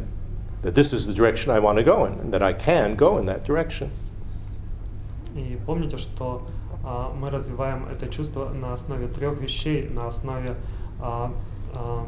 that 0.62 0.74
this 0.74 0.92
is 0.92 1.06
the 1.06 1.12
direction 1.12 1.50
I 1.50 1.58
want 1.58 1.78
to 1.78 1.84
go 1.84 2.04
in, 2.06 2.14
and 2.14 2.32
that 2.32 2.42
I 2.42 2.52
can 2.52 2.94
go 2.94 3.18
in 3.18 3.26
that 3.26 3.44
direction. 3.44 3.90
И 5.34 5.58
помните, 5.66 5.98
что 5.98 6.46
а, 6.84 7.12
мы 7.12 7.30
развиваем 7.30 7.86
это 7.86 8.08
чувство 8.08 8.50
на 8.50 8.74
основе 8.74 9.08
трех 9.08 9.40
вещей, 9.40 9.88
на 9.88 10.08
основе 10.08 10.56
а, 11.00 11.32
а, 11.74 12.06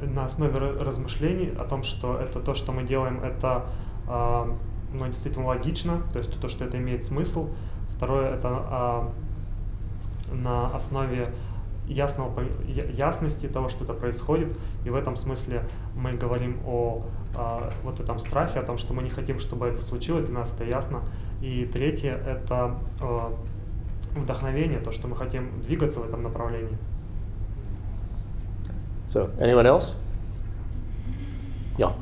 на 0.00 0.26
основе 0.26 0.58
размышлений 0.58 1.52
о 1.58 1.64
том, 1.64 1.82
что 1.82 2.18
это 2.18 2.40
то, 2.40 2.54
что 2.54 2.72
мы 2.72 2.84
делаем, 2.84 3.20
это 3.22 3.66
а, 4.06 4.56
ну, 4.92 5.06
действительно 5.06 5.46
логично, 5.46 6.02
то 6.12 6.18
есть 6.18 6.40
то, 6.40 6.48
что 6.48 6.64
это 6.64 6.78
имеет 6.78 7.04
смысл. 7.04 7.50
Второе, 7.90 8.34
это 8.34 8.48
а, 8.48 9.12
на 10.32 10.74
основе 10.74 11.32
ясного, 11.88 12.42
ясности 12.66 13.46
того, 13.46 13.68
что 13.68 13.84
это 13.84 13.94
происходит. 13.94 14.56
И 14.84 14.90
в 14.90 14.94
этом 14.94 15.16
смысле 15.16 15.62
мы 15.94 16.12
говорим 16.12 16.58
о, 16.66 17.04
о 17.34 17.70
вот 17.82 18.00
этом 18.00 18.18
страхе, 18.18 18.60
о 18.60 18.62
том, 18.62 18.78
что 18.78 18.94
мы 18.94 19.02
не 19.02 19.10
хотим, 19.10 19.38
чтобы 19.38 19.66
это 19.66 19.82
случилось, 19.82 20.24
для 20.24 20.34
нас 20.34 20.52
это 20.54 20.64
ясно. 20.64 21.02
И 21.40 21.64
третье— 21.72 22.12
это 22.26 22.76
э, 23.00 23.30
вдохновение, 24.16 24.80
то, 24.80 24.92
что 24.92 25.08
мы 25.08 25.16
хотим 25.16 25.60
двигаться 25.62 26.00
в 26.00 26.08
этом 26.08 26.22
направлении. 26.22 26.76
So, 29.08 29.30
anyone 29.38 29.64
else? 29.64 29.96
Yeah. 31.78 31.94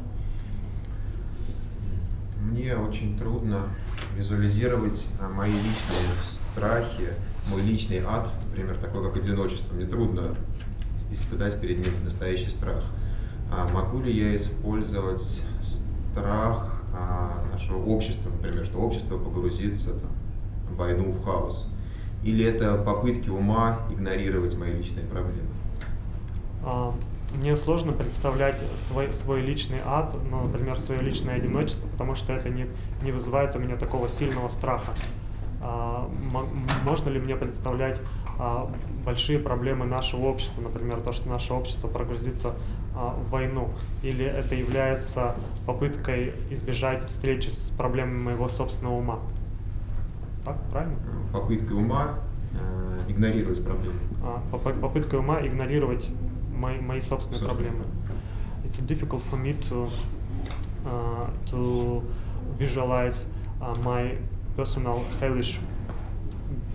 Мне 2.41 2.77
очень 2.77 3.19
трудно 3.19 3.69
визуализировать 4.17 5.09
мои 5.35 5.53
личные 5.53 6.15
страхи, 6.23 7.11
мой 7.51 7.63
личный 7.63 8.03
ад, 8.07 8.29
например, 8.49 8.77
такой 8.77 9.03
как 9.05 9.17
одиночество, 9.17 9.75
мне 9.75 9.87
трудно 9.87 10.37
испытать 11.11 11.61
перед 11.61 11.79
ним 11.79 11.93
настоящий 12.05 12.51
страх. 12.51 12.85
А 13.51 13.69
могу 13.69 14.01
ли 14.01 14.13
я 14.13 14.35
использовать 14.35 15.43
страх 15.63 16.83
а, 16.93 17.45
нашего 17.53 17.83
общества, 17.85 18.31
например, 18.31 18.65
что 18.65 18.79
общество 18.79 19.19
погрузится 19.19 19.91
там, 19.91 20.11
в 20.71 20.77
войну, 20.77 21.13
в 21.13 21.25
хаос? 21.25 21.69
Или 22.25 22.45
это 22.45 22.77
попытки 22.77 23.29
ума 23.29 23.81
игнорировать 23.91 24.57
мои 24.57 24.73
личные 24.73 25.07
проблемы? 25.07 25.49
А, 26.65 26.93
мне 27.37 27.57
сложно 27.57 27.93
представлять 27.93 28.57
свой, 28.79 29.13
свой 29.13 29.43
личный 29.43 29.79
ад, 29.85 30.17
ну, 30.31 30.43
например, 30.45 30.81
свое 30.81 31.01
личное 31.01 31.37
одиночество, 31.37 31.89
потому 31.89 32.17
что 32.17 32.33
это 32.33 32.49
не, 32.49 32.67
не 33.03 33.13
вызывает 33.13 33.55
у 33.55 33.61
меня 33.61 33.77
такого 33.77 34.09
сильного 34.09 34.49
страха. 34.49 34.95
А, 35.61 36.09
можно 36.85 37.09
ли 37.09 37.19
мне 37.19 37.37
представлять 37.37 38.01
а, 38.39 38.71
большие 39.05 39.39
проблемы 39.39 39.87
нашего 39.87 40.27
общества, 40.27 40.63
например, 40.63 41.01
то, 41.01 41.13
что 41.13 41.29
наше 41.29 41.55
общество 41.55 41.89
прогрузится 41.89 42.55
а, 42.95 43.15
в 43.15 43.31
войну, 43.31 43.71
или 44.03 44.25
это 44.25 44.55
является 44.55 45.37
попыткой 45.67 46.33
избежать 46.51 47.09
встречи 47.09 47.49
с 47.51 47.71
проблемами 47.71 48.23
моего 48.23 48.49
собственного 48.49 48.95
ума? 48.95 49.19
Так, 50.45 50.57
правильно? 50.71 50.97
Попыткой 51.33 51.77
ума 51.77 52.19
э, 52.53 53.11
игнорировать 53.11 53.65
проблемы. 53.65 53.99
Попыткой 54.51 55.19
ума 55.19 55.41
игнорировать 55.41 56.09
мои, 56.55 56.79
мои 56.81 57.01
собственные 57.01 57.41
Собственно. 57.41 57.69
проблемы. 57.69 57.85
It's 58.65 58.81
difficult 58.81 59.23
for 59.31 59.37
me 59.37 59.55
to 59.69 59.89
uh, 60.85 61.29
to 61.51 62.03
visualize 62.59 63.27
uh, 63.61 63.75
my 63.83 64.17
personal 64.57 65.05
hellish 65.21 65.59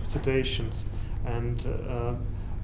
situations. 0.04 0.84
And 1.24 1.64
uh, 1.66 2.14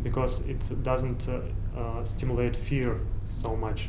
because 0.03 0.47
it 0.47 0.83
doesn't 0.83 1.29
uh, 1.29 1.41
uh, 1.77 2.05
stimulate 2.05 2.55
fear 2.55 3.01
so 3.25 3.57
much. 3.57 3.89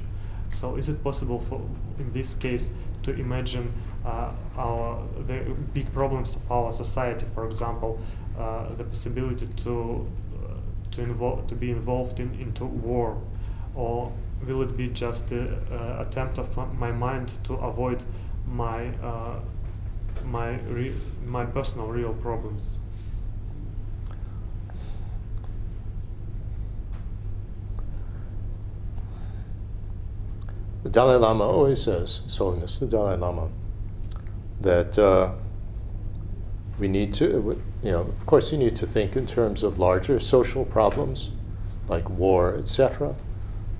So 0.52 0.76
is 0.76 0.90
it 0.90 1.04
possible 1.04 1.40
for 1.40 1.62
in 2.00 2.12
this 2.12 2.34
case 2.34 2.74
to 3.04 3.12
imagine 3.12 3.72
uh, 4.06 4.32
our 4.58 5.04
the 5.28 5.56
big 5.74 5.92
problems 5.94 6.36
of 6.36 6.52
our 6.52 6.72
society, 6.72 7.26
for 7.34 7.46
example, 7.46 8.00
uh, 8.38 8.74
the 8.76 8.84
possibility 8.84 9.48
to 9.64 10.08
uh, 10.34 10.54
to 10.92 11.02
involve 11.02 11.48
to 11.48 11.56
be 11.56 11.70
involved 11.72 12.20
in 12.20 12.34
into 12.40 12.66
war, 12.66 13.22
or 13.76 14.12
will 14.46 14.64
it 14.64 14.76
be 14.76 14.88
just 14.88 15.32
an 15.32 15.56
attempt 16.00 16.40
of 16.40 16.48
my 16.80 16.92
mind 16.92 17.32
to 17.44 17.54
avoid 17.56 18.04
my 18.48 18.92
my 20.26 20.60
re- 20.68 20.96
my 21.26 21.46
personal 21.46 21.88
real 21.88 22.14
problems. 22.14 22.78
The 30.84 30.90
Dalai 30.90 31.18
Lama 31.18 31.44
always 31.44 31.84
says, 31.84 32.22
His 32.26 32.80
the 32.80 32.88
Dalai 32.88 33.18
Lama, 33.18 33.50
that 34.62 34.98
uh, 34.98 35.34
we 36.80 36.88
need 36.88 37.14
to, 37.16 37.62
you 37.84 37.92
know, 37.92 38.02
of 38.02 38.26
course, 38.26 38.52
you 38.52 38.58
need 38.58 38.76
to 38.78 38.88
think 38.88 39.16
in 39.16 39.28
terms 39.28 39.62
of 39.62 39.78
larger 39.78 40.20
social 40.20 40.64
problems 40.64 41.32
like 41.90 42.10
war, 42.10 42.56
etc. 42.56 43.16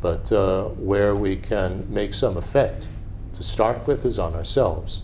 But 0.02 0.32
uh, 0.32 0.66
where 0.66 1.16
we 1.16 1.38
can 1.38 1.92
make 1.92 2.14
some 2.14 2.36
effect 2.36 2.90
to 3.34 3.44
start 3.44 3.88
with 3.88 4.06
is 4.06 4.20
on 4.20 4.34
ourselves. 4.34 5.04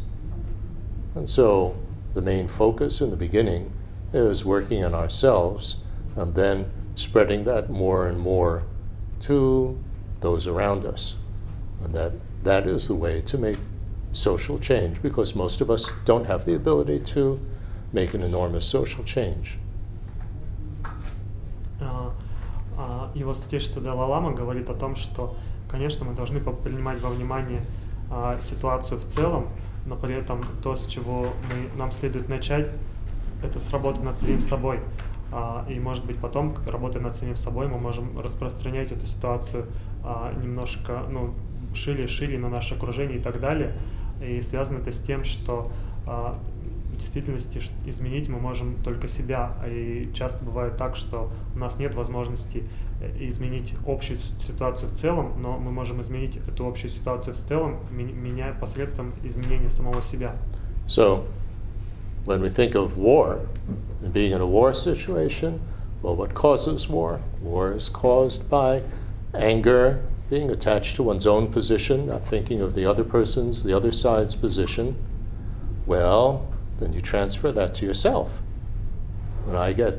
And 1.16 1.30
so 1.30 1.78
the 2.15 2.21
main 2.21 2.49
focus 2.49 3.01
in 3.01 3.11
the 3.11 3.17
beginning 3.17 3.73
is 4.13 4.45
working 4.45 4.85
on 4.85 4.95
ourselves 4.95 5.77
and 6.17 6.35
then 6.35 6.71
spreading 6.95 7.45
that 7.45 7.71
more 7.71 8.07
and 8.09 8.19
more 8.19 8.65
to 9.21 9.79
those 10.21 10.47
around 10.47 10.85
us. 10.85 11.17
And 11.83 11.95
that, 11.95 12.13
that 12.43 12.67
is 12.67 12.89
the 12.89 12.95
way 12.95 13.21
to 13.23 13.39
make 13.39 13.59
social 14.13 14.59
change 14.59 15.01
because 15.03 15.37
most 15.37 15.61
of 15.61 15.71
us 15.71 15.91
don't 16.05 16.27
have 16.27 16.45
the 16.45 16.55
ability 16.55 16.99
to 17.01 17.41
make 17.93 18.13
an 18.15 18.23
enormous 18.23 18.67
social 18.67 19.05
change. 19.05 19.59
Его 23.15 23.35
святейшество 23.35 23.83
Далай-Лама 23.83 24.33
говорит 24.33 24.71
о 24.71 24.75
том, 24.75 24.95
что, 24.95 25.35
конечно, 25.69 26.05
мы 26.05 26.15
должны 26.15 26.41
принимать 26.41 27.01
во 27.01 27.11
внимание 27.11 27.61
ситуацию 28.41 29.01
в 29.01 29.07
целом, 29.07 29.49
но 29.86 29.96
при 29.96 30.16
этом 30.16 30.42
то, 30.64 30.76
с 30.76 30.88
чего 30.88 31.22
мы, 31.22 31.78
нам 31.78 31.92
следует 31.92 32.30
начать, 32.30 32.70
это 33.44 33.60
с 33.60 33.70
работы 33.72 34.02
над 34.02 34.18
самим 34.18 34.42
собой. 34.42 34.80
А, 35.32 35.66
и, 35.70 35.80
может 35.80 36.06
быть, 36.06 36.18
потом, 36.18 36.56
работая 36.66 37.02
над 37.02 37.16
самим 37.16 37.36
собой, 37.36 37.68
мы 37.68 37.78
можем 37.78 38.20
распространять 38.20 38.92
эту 38.92 39.06
ситуацию 39.06 39.66
а, 40.04 40.34
немножко, 40.42 41.04
ну, 41.10 41.34
шире, 41.74 42.08
шире 42.08 42.38
на 42.38 42.50
наше 42.50 42.76
окружение 42.76 43.18
и 43.18 43.22
так 43.22 43.40
далее. 43.40 43.74
И 44.24 44.42
связано 44.42 44.80
это 44.80 44.92
с 44.92 45.02
тем, 45.02 45.24
что 45.24 45.72
а, 46.08 46.40
в 46.94 46.98
действительности 46.98 47.62
изменить 47.86 48.30
мы 48.30 48.40
можем 48.40 48.76
только 48.84 49.08
себя. 49.08 49.54
И 49.68 50.10
часто 50.14 50.46
бывает 50.46 50.78
так, 50.78 50.96
что 50.96 51.32
у 51.54 51.60
нас 51.60 51.78
нет 51.78 51.94
возможности 51.96 52.64
изменить 53.19 53.75
общую 53.87 54.19
ситуацию 54.19 54.91
в 54.91 54.93
целом, 54.93 55.33
но 55.41 55.57
мы 55.57 55.71
можем 55.71 56.01
изменить 56.03 56.37
эту 56.37 56.67
общую 56.67 56.91
ситуацию 56.91 57.35
в 57.35 57.39
целом, 57.39 57.79
меняя 57.91 58.53
посредством 58.53 59.15
изменения 59.23 59.71
самого 59.71 60.03
себя. 60.03 60.37
So, 60.87 61.25
when 62.27 62.43
we 62.43 62.51
think 62.51 62.75
of 62.75 62.97
war 62.97 63.47
and 64.03 64.13
being 64.13 64.33
in 64.33 64.41
a 64.41 64.47
war 64.47 64.75
situation, 64.75 65.61
well, 66.03 66.17
what 66.17 66.35
causes 66.35 66.89
war? 66.89 67.21
War 67.43 67.73
is 67.73 67.89
caused 67.89 68.49
by 68.51 68.83
anger, 69.35 70.03
being 70.29 70.51
attached 70.51 70.97
to 70.97 71.03
one's 71.03 71.27
own 71.27 71.49
position, 71.49 72.07
not 72.07 72.25
thinking 72.25 72.61
of 72.61 72.75
the 72.75 72.87
other 72.87 73.05
person's, 73.05 73.63
the 73.63 73.75
other 73.75 73.93
side's 73.93 74.35
position. 74.35 74.97
Well, 75.87 76.47
then 76.79 76.93
you 76.93 77.01
transfer 77.01 77.53
that 77.53 77.75
to 77.77 77.87
yourself. 77.87 78.41
When 79.45 79.57
I 79.57 79.73
get 79.73 79.99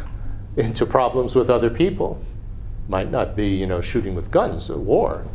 into 0.55 0.85
problems 0.85 1.35
with 1.35 1.49
other 1.49 1.69
people, 1.69 2.21
might 2.89 3.09
not 3.11 3.35
be, 3.35 3.47
you 3.47 3.65
know, 3.65 3.81
shooting 3.81 4.15
with 4.15 4.31
guns, 4.31 4.69
a 4.69 4.77
war, 4.77 5.25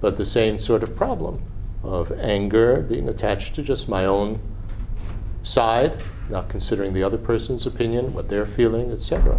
but 0.00 0.16
the 0.16 0.24
same 0.24 0.58
sort 0.58 0.82
of 0.82 0.96
problem 0.96 1.42
of 1.82 2.12
anger 2.12 2.80
being 2.80 3.08
attached 3.08 3.54
to 3.54 3.62
just 3.62 3.88
my 3.88 4.04
own 4.04 4.40
side, 5.42 5.96
not 6.28 6.48
considering 6.48 6.92
the 6.92 7.02
other 7.02 7.18
person's 7.18 7.66
opinion, 7.66 8.12
what 8.12 8.28
they're 8.28 8.46
feeling, 8.46 8.90
etc. 8.90 9.38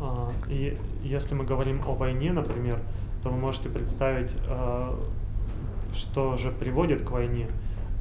А, 0.00 0.32
И 0.48 0.76
если 1.02 1.34
мы 1.34 1.44
говорим 1.44 1.82
о 1.86 1.94
войне, 1.94 2.32
например, 2.32 2.78
то 3.22 3.30
вы 3.30 3.36
можете 3.36 3.68
представить, 3.68 4.30
а, 4.48 4.98
что 5.94 6.36
же 6.36 6.50
приводит 6.50 7.02
к 7.02 7.10
войне. 7.10 7.48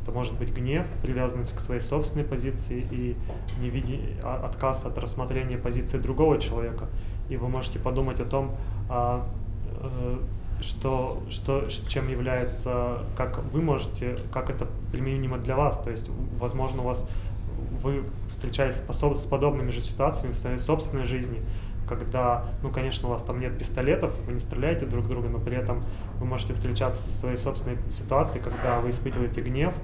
Это 0.02 0.12
может 0.12 0.38
быть 0.38 0.54
гнев, 0.54 0.88
привязанность 1.02 1.56
к 1.56 1.60
своей 1.60 1.82
собственной 1.82 2.24
позиции 2.24 2.86
и 2.90 3.16
невиди... 3.62 4.16
а- 4.24 4.46
отказ 4.46 4.86
от 4.86 4.98
рассмотрения 4.98 5.58
позиции 5.58 5.98
другого 5.98 6.40
человека. 6.40 6.88
И 7.29 7.37
вы 7.37 7.49
можете 7.49 7.79
подумать 7.79 8.21
о 8.21 8.25
том, 8.25 8.55
а, 8.89 9.27
э, 9.67 10.19
что, 10.61 11.23
что, 11.31 11.69
чем 11.89 12.09
является, 12.09 13.05
как 13.17 13.43
вы 13.53 13.61
можете, 13.61 14.19
как 14.33 14.51
это 14.51 14.67
применимо 14.93 15.39
для 15.39 15.57
вас. 15.57 15.79
То 15.79 15.91
есть, 15.91 16.09
возможно, 16.39 16.83
у 16.83 16.87
вас 16.87 17.09
вы 17.83 18.05
встречаетесь 18.31 18.79
с 18.79 19.27
подобными 19.27 19.71
же 19.71 19.81
ситуациями 19.81 20.33
в 20.33 20.37
своей 20.37 20.59
собственной 20.59 21.07
жизни, 21.07 21.43
когда, 21.87 22.47
ну, 22.63 22.71
конечно, 22.71 23.09
у 23.09 23.13
вас 23.13 23.23
там 23.23 23.41
нет 23.41 23.59
пистолетов, 23.59 24.13
вы 24.27 24.33
не 24.33 24.41
стреляете 24.41 24.87
друг 24.87 25.07
друга, 25.07 25.29
но 25.29 25.39
при 25.39 25.57
этом 25.57 25.85
вы 26.19 26.27
можете 26.27 26.55
встречаться 26.55 27.03
со 27.03 27.13
своей 27.13 27.37
собственной 27.37 27.77
ситуацией, 27.91 28.43
когда 28.43 28.81
вы 28.81 28.91
испытываете 28.91 29.43
гнев, 29.43 29.75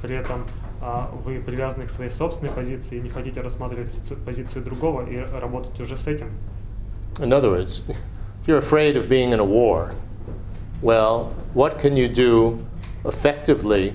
при 0.00 0.16
этом 0.16 0.46
а, 0.80 1.10
вы 1.22 1.40
привязаны 1.40 1.84
к 1.84 1.90
своей 1.90 2.10
собственной 2.10 2.50
позиции 2.50 2.96
и 2.96 3.00
не 3.00 3.10
хотите 3.10 3.42
рассматривать 3.42 3.90
позицию 4.24 4.64
другого 4.64 5.06
и 5.06 5.18
работать 5.18 5.78
уже 5.80 5.98
с 5.98 6.06
этим. 6.06 6.28
In 7.18 7.32
other 7.32 7.50
words, 7.50 7.82
if 7.88 8.46
you're 8.46 8.58
afraid 8.58 8.96
of 8.96 9.08
being 9.08 9.32
in 9.32 9.40
a 9.40 9.44
war, 9.44 9.94
well, 10.80 11.34
what 11.52 11.78
can 11.78 11.96
you 11.96 12.08
do 12.08 12.66
effectively 13.04 13.94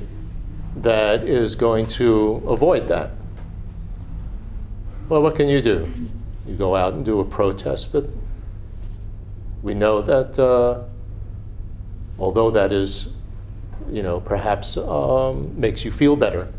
that 0.76 1.24
is 1.24 1.55
going 1.55 1.86
to 1.86 2.43
avoid 2.47 2.88
that? 2.88 3.11
Well, 5.07 5.22
what 5.22 5.36
can 5.36 5.47
you 5.47 5.61
do? 5.61 5.91
You 6.47 6.55
go 6.55 6.76
out 6.76 6.93
and 6.93 7.05
do 7.05 7.20
a 7.20 7.26
protest, 7.26 7.91
but 7.91 8.09
we 9.63 9.74
know 9.74 10.01
that 10.01 10.38
uh, 10.38 10.84
although 12.20 12.51
that 12.51 12.72
is, 12.72 13.13
you 13.89 14.03
know, 14.03 14.20
perhaps 14.20 14.78
um, 14.78 15.59
makes 15.59 15.86
you 15.86 15.91
feel 15.91 16.16
better, 16.16 16.51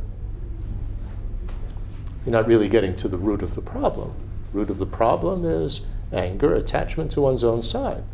you're 2.25 2.33
not 2.33 2.49
really 2.49 2.69
getting 2.69 2.97
to 2.97 3.09
the 3.09 3.19
root 3.19 3.43
of 3.43 3.55
the 3.55 3.61
problem. 3.61 4.15
Root 4.53 4.71
of 4.71 4.79
the 4.79 4.87
problem 4.87 5.45
is 5.45 5.83
anger, 6.13 6.55
attachment 6.55 7.11
to 7.13 7.21
one's 7.21 7.45
own 7.45 7.63
side. 7.63 8.05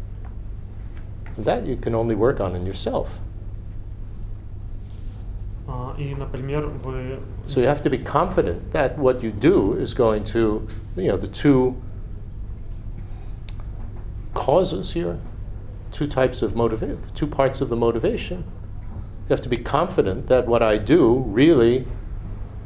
That 1.36 1.66
you 1.66 1.76
can 1.76 1.94
only 1.94 2.14
work 2.14 2.40
on 2.40 2.54
in 2.54 2.66
yourself. 2.66 3.18
Ah, 5.68 5.94
so 7.46 7.60
you 7.60 7.66
have 7.66 7.82
to 7.82 7.90
be 7.90 7.98
confident 7.98 8.72
that 8.72 8.98
what 8.98 9.22
you 9.22 9.30
do 9.30 9.72
is 9.74 9.94
going 9.94 10.24
to, 10.24 10.68
you 10.96 11.08
know, 11.08 11.16
the 11.16 11.28
two 11.28 11.80
causes 14.34 14.92
here, 14.92 15.18
two 15.90 16.06
types 16.06 16.42
of 16.42 16.56
motivation, 16.56 16.98
two 17.14 17.26
parts 17.26 17.60
of 17.60 17.68
the 17.68 17.76
motivation. 17.76 18.44
You 19.28 19.28
have 19.30 19.40
to 19.42 19.48
be 19.48 19.58
confident 19.58 20.26
that 20.26 20.46
what 20.46 20.62
I 20.62 20.78
do 20.78 21.18
really 21.18 21.86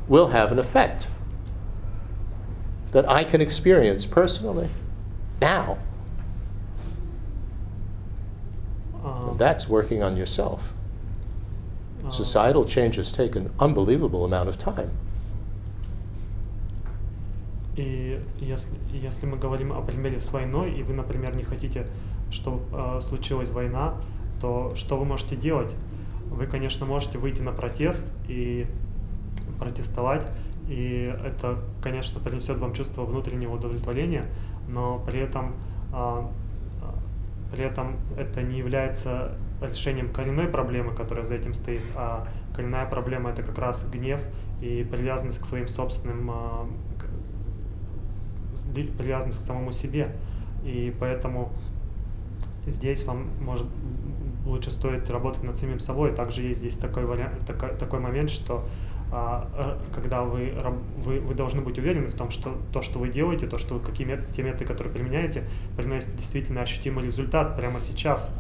will 0.09 0.29
have 0.29 0.53
an 0.53 0.59
effect 0.59 1.09
that 2.93 3.09
I 3.09 3.25
can 3.25 3.41
experience 3.41 4.07
personally. 4.07 4.71
Now. 5.41 5.79
And 9.05 9.39
that's 9.39 9.69
working 9.69 10.03
on 10.03 10.17
yourself. 10.17 10.73
а, 12.05 12.11
Societal 12.11 12.65
changes 12.65 13.13
take 13.13 13.37
an 13.37 13.51
unbelievable 13.61 14.25
amount 14.25 14.49
of 14.49 14.59
time. 14.59 14.91
И 17.77 18.21
если, 18.41 18.71
если 18.91 19.27
мы 19.27 19.37
говорим 19.37 19.73
о 19.73 19.83
примере 19.83 20.21
с 20.21 20.33
войной, 20.33 20.73
и 20.73 20.83
вы, 20.83 20.95
например, 20.95 21.37
не 21.37 21.45
хотите, 21.45 21.87
чтобы 22.31 22.63
э, 22.73 23.01
случилась 23.03 23.51
война, 23.51 23.95
то 24.41 24.73
что 24.75 24.97
вы 24.97 25.05
можете 25.05 25.37
делать? 25.37 25.75
Вы, 26.31 26.47
конечно, 26.47 26.87
можете 26.87 27.19
выйти 27.19 27.43
на 27.43 27.53
протест 27.53 28.05
и 28.29 28.67
протестовать, 29.59 30.27
и 30.69 31.15
это, 31.25 31.59
конечно, 31.83 32.19
принесет 32.19 32.59
вам 32.59 32.73
чувство 32.73 33.05
внутреннего 33.05 33.55
удовлетворения, 33.55 34.27
но 34.69 34.99
при 34.99 35.21
этом, 35.21 35.55
а, 35.93 36.31
а, 36.83 36.95
при 37.53 37.65
этом 37.65 37.97
это 38.17 38.43
не 38.43 38.59
является 38.59 39.33
решением 39.61 40.13
коренной 40.13 40.49
проблемы, 40.49 40.95
которая 40.95 41.25
за 41.25 41.37
этим 41.37 41.55
стоит, 41.55 41.83
а 41.95 42.29
коренная 42.55 42.87
проблема 42.87 43.31
это 43.31 43.43
как 43.43 43.59
раз 43.59 43.87
гнев 43.91 44.21
и 44.61 44.87
привязанность 44.91 45.41
к 45.41 45.45
своим 45.45 45.69
собственным 45.69 46.31
а, 46.31 46.67
привязанность 48.99 49.43
к 49.43 49.47
самому 49.47 49.73
себе. 49.73 50.09
И 50.65 50.95
поэтому 50.99 51.53
здесь 52.67 53.05
вам 53.05 53.29
может 53.41 53.67
лучше 54.45 54.71
стоит 54.71 55.11
работать 55.11 55.43
над 55.43 55.57
самим 55.57 55.81
собой. 55.81 56.13
Также 56.13 56.43
есть 56.43 56.61
здесь 56.61 56.77
такой 56.77 57.05
вариант, 57.05 57.47
такой, 57.47 57.71
такой 57.71 58.01
момент, 58.01 58.31
что 58.31 58.65
когда 59.95 60.23
вы, 60.23 60.53
вы, 60.99 61.21
вы 61.21 61.35
должны 61.35 61.63
быть 61.63 61.79
уверены 61.79 62.09
в 62.09 62.15
том, 62.15 62.31
что 62.31 62.57
то, 62.73 62.83
что 62.83 62.99
вы 62.99 63.09
делаете, 63.09 63.47
то, 63.47 63.59
что 63.59 63.75
вы, 63.75 63.81
какие 63.81 64.07
мет- 64.07 64.33
те 64.35 64.43
методы, 64.43 64.65
которые 64.65 64.93
применяете, 64.93 65.45
приносят 65.77 66.15
действительно 66.17 66.63
ощутимый 66.63 67.05
результат 67.05 67.57
прямо 67.57 67.81
сейчас. 67.81 68.31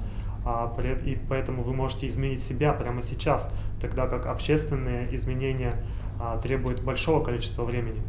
А, 0.44 0.72
и 1.04 1.18
поэтому 1.28 1.62
вы 1.62 1.74
можете 1.74 2.06
изменить 2.06 2.40
себя 2.40 2.72
прямо 2.72 3.02
сейчас, 3.02 3.48
тогда 3.80 4.06
как 4.06 4.26
общественные 4.26 5.14
изменения 5.16 5.74
а, 6.20 6.38
требуют 6.38 6.82
большого 6.82 7.22
количества 7.22 7.64
времени. 7.64 8.00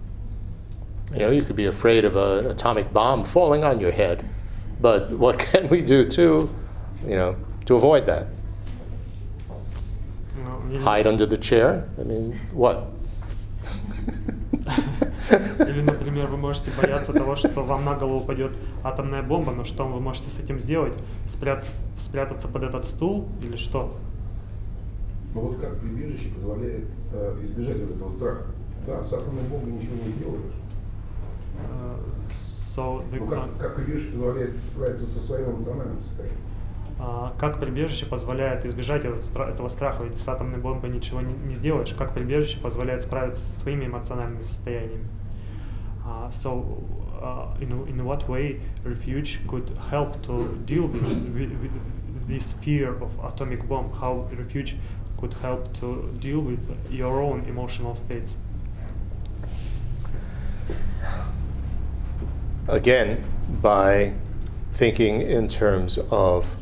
You 1.11 1.19
know, 1.19 1.31
you 1.31 1.41
could 1.41 1.55
be 1.55 1.65
afraid 1.65 2.03
of 2.03 2.15
an 2.15 2.45
atomic 2.45 2.91
bomb 2.91 3.23
falling 3.23 3.63
on 3.63 3.79
your 3.79 3.91
head, 3.91 4.23
but 4.79 5.09
what 5.17 5.39
can 5.39 5.69
we 5.69 5.81
do 5.81 6.05
to, 6.09 6.49
you 7.07 7.15
know, 7.15 7.35
to 7.65 7.75
avoid 7.75 8.05
that? 8.05 8.27
Ну, 10.67 10.73
или- 10.73 10.83
Hide 10.83 11.05
under 11.05 11.27
the 11.27 11.39
chair? 11.39 11.85
I 11.97 12.03
mean, 12.03 12.35
what? 12.53 12.85
Или, 15.59 15.81
например, 15.81 16.27
вы 16.27 16.37
можете 16.37 16.71
бояться 16.81 17.13
того, 17.13 17.35
что 17.35 17.63
вам 17.63 17.85
на 17.85 17.95
голову 17.95 18.19
упадет 18.19 18.57
атомная 18.83 19.21
бомба, 19.23 19.51
но 19.51 19.63
что 19.65 19.85
вы 19.85 19.99
можете 19.99 20.29
с 20.29 20.39
этим 20.39 20.59
сделать? 20.59 20.93
Спрятаться, 21.27 21.71
спрятаться 21.97 22.47
под 22.47 22.63
этот 22.63 22.85
стул 22.85 23.27
или 23.43 23.55
что? 23.57 23.95
Но 25.33 25.41
вот 25.41 25.59
как 25.59 25.79
прибежище 25.79 26.29
позволяет 26.33 26.85
э, 27.13 27.37
избежать 27.43 27.77
вот 27.81 27.95
этого 27.95 28.15
страха? 28.15 28.43
Да, 28.87 29.03
с 29.03 29.11
атомной 29.13 29.43
бомбой 29.43 29.73
ничего 29.73 29.95
не 30.05 30.11
сделаешь. 30.13 30.53
Э, 31.59 31.95
so 32.75 33.03
Ну 33.11 33.25
как, 33.27 33.57
как 33.59 33.75
прибежище 33.75 34.11
позволяет 34.11 34.51
справиться 34.73 35.05
со 35.05 35.19
своим 35.19 35.51
эмоциональным 35.51 35.99
состоянием? 36.01 36.39
А, 36.99 37.33
как 37.37 37.59
прибежище 37.59 38.05
позволяет 38.05 38.65
избежать 38.65 39.05
этого 39.05 39.69
страха? 39.69 40.03
Ведь 40.03 40.17
с 40.17 40.27
атомной 40.27 40.57
бомбой 40.57 40.89
ничего 40.89 41.21
не 41.21 41.53
сделаешь. 41.53 41.93
Как 41.93 42.13
прибежище 42.13 42.59
позволяет 42.59 43.01
справиться 43.01 43.41
со 43.41 43.59
своими 43.59 43.85
эмоциональными 43.85 44.41
состояниями? 44.41 45.05
Uh, 46.05 46.31
so, 46.31 46.81
uh, 47.21 47.53
in, 47.59 47.69
in 47.89 48.05
what 48.05 48.29
way 48.29 48.61
refuge 48.85 49.41
could 49.45 49.69
help 49.91 50.21
to 50.25 50.57
deal 50.65 50.87
with, 50.87 51.03
with, 51.03 51.51
with 51.61 52.27
this 52.27 52.53
fear 52.53 52.95
of 53.01 53.11
atomic 53.23 53.67
bomb? 53.67 53.91
How 53.91 54.27
refuge 54.31 54.77
could 55.17 55.33
help 55.41 55.73
to 55.81 56.09
deal 56.19 56.39
with 56.39 56.61
your 56.89 57.21
own 57.21 57.45
emotional 57.47 57.95
states? 57.95 58.37
Again, 62.69 63.23
by 63.61 64.13
thinking 64.73 65.21
in 65.21 65.47
terms 65.47 65.99
of 66.09 66.55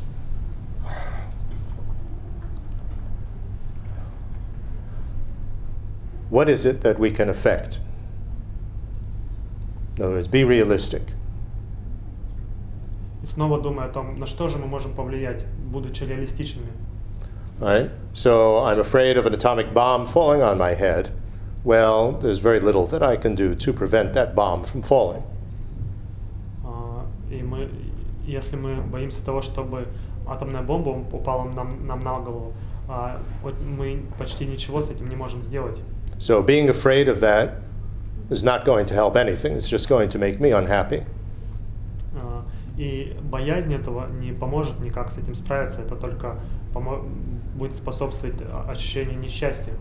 what 6.29 6.49
is 6.49 6.65
it 6.65 6.81
that 6.83 6.97
we 6.99 7.11
can 7.11 7.29
affect? 7.29 7.79
In 9.97 10.03
other 10.03 10.13
words, 10.15 10.27
be 10.27 10.43
realistic. 10.43 11.13
И 13.23 13.27
снова 13.27 13.61
думая 13.61 13.87
о 13.87 13.89
том, 13.89 14.17
на 14.17 14.25
что 14.25 14.49
же 14.49 14.57
мы 14.57 14.65
можем 14.65 14.93
повлиять, 14.93 15.43
будучи 15.71 16.03
реалистичными. 16.03 16.71
Right? 17.59 17.91
So 18.13 18.65
I'm 18.65 18.79
afraid 18.79 19.17
of 19.17 19.27
an 19.27 19.33
atomic 19.33 19.73
bomb 19.73 20.07
falling 20.07 20.41
on 20.41 20.57
my 20.57 20.73
head. 20.73 21.11
Well, 21.63 22.13
there's 22.13 22.39
very 22.39 22.59
little 22.59 22.87
that 22.87 23.03
I 23.03 23.15
can 23.17 23.35
do 23.35 23.53
to 23.53 23.73
prevent 23.73 24.13
that 24.15 24.33
bomb 24.33 24.63
from 24.63 24.81
falling. 24.81 25.23
А, 26.65 27.05
И 27.29 27.43
мы, 27.43 27.69
если 28.25 28.55
мы 28.55 28.81
боимся 28.81 29.23
того, 29.23 29.43
чтобы 29.43 29.87
атомная 30.27 30.63
бомба 30.63 30.89
упала 30.89 31.43
нам, 31.43 31.85
нам 31.85 31.99
на 31.99 32.19
голову, 32.19 32.53
а, 32.87 33.21
вот 33.43 33.53
мы 33.61 34.05
почти 34.17 34.47
ничего 34.47 34.81
с 34.81 34.89
этим 34.89 35.07
не 35.07 35.15
можем 35.15 35.43
сделать. 35.43 35.79
So 36.18 36.42
being 36.42 36.68
afraid 36.68 37.08
of 37.08 37.20
that 37.20 37.58
is 38.30 38.42
not 38.42 38.64
going 38.64 38.86
to 38.86 38.94
help 38.94 39.16
anything. 39.16 39.54
It's 39.54 39.68
just 39.68 39.88
going 39.88 40.08
to 40.10 40.18
make 40.18 40.40
me 40.40 40.50
unhappy. 40.50 41.04
И 42.76 43.16
боязнь 43.22 43.74
этого 43.74 44.06
не 44.20 44.32
поможет 44.32 44.80
никак 44.80 45.10
с 45.10 45.18
этим 45.18 45.34
справиться. 45.34 45.80
Это 45.82 45.96
только 45.96 46.36
будет 47.54 47.74
способствовать 47.74 48.36
ощущению 48.68 49.18
несчастья. 49.18 49.72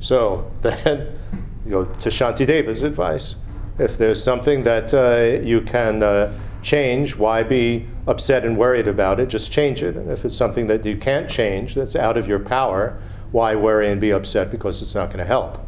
So 0.00 0.50
then, 0.62 1.18
you 1.66 1.72
know, 1.72 1.84
to 1.84 2.10
Shantideva's 2.10 2.82
advice. 2.82 3.36
If 3.78 3.98
there's 3.98 4.22
something 4.22 4.64
that 4.64 4.92
uh, 4.94 5.44
you 5.44 5.60
can 5.60 6.02
uh, 6.02 6.32
change, 6.62 7.16
why 7.16 7.42
be 7.42 7.86
upset 8.06 8.44
and 8.44 8.56
worried 8.56 8.88
about 8.88 9.20
it? 9.20 9.28
Just 9.28 9.52
change 9.52 9.82
it. 9.82 9.96
And 9.96 10.10
if 10.10 10.24
it's 10.24 10.36
something 10.36 10.66
that 10.68 10.84
you 10.84 10.96
can't 10.96 11.28
change, 11.28 11.74
that's 11.74 11.94
out 11.94 12.16
of 12.16 12.26
your 12.26 12.40
power, 12.40 12.98
why 13.30 13.54
worry 13.54 13.88
and 13.88 14.00
be 14.00 14.10
upset 14.10 14.50
because 14.50 14.82
it's 14.82 14.94
not 14.94 15.08
going 15.08 15.18
to 15.18 15.24
help? 15.24 15.67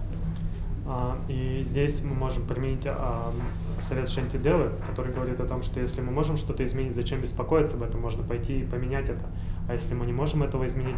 А, 1.00 1.16
И 1.28 1.62
здесь 1.66 2.02
мы 2.02 2.14
можем 2.14 2.46
применить 2.46 2.82
а, 2.84 3.32
совет 3.80 4.10
Шанти 4.10 4.36
Девы, 4.36 4.70
который 4.86 5.12
говорит 5.14 5.40
о 5.40 5.46
том, 5.46 5.62
что 5.62 5.80
если 5.80 6.02
мы 6.02 6.12
можем 6.12 6.36
что-то 6.36 6.62
изменить, 6.64 6.94
зачем 6.94 7.20
беспокоиться 7.20 7.76
об 7.76 7.82
этом? 7.84 8.02
Можно 8.02 8.22
пойти 8.22 8.60
и 8.60 8.64
поменять 8.64 9.08
это. 9.08 9.24
А 9.68 9.72
если 9.72 9.94
мы 9.94 10.04
не 10.04 10.12
можем 10.12 10.42
этого 10.42 10.66
изменить, 10.66 10.96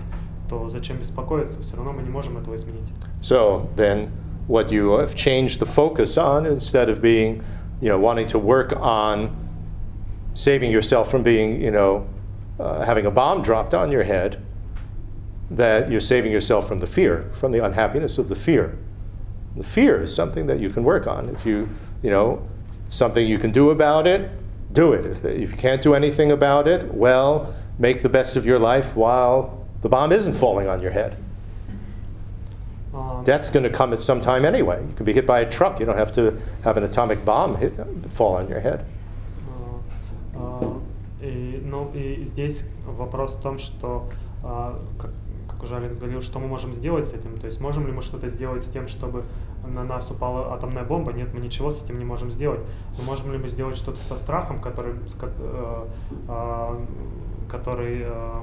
то 0.49 0.69
зачем 0.69 0.99
беспокоиться? 0.99 1.63
Все 1.63 1.77
равно 1.77 1.93
мы 1.93 2.03
не 2.03 2.11
можем 2.11 2.37
этого 2.37 2.57
изменить. 2.57 2.89
So 3.23 3.69
then, 3.77 4.11
what 4.49 4.73
you 4.73 4.99
have 4.99 5.15
changed 5.15 5.61
the 5.61 5.67
focus 5.67 6.19
on, 6.19 6.47
instead 6.47 6.89
of 6.89 7.01
being, 7.01 7.43
you 7.81 7.89
know, 7.89 7.99
wanting 7.99 8.27
to 8.27 8.41
work 8.41 8.73
on 8.81 9.31
saving 10.35 10.73
yourself 10.73 11.09
from 11.11 11.23
being, 11.23 11.61
you 11.61 11.71
know, 11.71 12.07
uh, 12.59 12.85
having 12.85 13.07
a 13.07 13.11
bomb 13.11 13.43
dropped 13.43 13.73
on 13.73 13.93
your 13.93 14.03
head, 14.03 14.43
that 15.49 15.91
you're 15.91 16.01
saving 16.01 16.33
yourself 16.33 16.67
from 16.67 16.81
the 16.81 16.89
fear, 16.89 17.31
from 17.33 17.53
the 17.53 17.65
unhappiness 17.65 18.19
of 18.19 18.29
the 18.29 18.35
fear. 18.35 18.77
The 19.56 19.64
fear 19.64 20.02
is 20.02 20.14
something 20.14 20.48
that 20.48 20.60
you 20.60 20.70
can 20.70 20.84
work 20.84 21.08
on. 21.08 21.30
If 21.30 21.46
you, 21.46 21.70
you 22.04 22.10
know, 22.10 22.48
something 22.90 23.26
you 23.28 23.40
can 23.40 23.52
do 23.52 23.70
about 23.70 24.06
it, 24.08 24.30
do 24.72 24.94
it. 24.94 25.06
If, 25.06 25.22
the, 25.22 25.34
if 25.36 25.52
you 25.52 25.58
can't 25.58 25.82
do 25.82 25.94
anything 25.94 26.32
about 26.32 26.68
it, 26.68 26.94
well, 26.94 27.56
make 27.80 28.04
the 28.04 28.10
best 28.10 28.36
of 28.36 28.46
your 28.46 28.60
life 28.60 28.96
while 28.96 29.66
the 29.82 29.90
bomb 29.90 30.12
isn't 30.12 30.34
falling 30.34 30.68
on 30.68 30.82
your 30.82 30.92
head. 30.92 31.18
А, 32.94 33.24
Death's 33.24 33.50
going 33.50 33.64
to 33.64 33.70
come 33.70 33.94
at 33.94 34.00
some 34.00 34.22
time 34.22 34.46
anyway. 34.46 34.82
You 34.82 34.94
can 34.96 35.06
be 35.06 35.14
hit 35.14 35.26
by 35.26 35.40
a 35.40 35.50
truck. 35.50 35.80
You 35.80 35.86
don't 35.86 35.98
have 35.98 36.14
to 36.14 36.40
have 36.64 36.78
an 36.78 36.84
atomic 36.84 37.24
bomb 37.26 37.58
hit, 37.58 37.74
fall 38.10 38.36
on 38.36 38.48
your 38.48 38.60
head. 38.60 38.86
А, 39.48 39.82
а, 40.36 40.82
И, 41.22 41.62
ну, 41.64 41.92
и 41.94 42.24
здесь 42.26 42.64
вопрос 42.86 43.38
в 43.38 43.42
том, 43.42 43.60
что, 43.60 44.10
а, 44.44 44.80
как, 44.98 45.12
как 45.12 45.12
уже 45.63 45.77
Алекс 45.77 45.97
говорил, 45.97 46.21
что 46.23 46.39
мы 46.39 46.49
можем 46.49 46.75
сделать 46.75 47.07
с 47.07 47.15
этим. 47.15 47.39
То 47.39 47.47
есть 47.47 47.61
можем 47.61 47.87
ли 47.87 47.93
мы 47.93 48.03
что-то 48.03 48.29
сделать 48.29 48.65
с 48.65 48.69
тем, 48.69 48.89
чтобы 48.89 49.25
на 49.67 49.85
нас 49.85 50.11
упала 50.11 50.53
атомная 50.55 50.85
бомба? 50.85 51.13
Нет, 51.13 51.33
мы 51.33 51.41
ничего 51.41 51.71
с 51.71 51.83
этим 51.83 51.99
не 51.99 52.05
можем 52.05 52.31
сделать. 52.31 52.61
Но 52.99 53.05
можем 53.05 53.33
ли 53.33 53.39
мы 53.39 53.49
сделать 53.49 53.77
что-то 53.77 53.99
со 53.99 54.17
страхом, 54.17 54.61
который, 54.61 54.93
э, 54.93 55.87
а, 56.29 56.85
который 57.49 58.03
э, 58.03 58.41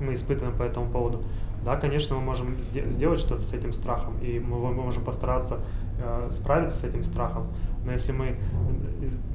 мы 0.00 0.14
испытываем 0.14 0.56
по 0.56 0.62
этому 0.62 0.90
поводу? 0.90 1.22
Да, 1.64 1.76
конечно, 1.76 2.16
мы 2.16 2.22
можем 2.22 2.56
сде- 2.72 2.88
сделать 2.88 3.20
что-то 3.20 3.42
с 3.42 3.52
этим 3.52 3.72
страхом, 3.72 4.16
и 4.22 4.38
мы 4.38 4.72
можем 4.72 5.04
постараться 5.04 5.58
э, 6.00 6.28
справиться 6.30 6.78
с 6.78 6.84
этим 6.84 7.02
страхом. 7.02 7.48
Но 7.84 7.92
если 7.92 8.12
мы 8.12 8.36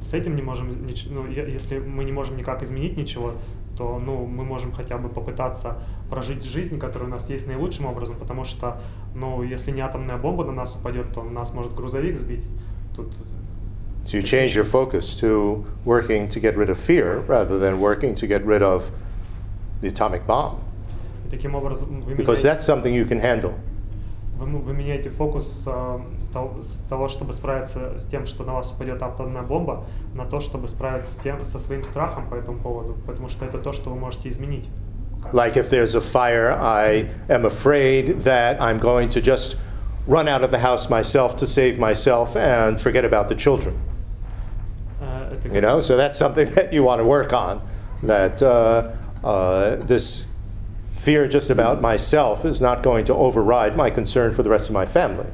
с 0.01 0.13
этим 0.13 0.35
не 0.35 0.41
можем, 0.41 0.69
ну, 1.09 1.27
если 1.27 1.79
мы 1.79 2.03
не 2.05 2.11
можем 2.11 2.37
никак 2.37 2.63
изменить 2.63 2.97
ничего, 2.97 3.33
то 3.77 3.99
ну, 3.99 4.25
мы 4.25 4.43
можем 4.43 4.71
хотя 4.71 4.97
бы 4.97 5.09
попытаться 5.09 5.77
прожить 6.09 6.43
жизнь, 6.43 6.77
которая 6.79 7.09
у 7.09 7.11
нас 7.11 7.29
есть 7.29 7.47
наилучшим 7.47 7.85
образом, 7.85 8.15
потому 8.15 8.45
что, 8.45 8.77
ну, 9.15 9.43
если 9.43 9.71
не 9.71 9.81
атомная 9.81 10.17
бомба 10.17 10.45
на 10.45 10.51
нас 10.51 10.75
упадет, 10.75 11.13
то 11.13 11.23
нас 11.23 11.53
может 11.53 11.73
грузовик 11.73 12.17
сбить. 12.17 12.45
Тут 12.95 13.13
So 14.05 14.17
you 14.17 14.21
change 14.21 14.53
your 14.53 14.65
focus 14.65 15.15
to 15.21 15.65
working 15.85 16.27
to 16.27 16.39
get 16.41 16.57
rid 16.57 16.69
of 16.69 16.77
fear 16.77 17.23
rather 17.25 17.57
than 17.57 17.79
working 17.79 18.13
to 18.15 18.27
get 18.27 18.45
rid 18.45 18.61
of 18.61 18.91
the 19.81 19.87
atomic 19.87 20.27
bomb. 20.27 20.59
Because 22.17 22.43
that's 22.43 22.65
something 22.65 22.93
you 22.93 23.05
can 23.05 23.21
handle. 23.21 23.53
вы, 24.37 24.45
м- 24.45 24.61
вы 24.61 24.73
меняете 24.73 25.09
фокус 25.09 25.63
э, 25.67 25.99
того- 26.32 26.62
с 26.62 26.86
того, 26.88 27.08
чтобы 27.08 27.32
справиться 27.32 27.98
с 27.98 28.04
тем, 28.06 28.26
что 28.26 28.44
на 28.44 28.54
вас 28.54 28.72
упадет 28.72 29.02
атомная 29.02 29.42
бомба, 29.42 29.84
на 30.14 30.24
то, 30.24 30.40
чтобы 30.40 30.68
справиться 30.68 31.12
с 31.12 31.16
тем, 31.16 31.44
со 31.44 31.58
своим 31.58 31.84
страхом 31.84 32.28
по 32.28 32.34
этому 32.34 32.58
поводу, 32.58 32.96
потому 33.06 33.28
что 33.28 33.44
это 33.44 33.58
то, 33.58 33.72
что 33.72 33.90
вы 33.90 33.96
можете 33.96 34.28
изменить. 34.28 34.68
Like 35.32 35.56
if 35.56 35.68
there's 35.68 35.94
a 35.94 36.00
fire, 36.00 36.52
I 36.52 37.10
am 37.28 37.44
afraid 37.44 38.22
that 38.22 38.60
I'm 38.60 38.78
going 38.78 39.08
to 39.10 39.20
just 39.20 39.56
run 40.06 40.28
out 40.28 40.42
of 40.42 40.50
the 40.50 40.60
house 40.60 40.88
myself 40.88 41.36
to 41.38 41.46
save 41.46 41.78
myself 41.78 42.36
and 42.36 42.80
forget 42.80 43.04
about 43.04 43.28
the 43.28 43.34
children. 43.34 43.74
Э, 45.00 45.34
это 45.34 45.48
You 45.48 45.60
know, 45.60 45.80
so 45.80 45.96
that's 45.96 46.18
something 46.18 46.48
that 46.54 46.72
you 46.72 46.82
want 46.82 47.00
to 47.00 47.04
work 47.04 47.32
on. 47.32 47.60
That 48.02 48.40
uh, 48.42 48.90
uh, 49.24 49.76
this 49.86 50.26
fear 50.96 51.28
just 51.28 51.50
about 51.50 51.80
myself 51.80 52.44
is 52.44 52.60
not 52.60 52.82
going 52.82 53.04
to 53.06 53.14
override 53.14 53.76
my 53.76 53.90
concern 53.90 54.32
for 54.32 54.42
the 54.42 54.50
rest 54.50 54.68
of 54.68 54.74
my 54.74 54.86
family. 54.86 55.26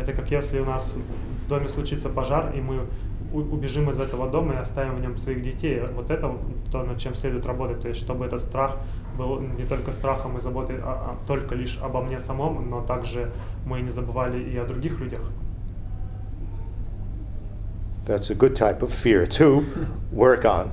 Это 0.00 0.12
как 0.12 0.30
если 0.30 0.60
у 0.60 0.64
нас 0.64 0.94
в 0.94 1.48
доме 1.48 1.68
случится 1.68 2.08
пожар, 2.08 2.52
и 2.54 2.60
мы 2.60 2.86
убежим 3.32 3.90
из 3.90 4.00
этого 4.00 4.30
дома 4.30 4.54
и 4.54 4.56
оставим 4.56 4.96
в 4.96 5.00
нем 5.00 5.16
своих 5.16 5.42
детей. 5.42 5.82
Вот 5.94 6.10
это 6.10 6.32
то, 6.72 6.82
над 6.82 6.98
чем 6.98 7.14
следует 7.14 7.46
работать. 7.46 7.82
То 7.82 7.88
есть, 7.88 8.00
чтобы 8.00 8.24
этот 8.24 8.40
страх 8.42 8.76
был 9.18 9.40
не 9.40 9.64
только 9.64 9.92
страхом 9.92 10.38
и 10.38 10.40
заботой 10.40 10.76
а- 10.78 11.10
а 11.10 11.26
только 11.26 11.54
лишь 11.54 11.78
обо 11.82 12.00
мне 12.00 12.20
самом, 12.20 12.70
но 12.70 12.80
также 12.80 13.30
мы 13.66 13.80
не 13.80 13.90
забывали 13.90 14.42
и 14.42 14.56
о 14.56 14.64
других 14.64 14.98
людях. 15.00 15.20
That's 18.06 18.30
a 18.30 18.34
good 18.34 18.54
type 18.54 18.82
of 18.82 18.90
fear 18.90 19.26
to 19.26 19.62
work 20.12 20.44
on. 20.44 20.70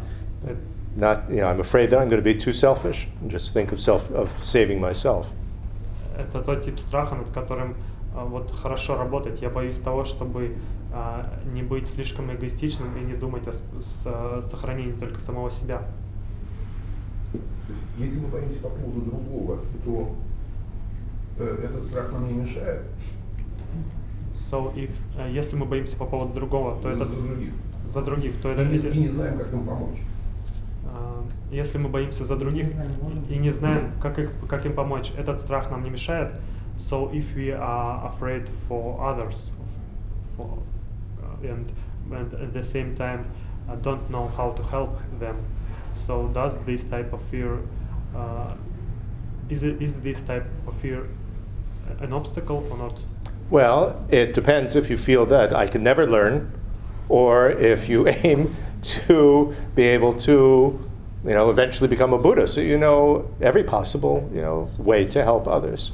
Not, 0.96 1.30
you 1.30 1.42
know, 1.42 1.48
I'm 1.48 1.60
afraid 1.60 1.90
that 1.90 2.00
I'm 2.00 2.08
going 2.08 2.24
to 2.24 2.34
be 2.34 2.34
too 2.34 2.54
selfish 2.54 3.10
and 3.22 3.30
just 3.30 3.54
think 3.54 3.74
of 3.74 3.82
self 3.82 4.10
of 4.12 4.32
saving 4.42 4.80
myself. 4.80 5.26
Это 6.18 6.42
тот 6.42 6.64
тип 6.64 6.80
страха, 6.80 7.16
над 7.16 7.30
которым 7.32 7.76
вот 8.24 8.52
хорошо 8.52 8.96
работать. 8.98 9.42
Я 9.42 9.50
боюсь 9.50 9.78
того, 9.78 10.06
чтобы 10.06 10.56
а, 10.94 11.34
не 11.54 11.62
быть 11.62 11.88
слишком 11.90 12.32
эгоистичным 12.34 12.88
и 12.98 13.02
не 13.04 13.16
думать 13.16 13.46
о 13.48 13.52
с- 13.52 13.64
с- 13.84 14.06
о 14.08 14.42
сохранении 14.42 14.94
только 14.94 15.20
самого 15.20 15.52
себя. 15.52 15.82
То 17.34 17.38
есть, 17.74 18.14
Если 18.14 18.20
мы 18.20 18.28
боимся 18.30 18.62
по 18.62 18.70
поводу 18.70 19.02
другого, 19.02 19.60
то 19.84 20.16
э, 21.40 21.66
этот 21.66 21.84
страх 21.86 22.12
нам 22.14 22.28
не 22.28 22.34
мешает. 22.34 22.84
So 24.34 24.74
if, 24.76 24.92
э, 25.18 25.32
если 25.34 25.56
мы 25.58 25.66
боимся 25.66 25.98
по 25.98 26.06
поводу 26.06 26.34
другого, 26.34 26.76
то 26.82 26.84
За- 26.84 26.90
этот 26.96 27.12
за 27.14 27.22
других. 27.22 27.54
за 27.88 28.02
других, 28.02 28.42
то 28.42 28.50
это 28.50 28.62
И 28.64 28.68
не, 28.68 28.78
и 28.78 28.98
не 29.00 29.10
знаем, 29.10 29.38
как 29.38 29.52
им 29.54 29.66
помочь. 29.66 29.98
а, 30.86 31.24
если 31.52 31.78
мы 31.78 31.90
боимся 31.90 32.24
за 32.26 32.36
других 32.38 32.66
Не 32.68 32.72
знаем, 32.72 32.92
можем. 33.02 33.24
и 33.30 33.38
не 33.38 33.52
знаем, 33.52 33.92
как 34.02 34.20
их 34.20 34.32
как 34.48 34.66
им 34.66 34.74
помочь, 34.74 35.12
этот 35.18 35.42
страх 35.42 35.72
нам 35.72 35.84
не 35.84 35.90
мешает. 35.90 36.40
So 36.78 37.10
if 37.14 37.36
we 37.36 37.52
are 37.52 38.08
afraid 38.08 38.50
for 38.68 39.02
others, 39.04 39.52
for, 40.38 40.58
uh, 41.22 41.48
and 41.48 41.72
and 42.12 42.34
at 42.34 42.54
the 42.54 42.64
same 42.64 42.96
time 42.96 43.26
uh, 43.70 43.76
don't 43.76 44.10
know 44.10 44.28
how 44.28 44.52
to 44.52 44.64
help 44.64 45.00
them, 45.20 45.44
so 45.94 46.28
does 46.28 46.58
this 46.66 46.86
type 46.86 47.14
of 47.14 47.22
fear 47.24 47.60
uh, 48.16 48.54
is 49.50 49.64
it 49.64 49.82
is 49.82 50.00
this 50.02 50.22
type 50.22 50.46
of 50.68 50.76
fear 50.82 51.08
an 52.00 52.14
obstacle 52.14 52.66
or 52.70 52.78
not? 52.78 53.06
Well, 53.50 54.04
it 54.10 54.34
depends 54.34 54.76
if 54.76 54.90
you 54.90 54.98
feel 54.98 55.26
that 55.28 55.56
I 55.56 55.68
can 55.68 55.84
never 55.84 56.08
learn, 56.08 56.52
or 57.10 57.52
if 57.52 57.88
you 57.88 58.08
aim 58.24 58.56
to 58.82 59.56
be 59.76 59.84
able 59.84 60.14
to, 60.14 60.90
you 61.24 61.34
know, 61.34 61.50
eventually 61.50 61.88
become 61.88 62.14
a 62.14 62.18
Buddha. 62.18 62.48
So 62.48 62.62
you 62.62 62.78
know 62.78 63.30
every 63.40 63.64
possible, 63.64 64.30
you 64.34 64.42
know, 64.42 64.72
way 64.78 65.06
to 65.06 65.24
help 65.24 65.48
others 65.48 65.92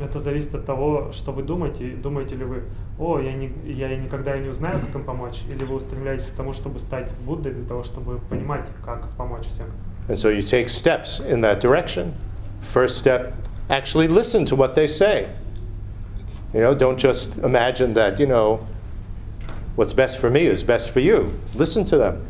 А, 0.00 0.04
Это 0.04 0.18
зависит 0.18 0.54
от 0.54 0.66
того, 0.66 1.12
что 1.12 1.32
вы 1.32 1.42
думаете. 1.42 1.90
Думаете 1.90 2.36
ли 2.36 2.44
вы, 2.44 2.62
о, 2.98 3.18
я, 3.18 3.32
не, 3.32 3.52
я 3.64 3.92
и 3.92 3.96
никогда 3.96 4.36
и 4.36 4.40
не 4.40 4.48
узнаю, 4.48 4.80
как 4.80 4.94
им 4.94 5.04
помочь, 5.04 5.42
или 5.48 5.64
вы 5.64 5.76
устремляетесь 5.76 6.26
к 6.26 6.34
тому, 6.34 6.52
чтобы 6.52 6.80
стать 6.80 7.10
Буддой, 7.24 7.52
для 7.52 7.64
того, 7.64 7.84
чтобы 7.84 8.18
понимать, 8.18 8.66
как 8.84 9.08
помочь 9.16 9.46
всем. 9.46 9.66
And 10.08 10.18
so 10.18 10.28
you 10.28 10.42
take 10.42 10.68
steps 10.68 11.20
in 11.20 11.40
that 11.40 11.60
direction. 11.60 12.14
First 12.60 12.98
step, 12.98 13.32
actually 13.70 14.08
listen 14.08 14.44
to 14.46 14.56
what 14.56 14.74
they 14.74 14.86
say. 14.86 15.28
You 16.52 16.60
know, 16.60 16.74
don't 16.74 16.98
just 16.98 17.38
imagine 17.38 17.94
that, 17.94 18.20
you 18.20 18.26
know, 18.26 18.60
what's 19.76 19.92
best 19.92 20.18
for 20.18 20.30
me 20.30 20.46
is 20.46 20.62
best 20.62 20.90
for 20.90 21.00
you. 21.00 21.32
Listen 21.54 21.84
to 21.86 21.96
them. 21.96 22.26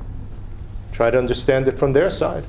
Try 0.93 1.11
to 1.11 1.19
understand 1.19 1.69
it 1.69 1.79
from 1.79 1.93
their 1.93 2.11
side. 2.11 2.45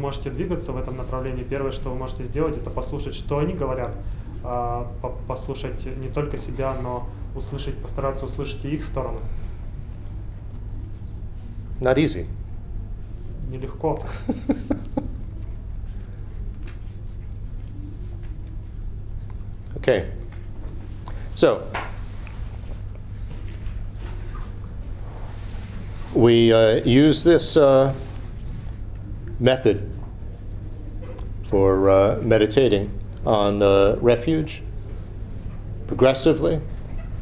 Можете 0.00 0.30
двигаться 0.30 0.72
в 0.72 0.78
этом 0.78 0.96
направлении. 0.96 1.44
Первое, 1.44 1.72
что 1.72 1.90
вы 1.90 1.96
можете 1.96 2.24
сделать, 2.24 2.56
это 2.56 2.70
послушать, 2.70 3.14
что 3.14 3.36
они 3.36 3.52
говорят, 3.52 3.94
а, 4.42 4.90
по- 5.02 5.10
послушать 5.28 5.84
не 5.84 6.08
только 6.08 6.38
себя, 6.38 6.74
но 6.82 7.06
услышать, 7.36 7.76
постараться 7.76 8.24
услышать 8.24 8.64
и 8.64 8.76
их 8.76 8.84
сторону. 8.86 9.18
Not 11.80 11.96
easy. 11.96 12.26
Нелегко. 13.50 14.02
Okay. 19.76 20.10
So, 21.34 21.66
we 26.14 26.52
uh, 26.52 26.84
use 26.84 27.24
this 27.24 27.56
uh, 27.56 27.94
method 29.39 29.91
for 31.43 31.89
uh, 31.89 32.19
meditating 32.21 32.89
on 33.25 33.61
uh, 33.61 33.97
refuge 34.01 34.61
progressively 35.87 36.61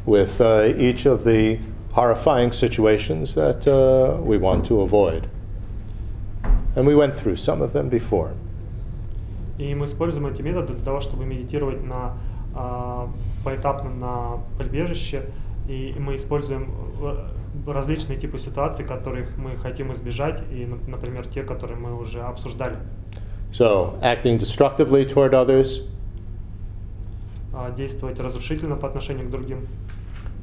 with 0.06 0.40
uh, 0.40 0.72
each 0.76 1.06
of 1.06 1.24
the 1.24 1.58
horrifying 1.92 2.52
situations 2.52 3.34
that 3.34 3.66
uh, 3.66 4.20
we 4.20 4.36
want 4.36 4.64
to 4.66 4.80
avoid. 4.80 5.28
And 6.76 6.86
we 6.86 6.94
went 6.94 7.14
through 7.14 7.36
some 7.36 7.62
of 7.62 7.72
them 7.72 7.88
before. 7.88 8.34
И 9.58 9.72
мы 9.74 9.84
используем 9.84 10.26
эти 10.26 10.42
методы 10.42 10.72
для 10.72 10.84
того, 10.84 11.00
чтобы 11.00 11.24
медитировать 11.24 11.84
на, 11.84 12.14
а, 12.56 13.08
поэтапно 13.44 13.90
на 13.90 14.40
прибежище. 14.58 15.26
И 15.68 15.94
мы 15.96 16.16
используем 16.16 16.70
э, 17.00 17.16
различные 17.67 18.17
типы 18.17 18.37
ситуаций, 18.39 18.85
которых 18.85 19.37
мы 19.37 19.57
хотим 19.57 19.91
избежать, 19.93 20.41
и, 20.51 20.63
нап- 20.65 20.89
например, 20.89 21.27
те, 21.27 21.43
которые 21.43 21.77
мы 21.77 21.95
уже 21.99 22.21
обсуждали. 22.21 22.77
So, 23.51 23.99
acting 24.01 24.37
destructively 24.37 25.05
toward 25.07 25.31
others, 25.33 25.81
А, 27.53 27.71
Действовать 27.71 28.19
разрушительно 28.19 28.75
по 28.75 28.87
отношению 28.87 29.27
к 29.27 29.31
другим. 29.31 29.67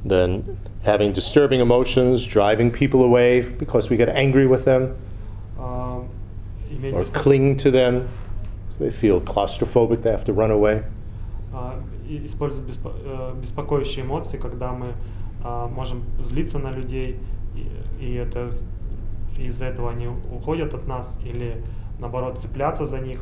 then 0.05 0.43
having 0.85 1.11
disturbing 1.13 1.59
emotions, 1.59 2.25
driving 2.25 2.69
people 2.71 3.03
away 3.03 3.41
because 3.57 3.89
we 3.89 3.97
get 3.97 4.09
angry 4.15 4.45
with 4.47 4.65
them, 4.65 4.95
а, 5.57 6.03
or 6.93 7.03
cling 7.05 7.55
to 7.57 7.71
them 7.71 8.07
so 8.69 8.83
they 8.83 8.91
feel 8.91 9.19
claustrophobic, 9.19 10.01
they 10.03 10.11
have 10.11 10.23
to 10.25 10.33
run 10.33 10.51
away. 10.51 10.83
а, 11.53 11.79
использовать 12.07 12.77
э, 12.85 13.33
беспокоящие 13.41 14.05
эмоции, 14.05 14.37
когда 14.37 14.71
мы 14.71 14.93
а, 15.43 15.67
можем 15.67 16.03
злиться 16.19 16.59
на 16.59 16.71
людей, 16.71 17.19
и, 17.55 18.05
и 18.05 18.13
это 18.15 18.49
из-за 19.37 19.65
этого 19.65 19.91
они 19.91 20.07
уходят 20.07 20.73
от 20.73 20.87
нас, 20.87 21.19
или 21.23 21.63
наоборот 21.99 22.39
цепляться 22.39 22.85
за 22.85 22.99
них, 22.99 23.19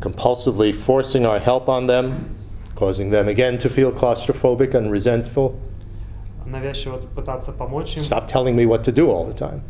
compulsively 0.00 0.72
forcing 0.72 1.24
our 1.24 1.38
help 1.40 1.66
on 1.68 1.86
them, 1.86 2.34
causing 2.76 3.10
them 3.10 3.28
again 3.28 3.58
to 3.58 3.68
feel 3.68 3.92
claustrophobic 3.92 4.74
and 4.74 4.90
resentful. 4.90 5.54
навязчиво 6.46 6.96
пытаться 7.14 7.52
помочь 7.52 7.96
им, 7.96 8.02
Stop 8.02 8.26
telling 8.26 8.56
me 8.56 8.66
what 8.66 8.82
to 8.84 8.92
do 8.92 9.08
all 9.08 9.26
the 9.28 9.34
time. 9.36 9.60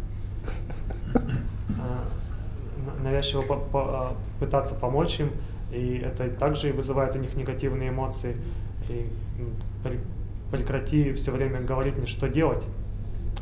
а, 1.14 2.06
на- 2.86 3.10
навязчиво 3.10 3.42
по- 3.42 3.56
по- 3.56 3.84
а, 3.88 4.12
пытаться 4.38 4.74
помочь 4.74 5.20
им, 5.20 5.30
и 5.72 5.98
это 6.04 6.28
также 6.30 6.70
и 6.70 6.72
вызывает 6.72 7.14
у 7.16 7.18
них 7.18 7.34
негативные 7.36 7.90
эмоции. 7.90 8.36
И 8.88 9.06
прекрати 10.51 11.13
все 11.13 11.31
время 11.31 11.61
говорить 11.61 11.97
мне, 11.97 12.07
что 12.07 12.27
делать. 12.27 12.63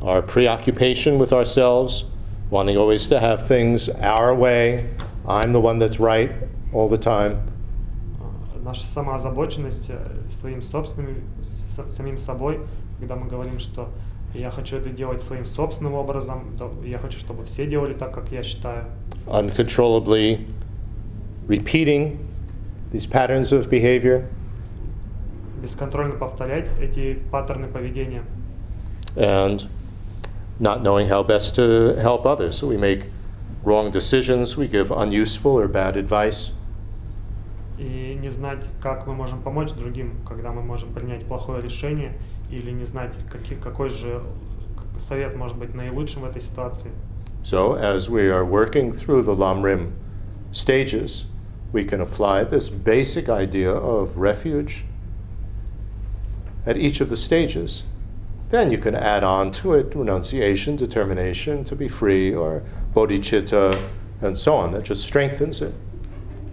Our 0.00 0.22
preoccupation 0.26 1.18
with 1.18 1.32
ourselves, 1.32 2.04
wanting 2.50 2.76
always 2.76 3.08
to 3.08 3.20
have 3.20 3.46
things 3.46 3.88
our 4.00 4.34
way, 4.34 4.84
I'm 5.26 5.52
the 5.52 5.60
one 5.60 5.78
that's 5.78 5.98
right 6.00 6.30
all 6.72 6.88
the 6.88 6.98
time. 6.98 7.38
А, 8.20 8.58
Наша 8.64 8.86
самоозабоченность 8.86 9.90
э, 9.90 9.98
своим 10.30 10.62
собственным, 10.62 11.16
с- 11.42 11.94
самим 11.94 12.18
собой, 12.18 12.60
когда 12.98 13.14
мы 13.16 13.28
говорим, 13.28 13.58
что 13.60 13.88
я 14.34 14.50
хочу 14.50 14.76
это 14.76 14.90
делать 14.90 15.22
своим 15.22 15.46
собственным 15.46 15.94
образом, 15.94 16.52
да, 16.58 16.66
я 16.84 16.98
хочу, 16.98 17.18
чтобы 17.20 17.44
все 17.44 17.66
делали 17.66 17.94
так, 17.94 18.12
как 18.12 18.32
я 18.32 18.42
считаю. 18.42 18.84
uncontrollably 19.28 20.46
repeating 21.46 22.18
these 22.92 23.06
patterns 23.06 23.52
of 23.52 23.70
behavior 23.70 24.26
Бесконтрольно 25.62 26.14
повторять 26.14 26.68
эти 26.80 27.18
паттерны 27.30 27.66
поведения. 27.68 28.22
and 29.16 29.68
not 30.58 30.82
knowing 30.82 31.08
how 31.08 31.22
best 31.22 31.54
to 31.54 31.94
help 32.00 32.26
others. 32.26 32.56
So 32.58 32.66
we 32.66 32.76
make 32.76 33.04
wrong 33.64 33.90
decisions, 33.92 34.56
we 34.56 34.66
give 34.66 34.90
unuseful 34.90 35.52
or 35.52 35.68
bad 35.68 35.96
advice. 35.96 36.52
И 37.78 38.16
не 38.20 38.30
знать, 38.30 38.64
как 38.80 39.06
мы 39.06 39.14
можем 39.14 39.40
помочь 39.42 39.72
другим, 39.72 40.14
когда 40.28 40.52
мы 40.52 40.62
можем 40.62 40.92
принять 40.92 41.24
плохое 41.26 41.60
решение, 41.62 42.12
или 42.50 42.70
не 42.70 42.84
знать, 42.84 43.14
каки- 43.30 43.56
какой 43.56 43.90
же 43.90 44.22
совет 44.98 45.34
может 45.36 45.56
быть 45.56 45.74
наилучшим 45.74 46.22
в 46.22 46.24
этой 46.26 46.40
ситуации. 46.42 46.90
So 47.42 47.74
as 47.74 48.08
we 48.08 48.30
are 48.30 48.44
working 48.44 48.92
through 48.92 49.22
the 49.24 49.34
Lamrim 49.36 49.92
stages, 50.52 51.26
we 51.72 51.84
can 51.84 52.00
apply 52.00 52.44
this 52.44 52.68
basic 52.70 53.28
idea 53.28 53.70
of 53.72 54.16
refuge 54.16 54.84
at 56.65 56.77
each 56.77 57.01
of 57.01 57.09
the 57.09 57.17
stages. 57.17 57.83
Then 58.49 58.71
you 58.71 58.79
can 58.79 58.95
add 58.95 59.23
on 59.23 59.51
to 59.61 59.73
it 59.73 59.95
renunciation, 59.95 60.75
determination 60.75 61.63
to 61.65 61.75
be 61.75 61.87
free, 61.87 62.33
or 62.33 62.63
bodhicitta, 62.93 63.79
and 64.21 64.37
so 64.37 64.55
on. 64.55 64.71
That 64.71 64.83
just 64.83 65.03
strengthens 65.03 65.61
it. 65.61 65.73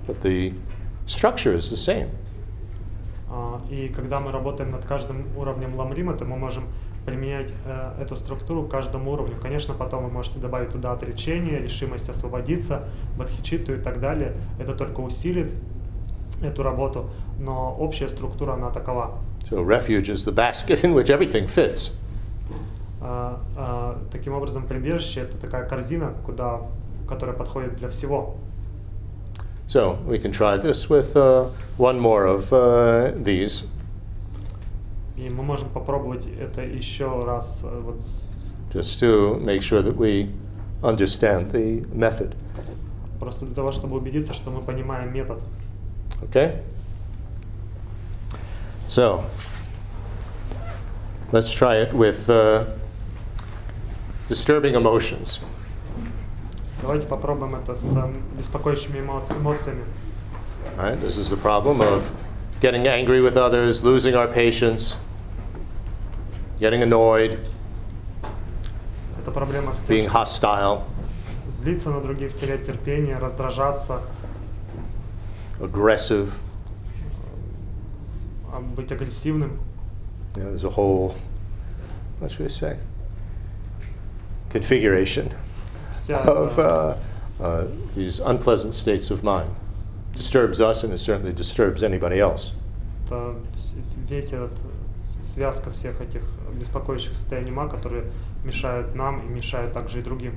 But 0.06 0.22
the 0.22 0.52
structure 1.06 1.54
is 1.54 1.70
the 1.70 1.76
same. 1.76 2.10
И 3.70 3.88
когда 3.88 4.20
мы 4.20 4.30
работаем 4.30 4.70
над 4.70 4.84
каждым 4.84 5.26
уровнем 5.36 5.74
ламрима, 5.74 6.14
то 6.14 6.24
мы 6.24 6.36
можем 6.36 6.64
применять 7.04 7.52
э, 7.64 8.02
эту 8.02 8.16
структуру 8.16 8.64
к 8.64 8.70
каждому 8.70 9.12
уровню. 9.12 9.36
Конечно, 9.40 9.74
потом 9.74 10.04
вы 10.04 10.10
можете 10.10 10.38
добавить 10.38 10.70
туда 10.70 10.92
отречение, 10.92 11.58
решимость 11.60 12.08
освободиться, 12.08 12.84
бодхичитту 13.16 13.74
и 13.74 13.78
так 13.78 14.00
далее. 14.00 14.34
Это 14.58 14.74
только 14.74 15.00
усилит 15.00 15.50
эту 16.42 16.62
работу, 16.62 17.10
но 17.38 17.74
общая 17.78 18.08
структура, 18.08 18.54
она 18.54 18.70
такова. 18.70 19.18
So 19.49 19.61
refuge 19.61 20.09
is 20.09 20.23
the 20.23 20.31
basket 20.31 20.83
in 20.83 20.93
which 20.93 21.09
everything 21.09 21.47
fits. 21.47 21.91
А, 23.01 23.39
а, 23.57 23.97
таким 24.11 24.33
образом, 24.33 24.65
прибежище 24.67 25.21
это 25.21 25.37
такая 25.37 25.67
корзина, 25.67 26.13
куда, 26.25 26.61
которая 27.07 27.35
подходит 27.35 27.75
для 27.75 27.89
всего. 27.89 28.37
So 29.67 29.97
we 30.05 30.17
can 30.21 30.31
try 30.31 30.57
this 30.57 30.89
with 30.89 31.15
uh, 31.15 31.49
one 31.77 31.99
more 31.99 32.25
of 32.27 32.51
uh, 32.51 33.13
these. 33.23 33.65
И 35.17 35.29
мы 35.29 35.43
можем 35.43 35.69
попробовать 35.69 36.25
это 36.39 36.61
еще 36.61 37.23
раз 37.25 37.61
э, 37.63 37.81
вот 37.83 38.01
с- 38.01 38.55
just 38.73 38.99
to 39.01 39.39
make 39.39 39.61
sure 39.61 39.81
that 39.81 39.95
we 39.97 40.29
understand 40.81 41.51
the 41.51 41.85
method. 41.93 42.33
просто 43.19 43.45
для 43.45 43.53
того, 43.55 43.71
чтобы 43.71 43.97
убедиться, 43.97 44.33
что 44.33 44.49
мы 44.49 44.61
понимаем 44.61 45.13
метод. 45.13 45.39
Okay? 46.23 46.61
So, 48.95 49.23
let's 51.31 51.51
try 51.53 51.77
it 51.77 51.93
with 51.93 52.29
uh, 52.29 52.65
disturbing 54.27 54.75
emotions. 54.75 55.39
Давайте 56.81 57.05
попробуем 57.07 57.55
это 57.55 57.75
с 57.75 57.83
э, 57.95 58.13
беспокоящими 58.37 58.97
эмо- 58.99 59.23
эмоциями. 59.29 59.85
All 60.77 60.85
right? 60.85 60.99
This 60.99 61.17
is 61.17 61.29
the 61.29 61.37
problem 61.37 61.79
of 61.79 62.11
getting 62.59 62.87
angry 62.87 63.21
with 63.21 63.37
others, 63.37 63.83
losing 63.83 64.15
our 64.15 64.27
patience, 64.27 64.97
getting 66.59 66.81
annoyed, 66.81 67.39
Это 69.21 69.31
проблема 69.31 69.73
с 69.73 69.77
тем, 69.77 69.87
being 69.87 70.09
что 70.09 70.11
hostile, 70.11 70.83
злиться 71.49 71.91
на 71.91 72.01
других, 72.01 72.37
терять 72.39 72.65
терпение, 72.65 73.17
раздражаться, 73.19 74.01
aggressive. 75.59 76.31
а, 78.51 78.59
быть 78.59 78.91
агрессивным. 78.91 79.59
You 80.35 80.43
know, 80.43 80.49
there's 80.51 80.63
a 80.63 80.69
whole, 80.69 81.13
what 82.19 82.31
should 82.31 82.43
we 82.43 82.49
say, 82.49 82.77
configuration. 84.51 85.31
Вся 85.93 86.17
of 86.19 86.57
эта- 86.57 86.97
uh, 87.39 87.43
uh, 87.43 87.67
these 87.95 88.19
unpleasant 88.19 88.73
states 88.73 89.11
of 89.11 89.23
mind. 89.23 89.49
Disturbs 90.13 90.59
us 90.59 90.83
and 90.83 90.93
it 90.93 90.99
certainly 90.99 91.33
disturbs 91.33 91.83
anybody 91.83 92.19
else. 92.19 92.53
это 93.07 93.35
вс- 93.55 93.75
весь 94.09 94.31
этот 94.31 94.51
э, 94.51 95.23
связка 95.25 95.71
всех 95.71 95.99
этих 96.01 96.23
беспокоящих 96.59 97.15
состояний 97.15 97.51
ума, 97.51 97.67
которые 97.67 98.05
мешают 98.43 98.95
нам 98.95 99.21
и 99.25 99.29
мешают 99.29 99.73
также 99.73 99.99
и 99.99 100.01
другим. 100.01 100.35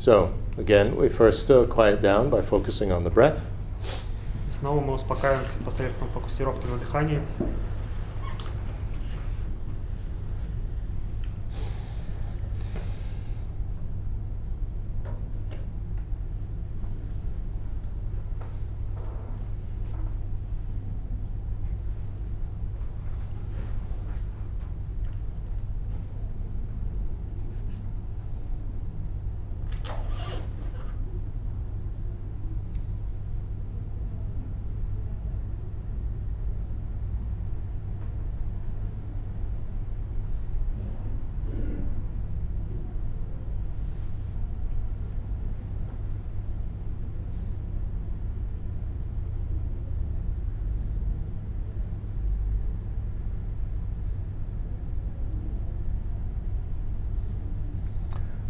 So, 0.00 0.30
again, 0.56 0.96
we 0.96 1.08
first 1.08 1.48
uh, 1.50 1.64
quiet 1.66 2.00
down 2.02 2.28
by 2.28 2.40
focusing 2.42 2.90
on 2.90 3.04
the 3.04 3.10
breath. 3.10 3.42
Снова 4.59 4.79
мы 4.79 4.93
успокаиваемся 4.93 5.59
посредством 5.63 6.07
фокусировки 6.09 6.65
на 6.65 6.77
дыхании. 6.77 7.21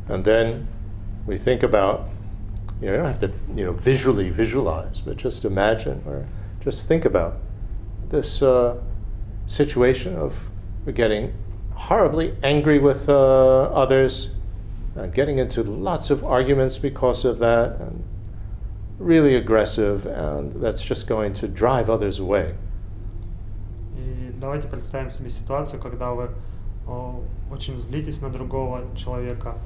And 0.09 0.25
then 0.25 0.69
we 1.27 1.37
think 1.37 1.63
about, 1.63 2.09
you 2.81 2.87
know, 2.87 2.93
you 2.93 2.99
don't 2.99 3.07
have 3.07 3.21
to, 3.21 3.33
you 3.55 3.65
know, 3.65 3.73
visually 3.73 4.31
visualize, 4.31 5.01
but 5.01 5.17
just 5.17 5.45
imagine 5.45 6.03
or 6.07 6.27
just 6.61 6.89
think 6.89 7.05
about 7.05 7.39
this 8.11 8.43
uh, 8.43 8.81
situation 9.47 10.17
of 10.17 10.51
getting 10.95 11.33
horribly 11.75 12.35
angry 12.43 12.79
with 12.79 13.09
uh, 13.09 13.63
others, 13.73 14.31
and 14.95 15.15
getting 15.15 15.39
into 15.39 15.63
lots 15.63 16.11
of 16.11 16.23
arguments 16.25 16.79
because 16.79 17.25
of 17.25 17.39
that, 17.39 17.81
and 17.81 18.05
really 18.99 19.35
aggressive, 19.35 20.07
and 20.07 20.63
that's 20.63 20.85
just 20.85 21.07
going 21.07 21.33
to 21.35 21.49
drive 21.49 21.89
others 21.89 22.19
away. 22.19 22.55
И 23.97 24.33
давайте 24.41 24.69
представим 24.69 25.11
себе 25.11 25.31
ситуацию, 25.31 25.81
когда 25.81 26.13
вы 26.13 26.29
о, 26.87 27.23
очень 27.51 27.79
злитесь 27.79 28.21
на 28.21 28.31
другого 28.31 28.85
человека, 28.97 29.55
а, 29.55 29.59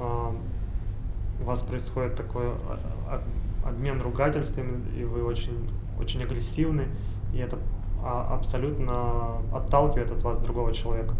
у 0.00 1.44
вас 1.44 1.62
происходит 1.62 2.16
такой 2.16 2.46
а, 2.46 2.78
а, 3.08 3.68
обмен 3.68 4.00
ругательствами, 4.00 4.82
и 4.96 5.04
вы 5.04 5.24
очень, 5.24 5.70
очень 5.98 6.22
агрессивны, 6.22 6.88
и 7.32 7.38
это 7.38 7.58
а, 8.02 8.34
абсолютно 8.34 9.38
отталкивает 9.52 10.10
от 10.10 10.22
вас 10.22 10.38
другого 10.38 10.72
человека. 10.72 11.14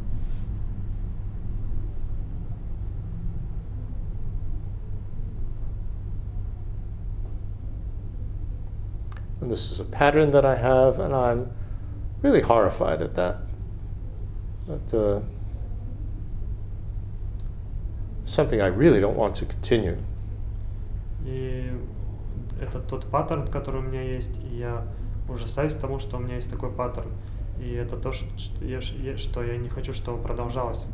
And 9.40 9.50
this 9.50 9.70
is 9.72 9.80
a 9.80 9.84
pattern 9.84 10.32
that 10.32 10.44
I 10.44 10.56
have, 10.56 10.98
and 10.98 11.14
I'm 11.14 11.50
really 12.20 12.42
horrified 12.42 13.00
at 13.00 13.14
that. 13.14 13.38
That 14.66 14.94
uh, 14.94 15.22
something 18.30 18.60
I 18.60 18.68
really 18.68 19.00
don't 19.00 19.16
want 19.16 19.34
to 19.36 19.46
continue. 19.46 19.98
И 21.24 21.70
это 22.60 22.78
тот 22.80 23.06
паттерн, 23.06 23.48
который 23.48 23.80
у 23.80 23.82
меня 23.82 24.02
есть, 24.02 24.38
и 24.50 24.56
я 24.58 24.84
ужасаюсь 25.28 25.74
тому, 25.74 25.98
что 25.98 26.16
у 26.16 26.20
меня 26.20 26.36
есть 26.36 26.50
такой 26.50 26.70
паттерн. 26.70 27.10
И 27.60 27.74
это 27.74 27.96
то, 27.96 28.12
что 28.12 28.26
я, 28.64 28.80
что 28.80 29.42
я 29.42 29.56
не 29.56 29.68
хочу, 29.68 29.92
чтобы 29.92 30.22
продолжалось. 30.22 30.86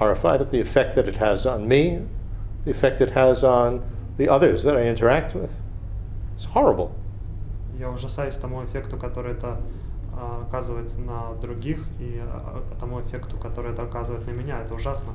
Horrified 0.00 0.40
at 0.40 0.50
the 0.50 0.60
effect 0.60 0.96
that 0.96 1.06
it 1.06 1.18
has 1.18 1.46
on 1.46 1.68
me, 1.68 2.04
the 2.64 2.72
effect 2.72 3.00
it 3.00 3.12
has 3.12 3.44
on 3.44 3.82
the 4.16 4.28
others 4.28 4.64
that 4.64 4.76
I 4.76 4.88
interact 4.88 5.34
with. 5.34 5.52
It's 6.34 6.46
horrible. 6.52 6.90
Я 7.78 7.90
ужасаюсь 7.90 8.36
тому 8.36 8.64
эффекту, 8.64 8.96
который 8.96 9.32
это 9.32 9.60
а, 10.12 10.44
оказывает 10.48 10.96
на 10.98 11.34
других, 11.40 11.78
и 12.00 12.20
а, 12.20 12.62
тому 12.80 13.00
эффекту, 13.00 13.36
который 13.36 13.72
это 13.72 13.82
оказывает 13.82 14.26
на 14.26 14.32
меня. 14.32 14.60
Это 14.60 14.74
ужасно. 14.74 15.12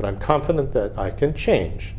But 0.00 0.08
I'm 0.08 0.18
confident 0.18 0.72
that 0.72 0.98
I 0.98 1.10
can 1.10 1.34
change. 1.34 1.94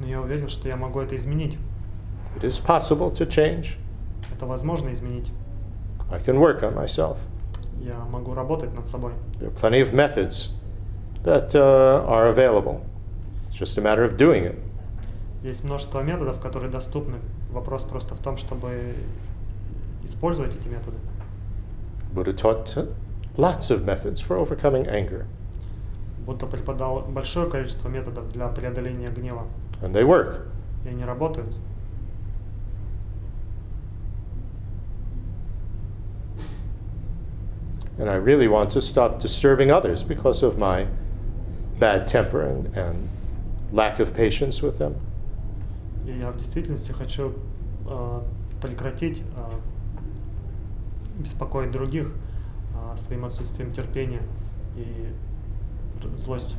Но 0.00 0.06
я 0.08 0.20
уверен, 0.20 0.48
что 0.48 0.66
я 0.66 0.76
могу 0.76 0.98
это 0.98 1.14
изменить. 1.14 1.56
It 2.34 2.42
is 2.42 2.58
possible 2.58 3.12
to 3.12 3.24
change. 3.24 3.76
Это 4.34 4.46
возможно 4.46 4.92
изменить. 4.92 5.30
I 6.10 6.18
can 6.18 6.40
work 6.40 6.64
on 6.64 6.74
myself. 6.74 7.18
Я 7.80 8.00
могу 8.10 8.34
работать 8.34 8.74
над 8.74 8.88
собой. 8.88 9.12
There 9.38 9.48
are 9.48 9.54
plenty 9.54 9.80
of 9.80 9.92
methods 9.92 10.54
that 11.22 11.54
uh, 11.54 12.04
are 12.08 12.26
available. 12.26 12.84
It's 13.48 13.58
just 13.58 13.78
a 13.78 13.80
matter 13.80 14.02
of 14.02 14.16
doing 14.16 14.42
it. 14.42 14.58
Есть 15.44 15.62
множество 15.62 16.00
методов, 16.00 16.40
которые 16.40 16.68
доступны. 16.68 17.18
Вопрос 17.52 17.84
просто 17.84 18.16
в 18.16 18.20
том, 18.20 18.38
чтобы 18.38 18.96
использовать 20.02 20.56
эти 20.56 20.66
методы. 20.66 20.96
Buddha 22.12 22.34
taught 22.34 22.92
lots 23.37 23.71
of 23.71 23.83
methods 23.83 24.19
for 24.21 24.37
overcoming 24.37 24.87
anger, 24.87 25.25
Будда 26.25 26.45
преподал 26.45 27.01
большое 27.01 27.49
количество 27.49 27.89
методов 27.89 28.29
для 28.29 28.47
преодоления 28.47 29.09
гнева. 29.09 29.47
and 29.81 29.93
they 29.93 30.03
work. 30.03 30.47
И 30.85 30.89
они 30.89 31.03
работают. 31.03 31.53
And 37.97 38.09
I 38.09 38.15
really 38.15 38.47
want 38.47 38.71
to 38.71 38.81
stop 38.81 39.19
disturbing 39.19 39.69
others 39.69 40.03
because 40.03 40.41
of 40.41 40.57
my 40.57 40.87
bad 41.79 42.07
temper 42.07 42.41
and, 42.41 42.75
and 42.75 43.09
lack 43.71 43.99
of 43.99 44.15
patience 44.15 44.61
with 44.63 44.79
them. 44.79 44.95
И 46.05 46.17
я 46.17 46.31
в 46.31 46.37
действительности 46.37 46.91
хочу 46.91 47.33
э, 47.87 48.21
прекратить 48.61 49.19
э, 49.19 49.49
беспокоить 51.19 51.71
других 51.71 52.07
э, 52.07 52.26
своим 52.97 53.25
отсутствием 53.25 53.71
терпения 53.71 54.21
и 54.75 55.07
р- 56.01 56.17
злостью. 56.17 56.57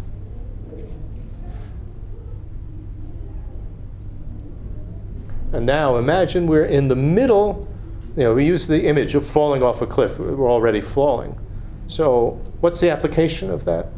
And 5.53 5.66
now 5.66 5.97
imagine 5.97 6.47
we're 6.49 6.64
in 6.64 6.88
the 6.88 6.97
middle. 6.97 7.68
You 8.16 8.24
know, 8.24 8.34
we 8.34 8.45
use 8.45 8.66
the 8.66 8.86
image 8.86 9.14
of 9.14 9.24
falling 9.24 9.62
off 9.62 9.80
a 9.80 9.86
cliff. 9.86 10.18
We're 10.18 10.51
already 10.51 10.80
falling. 10.80 11.38
So, 11.86 12.40
what's 12.61 12.80
the 12.80 12.90
application 12.90 13.51
of 13.51 13.64
that? 13.64 13.88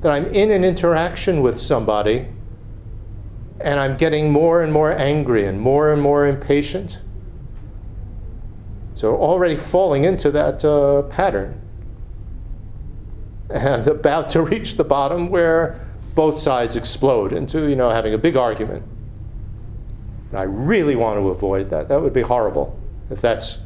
That 0.00 0.10
I'm 0.10 0.26
in 0.26 0.50
an 0.50 0.64
interaction 0.64 1.40
with 1.40 1.58
somebody 1.60 2.26
and 3.60 3.78
I'm 3.78 3.96
getting 3.96 4.32
more 4.32 4.62
and 4.62 4.72
more 4.72 4.92
angry 4.92 5.46
and 5.46 5.60
more 5.60 5.92
and 5.92 6.02
more 6.02 6.26
impatient. 6.26 7.00
So, 8.96 9.16
already 9.16 9.56
falling 9.56 10.04
into 10.04 10.30
that 10.32 10.64
uh, 10.64 11.02
pattern 11.02 11.60
and 13.50 13.86
about 13.86 14.30
to 14.30 14.42
reach 14.42 14.76
the 14.76 14.84
bottom 14.84 15.28
where 15.30 15.74
both 16.14 16.38
sides 16.38 16.76
explode 16.76 17.32
into, 17.32 17.68
you 17.68 17.76
know, 17.76 17.90
having 17.90 18.14
a 18.14 18.18
big 18.18 18.36
argument. 18.36 18.82
And 20.30 20.38
I 20.38 20.44
really 20.44 20.96
want 20.96 21.18
to 21.18 21.28
avoid 21.28 21.70
that. 21.70 21.88
That 21.88 22.00
would 22.02 22.12
be 22.12 22.22
horrible 22.22 22.78
if 23.10 23.20
that's 23.20 23.58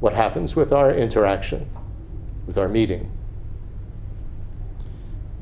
what 0.00 0.12
happens 0.14 0.54
with 0.56 0.72
our 0.72 0.90
interaction, 0.92 1.66
with 2.46 2.58
our 2.58 2.68
meeting. 2.68 3.10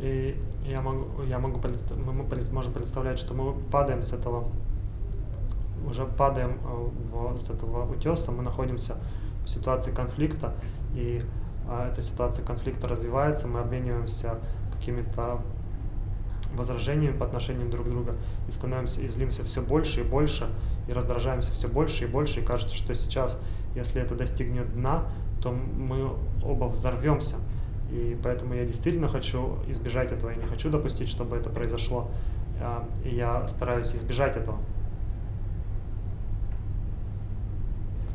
И 0.00 0.36
я 0.66 0.80
могу, 0.80 1.22
я 1.28 1.38
могу 1.38 1.58
предста- 1.60 1.96
мы 1.98 2.12
мы 2.12 2.24
пред- 2.24 2.52
можем 2.52 2.72
представлять, 2.72 3.18
что 3.18 3.34
мы 3.34 3.52
падаем 3.70 4.02
с 4.02 4.12
этого, 4.12 4.44
уже 5.88 6.04
падаем 6.06 6.58
э, 6.64 6.88
в- 7.12 7.38
с 7.38 7.50
этого 7.50 7.90
утеса, 7.92 8.32
мы 8.32 8.42
находимся 8.42 8.96
в 9.44 9.48
ситуации 9.48 9.92
конфликта, 9.92 10.52
и 10.94 11.22
а, 11.22 11.24
эта 11.69 12.01
ситуация 12.01 12.43
конфликта 12.45 12.87
развивается, 12.87 13.47
мы 13.47 13.59
обмениваемся 13.59 14.35
какими-то 14.73 15.41
возражениями 16.53 17.17
по 17.17 17.25
отношению 17.25 17.69
друг 17.69 17.87
к 17.87 17.89
другу 17.89 18.11
и 18.47 18.51
становимся 18.51 19.01
и 19.01 19.07
злимся 19.07 19.43
все 19.43 19.61
больше 19.61 20.01
и 20.01 20.03
больше 20.03 20.47
и 20.87 20.93
раздражаемся 20.93 21.51
все 21.51 21.67
больше 21.67 22.05
и 22.05 22.07
больше 22.07 22.39
и 22.39 22.43
кажется, 22.43 22.75
что 22.75 22.95
сейчас, 22.95 23.37
если 23.75 24.01
это 24.01 24.15
достигнет 24.15 24.73
дна, 24.73 25.03
то 25.41 25.51
мы 25.51 26.09
оба 26.43 26.65
взорвемся. 26.65 27.35
И 27.91 28.17
поэтому 28.21 28.53
я 28.53 28.65
действительно 28.65 29.07
хочу 29.07 29.59
избежать 29.67 30.11
этого, 30.11 30.29
я 30.29 30.35
не 30.37 30.45
хочу 30.45 30.69
допустить, 30.69 31.09
чтобы 31.09 31.37
это 31.37 31.49
произошло. 31.49 32.09
А, 32.59 32.85
И 33.03 33.09
я 33.09 33.47
стараюсь 33.47 33.93
избежать 33.95 34.35
этого. 34.35 34.57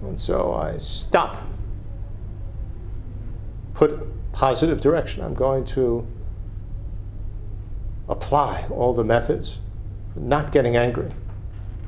And 0.02 0.18
so 0.18 0.56
I 0.56 0.78
stop. 0.78 1.36
Put 3.73 3.91
positive 4.31 4.81
direction. 4.81 5.23
I'm 5.23 5.34
going 5.34 5.65
to 5.65 6.05
apply 8.07 8.65
all 8.69 8.93
the 8.93 9.03
methods, 9.03 9.59
not 10.15 10.51
getting 10.51 10.76
angry, 10.76 11.11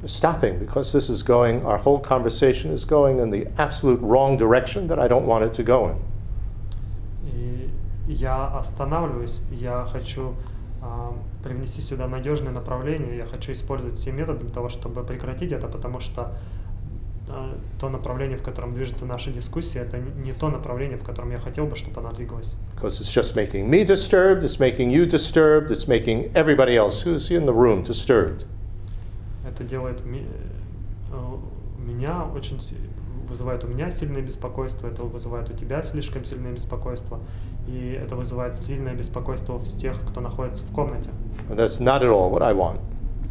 stopping 0.05 0.59
because 0.59 0.91
this 0.93 1.09
is 1.09 1.23
going, 1.23 1.65
our 1.65 1.77
whole 1.77 1.99
conversation 1.99 2.71
is 2.71 2.85
going 2.85 3.19
in 3.19 3.29
the 3.29 3.47
absolute 3.57 4.01
wrong 4.01 4.37
direction 4.37 4.87
that 4.87 4.99
I 4.99 5.07
don't 5.07 5.25
want 5.25 5.43
it 5.45 5.53
to 5.55 5.63
go 5.63 5.89
in. 5.89 5.97
И 7.25 7.69
я 8.07 8.47
останавливаюсь, 8.47 9.41
я 9.51 9.87
хочу 9.91 10.35
а, 10.81 11.13
привнести 11.43 11.81
сюда 11.81 12.07
надежное 12.07 12.51
направление, 12.51 13.17
я 13.17 13.25
хочу 13.25 13.51
использовать 13.53 13.97
все 13.97 14.11
методы 14.11 14.45
для 14.45 14.53
того, 14.53 14.69
чтобы 14.69 15.03
прекратить 15.03 15.51
это, 15.51 15.67
потому 15.67 15.99
что 15.99 16.21
а, 16.21 16.31
то 17.80 17.88
направление, 17.88 18.36
в 18.36 18.42
котором 18.42 18.74
движется 18.74 19.06
наша 19.06 19.30
дискуссия, 19.30 19.80
это 19.80 19.98
не 19.98 20.32
то 20.32 20.50
направление, 20.50 20.98
в 20.98 21.02
котором 21.02 21.30
я 21.30 21.38
хотел 21.38 21.66
бы, 21.66 21.76
чтобы 21.76 22.00
она 22.00 22.12
двигалась. 22.12 22.54
Because 22.76 23.00
it's 23.00 23.10
just 23.10 23.34
making 23.34 23.68
me 23.68 23.84
disturbed, 23.84 24.44
it's 24.44 24.60
making 24.60 24.90
you 24.90 25.06
disturbed, 25.06 25.70
it's 25.70 25.88
making 25.88 26.30
everybody 26.34 26.76
else 26.76 27.02
who's 27.02 27.30
in 27.30 27.46
the 27.46 27.54
room 27.54 27.82
disturbed. 27.82 28.46
Это 29.46 29.64
делает 29.64 30.02
э, 30.04 30.24
меня 31.78 32.26
очень 32.34 32.60
вызывает 33.28 33.64
у 33.64 33.68
меня 33.68 33.90
сильное 33.90 34.22
беспокойство, 34.22 34.86
это 34.86 35.02
вызывает 35.02 35.50
у 35.50 35.54
тебя 35.54 35.82
слишком 35.82 36.24
сильное 36.24 36.52
беспокойство, 36.52 37.20
и 37.66 37.98
это 38.00 38.16
вызывает 38.16 38.54
сильное 38.56 38.94
беспокойство 38.94 39.58
в 39.58 39.64
тех, 39.64 40.00
кто 40.08 40.20
находится 40.20 40.62
в 40.62 40.72
комнате. 40.72 41.10
And 41.48 41.56
that's 41.56 41.80
not 41.80 42.02
at 42.02 42.10
all 42.10 42.30
what 42.30 42.42
I 42.42 42.52
want. 42.52 42.80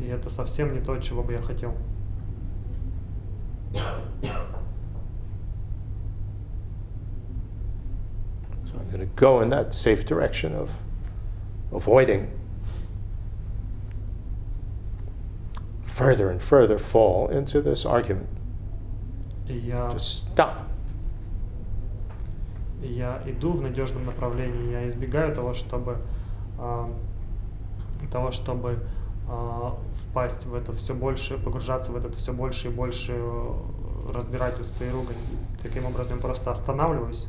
И 0.02 0.07
это 0.07 0.30
совсем 0.30 0.74
не 0.74 0.82
то, 0.82 0.98
чего 0.98 1.24
бы 1.24 1.34
я 1.34 1.41
хотел. 1.41 1.74
So 3.74 3.80
I'm 8.80 8.88
going 8.90 9.00
to 9.00 9.06
go 9.16 9.41
in 9.41 9.50
that 9.50 9.74
safe 9.74 10.06
direction 10.06 10.54
of 10.56 10.80
avoiding 11.72 12.32
further 15.84 16.30
and 16.30 16.41
further 16.41 16.80
fall 16.80 17.28
into 17.28 17.62
this 17.62 17.86
argument. 17.86 18.30
Я, 19.48 19.90
Just 19.91 20.32
stop. 20.32 20.70
я 22.82 23.22
иду 23.26 23.54
в 23.54 23.62
надежном 23.62 24.06
направлении, 24.06 24.72
я 24.72 24.88
избегаю 24.88 25.34
того, 25.34 25.54
чтобы 25.54 25.98
а, 26.58 26.90
того, 28.12 28.32
чтобы 28.32 28.72
а, 28.72 28.78
впасть 30.10 30.45
в 30.45 30.54
это 30.54 30.74
все 30.74 30.94
больше, 30.94 31.38
погружаться 31.38 31.91
в 31.91 31.95
этот 31.95 32.16
все 32.16 32.34
больше 32.34 32.68
и 32.68 32.72
больше 32.72 33.14
э, 33.16 34.12
разбирательство 34.14 34.84
и 34.84 34.91
ругань. 34.91 35.16
Таким 35.62 35.86
образом, 35.86 36.20
просто 36.20 36.52
останавливаюсь. 36.52 37.28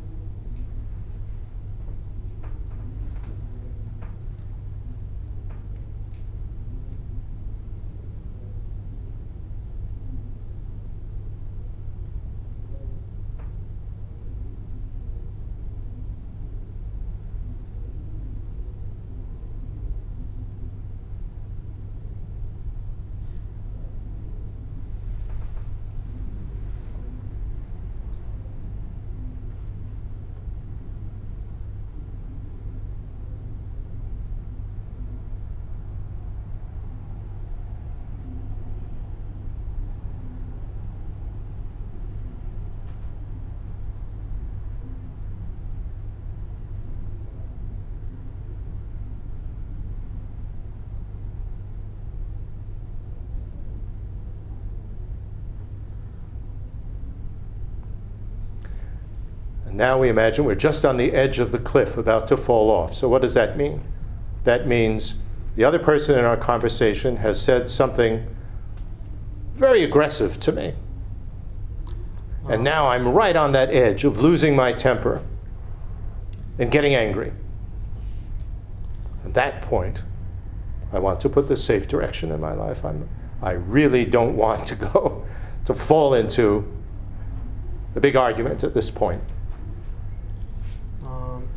Now 59.85 59.99
we 59.99 60.09
imagine 60.09 60.47
we're 60.47 60.55
just 60.55 60.83
on 60.83 60.97
the 60.97 61.13
edge 61.13 61.39
of 61.39 61.53
the 61.53 61.59
cliff 61.59 61.99
about 61.99 62.27
to 62.27 62.39
fall 62.39 62.71
off. 62.71 62.95
So, 62.95 63.07
what 63.07 63.21
does 63.21 63.35
that 63.35 63.55
mean? 63.55 63.83
That 64.45 64.67
means 64.67 65.19
the 65.57 65.65
other 65.65 65.79
person 65.79 66.19
in 66.19 66.25
our 66.25 66.39
conversation 66.39 67.19
has 67.19 67.39
said 67.39 67.69
something 67.69 68.27
very 69.55 69.83
aggressive 69.83 70.41
to 70.41 70.53
me. 70.53 70.73
And 72.49 72.65
now 72.65 72.89
I'm 72.89 73.07
right 73.07 73.37
on 73.37 73.53
that 73.53 73.69
edge 73.75 74.05
of 74.05 74.23
losing 74.23 74.57
my 74.57 74.73
temper 74.73 75.23
and 76.59 76.71
getting 76.71 76.95
angry. 76.95 77.35
At 79.23 79.35
that 79.35 79.61
point, 79.61 80.03
I 80.95 80.99
want 80.99 81.21
to 81.21 81.29
put 81.29 81.49
the 81.49 81.59
safe 81.59 81.87
direction 81.87 82.33
in 82.33 82.41
my 82.41 82.55
life. 82.55 82.87
I'm, 82.87 83.07
I 83.43 83.51
really 83.51 84.07
don't 84.07 84.35
want 84.35 84.65
to 84.69 84.77
go 84.77 85.27
to 85.67 85.75
fall 85.75 86.15
into 86.15 86.73
a 87.95 88.01
big 88.01 88.17
argument 88.17 88.65
at 88.65 88.73
this 88.73 88.91
point. 88.91 89.23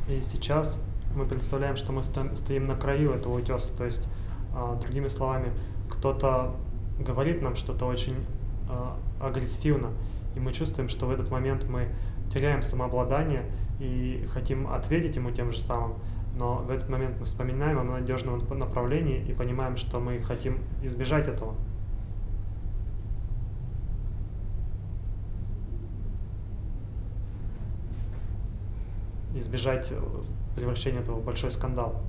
И 0.08 0.22
сейчас 0.22 0.82
мы 1.16 1.26
представляем, 1.26 1.76
что 1.76 1.92
мы 1.92 2.02
сто- 2.02 2.36
стоим 2.36 2.68
на 2.68 2.76
краю 2.76 3.12
этого 3.12 3.38
утеса. 3.40 3.76
То 3.76 3.86
есть, 3.86 4.08
а, 4.56 4.76
другими 4.76 5.10
словами, 5.10 5.52
кто-то 5.90 6.56
говорит 7.00 7.42
нам 7.42 7.56
что-то 7.56 7.86
очень 7.86 8.16
а, 8.70 8.98
агрессивно, 9.20 9.90
и 10.36 10.40
мы 10.40 10.54
чувствуем, 10.54 10.90
что 10.90 11.06
в 11.08 11.12
этот 11.12 11.30
момент 11.30 11.66
мы 11.68 11.90
теряем 12.34 12.62
самообладание 12.62 13.44
и 13.80 14.28
хотим 14.32 14.68
ответить 14.68 15.16
ему 15.16 15.32
тем 15.32 15.52
же 15.52 15.60
самым. 15.60 15.96
Но 16.36 16.56
в 16.56 16.70
этот 16.72 16.90
момент 16.90 17.18
мы 17.20 17.26
вспоминаем 17.26 17.80
о 17.80 17.84
надежном 17.84 18.42
направлении 18.58 19.26
и 19.28 19.34
понимаем, 19.34 19.76
что 19.78 20.00
мы 20.00 20.20
хотим 20.20 20.60
избежать 20.84 21.28
этого. 21.28 21.56
Избежать 29.40 29.88
э, 29.92 30.02
превращения 30.56 31.02
этого 31.02 31.20
в 31.20 31.24
большой 31.24 31.52
скандал. 31.52 32.02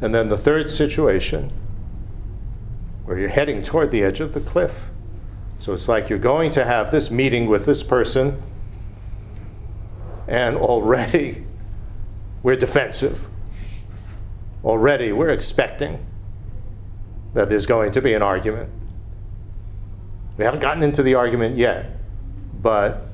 And 0.00 0.14
then 0.14 0.28
the 0.28 0.38
third 0.38 0.70
situation, 0.70 1.52
where 3.04 3.18
you're 3.18 3.28
heading 3.28 3.62
toward 3.62 3.90
the 3.90 4.04
edge 4.04 4.20
of 4.20 4.34
the 4.34 4.40
cliff. 4.40 4.88
So 5.58 5.72
it's 5.72 5.88
like 5.88 6.08
you're 6.08 6.18
going 6.18 6.50
to 6.52 6.64
have 6.64 6.90
this 6.90 7.10
meeting 7.10 7.48
with 7.48 7.66
this 7.66 7.82
person, 7.82 8.40
and 10.28 10.56
already 10.56 11.44
we're 12.42 12.56
defensive. 12.56 13.28
Already 14.64 15.10
we're 15.12 15.30
expecting 15.30 16.06
that 17.34 17.48
there's 17.48 17.66
going 17.66 17.90
to 17.92 18.00
be 18.00 18.14
an 18.14 18.22
argument. 18.22 18.70
We 20.36 20.44
haven't 20.44 20.60
gotten 20.60 20.82
into 20.82 21.02
the 21.02 21.14
argument 21.14 21.56
yet, 21.56 21.96
but 22.62 23.08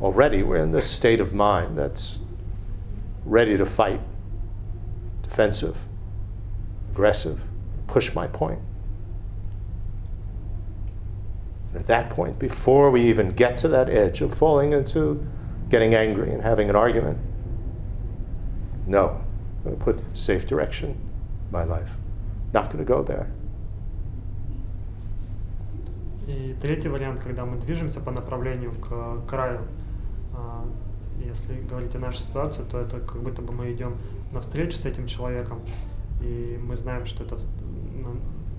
already 0.00 0.42
we're 0.42 0.56
in 0.56 0.72
this 0.72 0.90
state 0.90 1.20
of 1.20 1.32
mind 1.32 1.78
that's 1.78 2.18
ready 3.24 3.56
to 3.56 3.64
fight 3.64 4.00
defensive, 5.31 5.77
aggressive, 6.91 7.41
push 7.87 8.13
my 8.13 8.27
point. 8.27 8.59
And 11.71 11.81
at 11.81 11.87
that 11.87 12.09
point, 12.09 12.39
before 12.39 12.89
we 12.89 13.01
even 13.01 13.31
get 13.31 13.57
to 13.59 13.67
that 13.67 13.89
edge 13.89 14.21
of 14.21 14.33
falling 14.33 14.73
into 14.73 15.27
getting 15.69 15.93
angry 15.93 16.31
and 16.31 16.41
having 16.41 16.69
an 16.69 16.75
argument, 16.75 17.19
no, 18.87 19.21
I'm 19.57 19.63
going 19.63 19.77
to 19.77 19.83
put 19.83 20.17
safe 20.17 20.47
direction 20.47 20.91
in 20.91 21.51
my 21.51 21.63
life. 21.63 21.97
Not 22.53 22.71
going 22.71 22.79
to 22.79 22.85
go 22.85 23.03
there. 23.03 23.27
И 26.27 26.55
третий 26.61 26.89
вариант, 26.89 27.21
когда 27.21 27.45
мы 27.45 27.57
движемся 27.57 28.01
по 28.01 28.11
направлению 28.11 28.73
к 28.73 29.25
краю, 29.29 29.61
а, 30.33 30.65
если 31.19 31.61
говорить 31.61 31.95
о 31.95 31.99
нашей 31.99 32.21
ситуации, 32.21 32.63
то 32.69 32.79
это 32.79 32.99
как 32.99 33.21
будто 33.21 33.41
бы 33.41 33.53
мы 33.53 33.71
идем 33.71 33.97
навстречу 34.32 34.76
с 34.76 34.84
этим 34.84 35.06
человеком, 35.06 35.60
и 36.20 36.58
мы 36.62 36.76
знаем, 36.76 37.06
что 37.06 37.24
это 37.24 37.36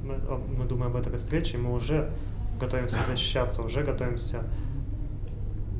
мы, 0.03 0.65
думаем 0.65 0.95
об 0.95 0.97
этой 0.97 1.17
встрече, 1.17 1.57
мы 1.57 1.73
уже 1.73 2.11
готовимся 2.59 2.97
защищаться, 3.07 3.61
уже 3.61 3.83
готовимся, 3.83 4.43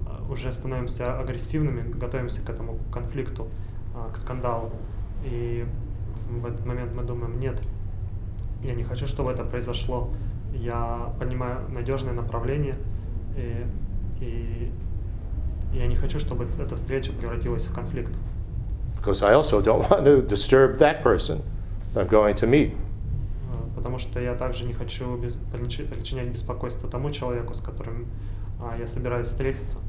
а, 0.06 0.26
уже 0.30 0.52
становимся 0.52 1.20
агрессивными, 1.20 1.92
готовимся 1.92 2.42
к 2.42 2.50
этому 2.50 2.80
конфликту, 2.92 3.48
а, 3.96 4.12
к 4.12 4.18
скандалу. 4.18 4.72
И 5.24 5.66
в 6.30 6.46
этот 6.46 6.66
момент 6.66 6.94
мы 6.94 7.04
думаем, 7.04 7.40
нет, 7.40 7.62
я 8.64 8.74
не 8.76 8.84
хочу, 8.84 9.08
чтобы 9.08 9.32
это 9.32 9.44
произошло. 9.44 10.12
Я 10.54 11.14
понимаю 11.20 11.68
надежное 11.70 12.14
направление, 12.14 12.76
и, 13.36 13.66
и 14.22 14.72
я 15.74 15.88
не 15.88 15.96
хочу, 15.96 16.20
чтобы 16.20 16.46
эта 16.46 16.76
встреча 16.76 17.12
превратилась 17.12 17.66
в 17.66 17.74
конфликт. 17.74 18.12
Because 19.04 19.22
I 19.22 19.34
also 19.34 19.62
don't 19.62 19.90
want 19.90 20.06
to 20.06 20.22
disturb 20.22 20.80
that 20.80 21.04
person 21.04 21.44
I'm 21.94 22.08
going 22.08 22.36
to 22.36 22.48
meet. 22.48 22.72
Потому 23.76 24.00
что 24.00 24.22
я 24.22 24.34
также 24.34 24.64
не 24.64 24.74
хочу 24.74 25.18
причинять 25.92 26.30
беспокойство 26.30 26.90
тому 26.90 27.12
человеку, 27.12 27.54
с 27.54 27.60
которым 27.60 28.08
а, 28.62 28.78
я 28.80 28.88
собираюсь 28.88 29.28
встретиться. 29.28 29.80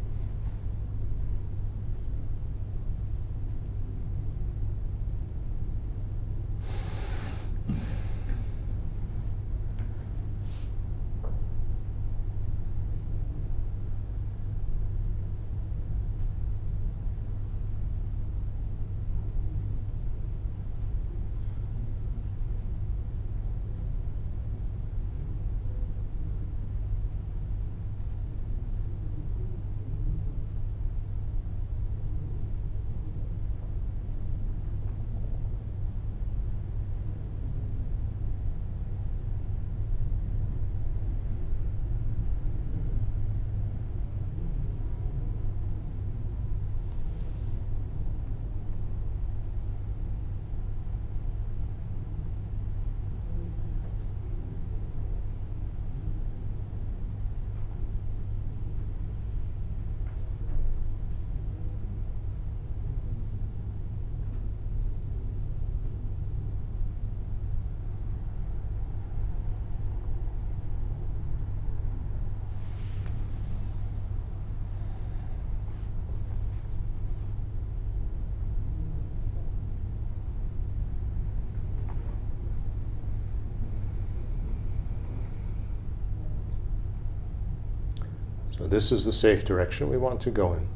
So, 88.57 88.67
this 88.67 88.91
is 88.91 89.05
the 89.05 89.13
safe 89.13 89.45
direction 89.45 89.89
we 89.89 89.97
want 89.97 90.19
to 90.21 90.31
go 90.31 90.53
in. 90.53 90.67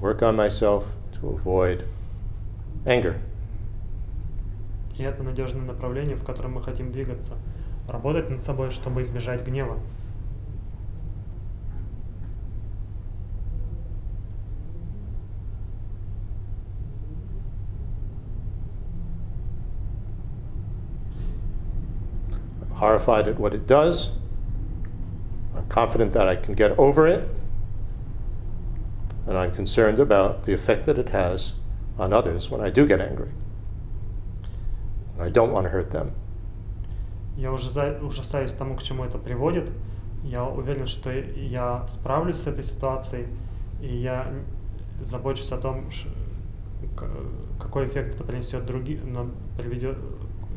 Work 0.00 0.22
on 0.22 0.36
myself 0.36 0.92
to 1.14 1.28
avoid 1.28 1.84
anger. 2.86 3.20
И 4.98 5.02
это 5.02 5.22
надежное 5.22 5.62
направление, 5.62 6.16
в 6.16 6.24
котором 6.24 6.54
мы 6.54 6.62
хотим 6.62 6.90
двигаться. 6.90 7.34
Работать 7.86 8.28
над 8.28 8.42
собой, 8.42 8.70
чтобы 8.70 9.02
избежать 9.02 9.46
гнева. 9.46 9.78
I'm 22.60 22.76
horrified 22.76 23.28
at 23.28 23.38
what 23.38 23.54
it 23.54 23.66
does. 23.66 24.10
Confident 25.73 26.13
that 26.13 26.27
I 26.27 26.35
can 26.35 26.53
get 26.53 26.77
over 26.77 27.07
it. 27.07 27.27
And 29.25 29.35
I'm 29.35 29.53
concerned 29.55 29.99
about 29.99 30.45
the 30.45 30.53
effect 30.53 30.85
that 30.85 30.99
it 30.99 31.09
has 31.09 31.55
on 31.97 32.13
others 32.13 32.51
when 32.51 32.61
I 32.61 32.69
do 32.69 32.85
get 32.85 33.01
angry. 33.01 33.31
I 35.19 35.29
don't 35.29 35.51
want 35.51 35.65
to 35.65 35.71
hurt 35.71 35.91
them. 35.91 36.11
Я 37.35 37.51
ужасаюсь 37.51 38.53
тому, 38.53 38.75
к 38.75 38.83
чему 38.83 39.03
это 39.03 39.17
приводит. 39.17 39.71
Я 40.23 40.43
уверен, 40.45 40.87
что 40.87 41.09
я 41.11 41.87
справлюсь 41.87 42.37
с 42.37 42.45
этой 42.45 42.63
ситуацией, 42.63 43.25
и 43.81 43.95
я 43.95 44.31
забочусь 45.01 45.51
о 45.51 45.57
том, 45.57 45.89
какой 47.59 47.87
эффект 47.87 48.13
это 48.13 48.23
принесет 48.23 48.67
другим, 48.67 48.99
приведет, 49.57 49.97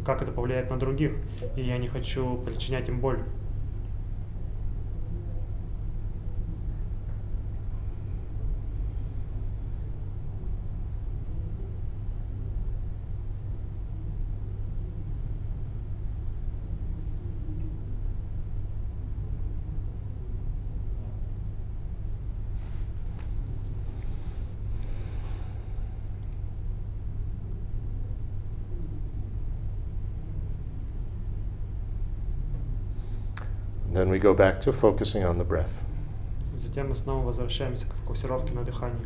как 0.05 0.21
это 0.21 0.31
повлияет 0.31 0.69
на 0.69 0.79
других, 0.79 1.13
и 1.57 1.63
я 1.63 1.79
не 1.79 1.89
хочу 1.89 2.37
причинять 2.45 2.91
им 2.91 3.01
боль. 3.01 3.21
then 33.96 34.10
we 34.10 34.20
go 34.20 34.34
back 34.34 34.62
to 34.62 34.72
focusing 34.72 35.24
on 35.24 35.38
the 35.38 35.44
breath. 35.44 35.84
Затем 36.58 36.90
мы 36.90 36.96
снова 36.96 37.26
возвращаемся 37.26 37.86
к 37.88 37.94
фокусировке 37.96 38.54
на 38.54 38.64
дыхании. 38.64 39.06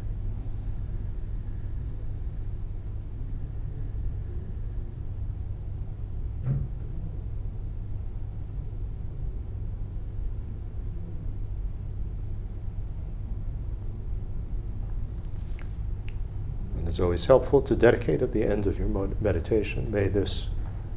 And 16.78 16.88
it's 16.88 17.00
always 17.00 17.26
helpful 17.26 17.62
to 17.64 17.76
dedicate 17.76 18.22
at 18.22 18.32
the 18.32 18.44
end 18.44 18.68
of 18.68 18.78
your 18.78 18.88
meditation, 19.20 19.90
may 19.90 20.08
this 20.08 20.50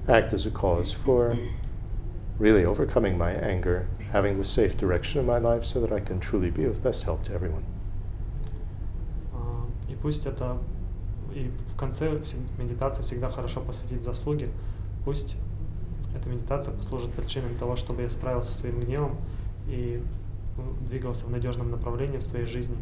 act 0.07 0.33
as 0.35 0.45
a 0.45 0.51
cause 0.51 0.93
for 0.93 1.37
really 2.40 2.66
overcoming 2.66 3.18
my 3.18 3.32
anger, 3.32 3.88
having 4.12 4.38
the 4.38 4.44
safe 4.44 4.78
direction 4.78 5.20
in 5.20 5.26
my 5.26 5.38
life 5.38 5.66
so 5.66 5.80
that 5.80 5.92
I 5.92 6.00
can 6.00 6.20
truly 6.20 6.50
be 6.50 6.66
of 6.66 6.82
best 6.84 7.04
help 7.04 7.24
to 7.26 7.34
everyone. 7.34 7.64
И 9.90 9.96
пусть 9.96 10.26
это 10.26 10.58
и 11.34 11.52
в 11.74 11.78
конце 11.78 12.22
медитации 12.58 13.04
всегда 13.04 13.30
хорошо 13.30 13.62
посвятить 13.62 14.04
заслуги. 14.04 14.50
Пусть 15.06 15.36
эта 16.16 16.30
медитация 16.30 16.74
послужит 16.74 17.12
причиной 17.14 17.56
того, 17.60 17.76
чтобы 17.76 18.04
я 18.04 18.10
справился 18.10 18.52
со 18.52 18.60
своим 18.60 18.80
гневом 18.80 19.18
и 19.68 20.02
двигался 20.88 21.26
в 21.26 21.32
надежном 21.32 21.72
направлении 21.72 22.18
в 22.18 22.24
своей 22.24 22.46
жизни, 22.46 22.78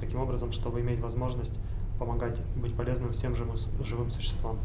таким 0.00 0.20
образом, 0.20 0.50
чтобы 0.52 0.80
иметь 0.80 0.98
возможность 1.00 1.54
помогать 1.98 2.40
быть 2.56 2.74
полезным 2.74 3.12
всем 3.12 3.36
живым 3.36 4.10
существам. 4.10 4.58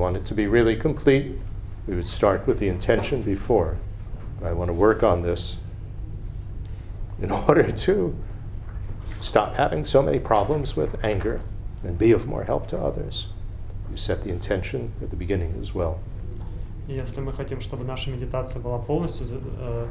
want 0.00 0.16
it 0.16 0.24
to 0.26 0.34
be 0.34 0.46
really 0.46 0.76
complete, 0.76 1.38
we 1.86 1.94
would 1.94 2.06
start 2.06 2.46
with 2.46 2.58
the 2.58 2.68
intention 2.68 3.22
before. 3.22 3.76
I 4.44 4.52
want 4.52 4.68
to 4.68 4.74
work 4.74 5.02
on 5.02 5.22
this 5.22 5.58
in 7.20 7.30
order 7.30 7.70
to 7.72 8.14
stop 9.20 9.54
having 9.56 9.84
so 9.84 10.02
many 10.02 10.18
problems 10.18 10.76
with 10.76 11.02
anger 11.04 11.40
and 11.82 11.98
be 11.98 12.12
of 12.12 12.26
more 12.26 12.44
help 12.44 12.66
to 12.68 12.78
others. 12.78 13.28
You 13.90 13.96
set 13.96 14.24
the 14.24 14.30
intention 14.30 14.92
at 15.02 15.10
the 15.10 15.16
beginning 15.16 15.54
as 15.60 15.74
well. 15.74 15.98
И 16.88 16.92
если 16.94 17.20
мы 17.20 17.32
хотим, 17.32 17.60
чтобы 17.60 17.84
наша 17.84 18.10
медитация 18.10 18.60
была 18.62 18.78
полностью 18.78 19.26
за- 19.26 19.40
э, 19.60 19.86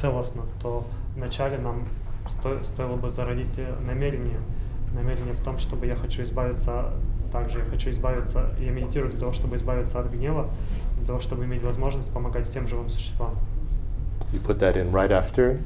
целостна, 0.00 0.42
то 0.62 0.86
вначале 1.16 1.58
нам 1.58 1.88
сто- 2.28 2.62
стоило 2.62 2.96
бы 2.96 3.10
зародить 3.10 3.58
э, 3.58 3.74
намерение. 3.86 4.38
Намерение 4.94 5.34
в 5.34 5.40
том, 5.40 5.58
чтобы 5.58 5.86
я 5.86 5.96
хочу 5.96 6.22
избавиться, 6.22 6.90
также 7.33 7.59
я 7.59 7.65
хочу 7.65 7.89
избавиться, 7.89 8.51
я 8.59 8.71
медитирую 8.71 9.11
для 9.11 9.19
того, 9.19 9.33
чтобы 9.33 9.55
избавиться 9.57 9.99
от 9.99 10.09
гнева, 10.11 10.49
для 10.97 11.05
того, 11.07 11.19
чтобы 11.19 11.43
иметь 11.45 11.63
возможность 11.63 12.11
помогать 12.13 12.47
всем 12.47 12.67
живым 12.67 12.89
существам. 12.89 13.35
You 14.31 14.39
put 14.41 14.59
that 14.59 14.75
in 14.77 14.91
right 14.91 15.11
after 15.11 15.59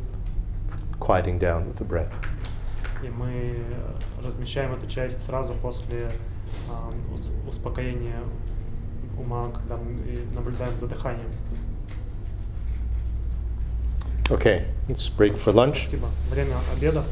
quieting 1.00 1.38
down 1.40 1.68
with 1.68 1.78
the 1.78 1.86
breath. 1.88 2.14
И 3.04 3.10
мы 3.10 3.58
э, 3.58 4.24
размещаем 4.24 4.74
эту 4.74 4.88
часть 4.88 5.24
сразу 5.26 5.54
после 5.54 6.12
ус- 7.14 7.32
успокоения 7.48 8.20
ума, 9.20 9.52
когда 9.54 9.76
мы 9.78 9.94
наблюдаем 10.34 10.78
за 10.78 10.88
дыханием. 10.88 11.30
Okay, 14.30 14.66
let's 14.88 15.10
break 15.10 15.36
for 15.36 15.54
lunch. 15.54 15.82
Спасибо. 15.84 16.08
Время 16.32 16.56
обеда. 16.76 17.04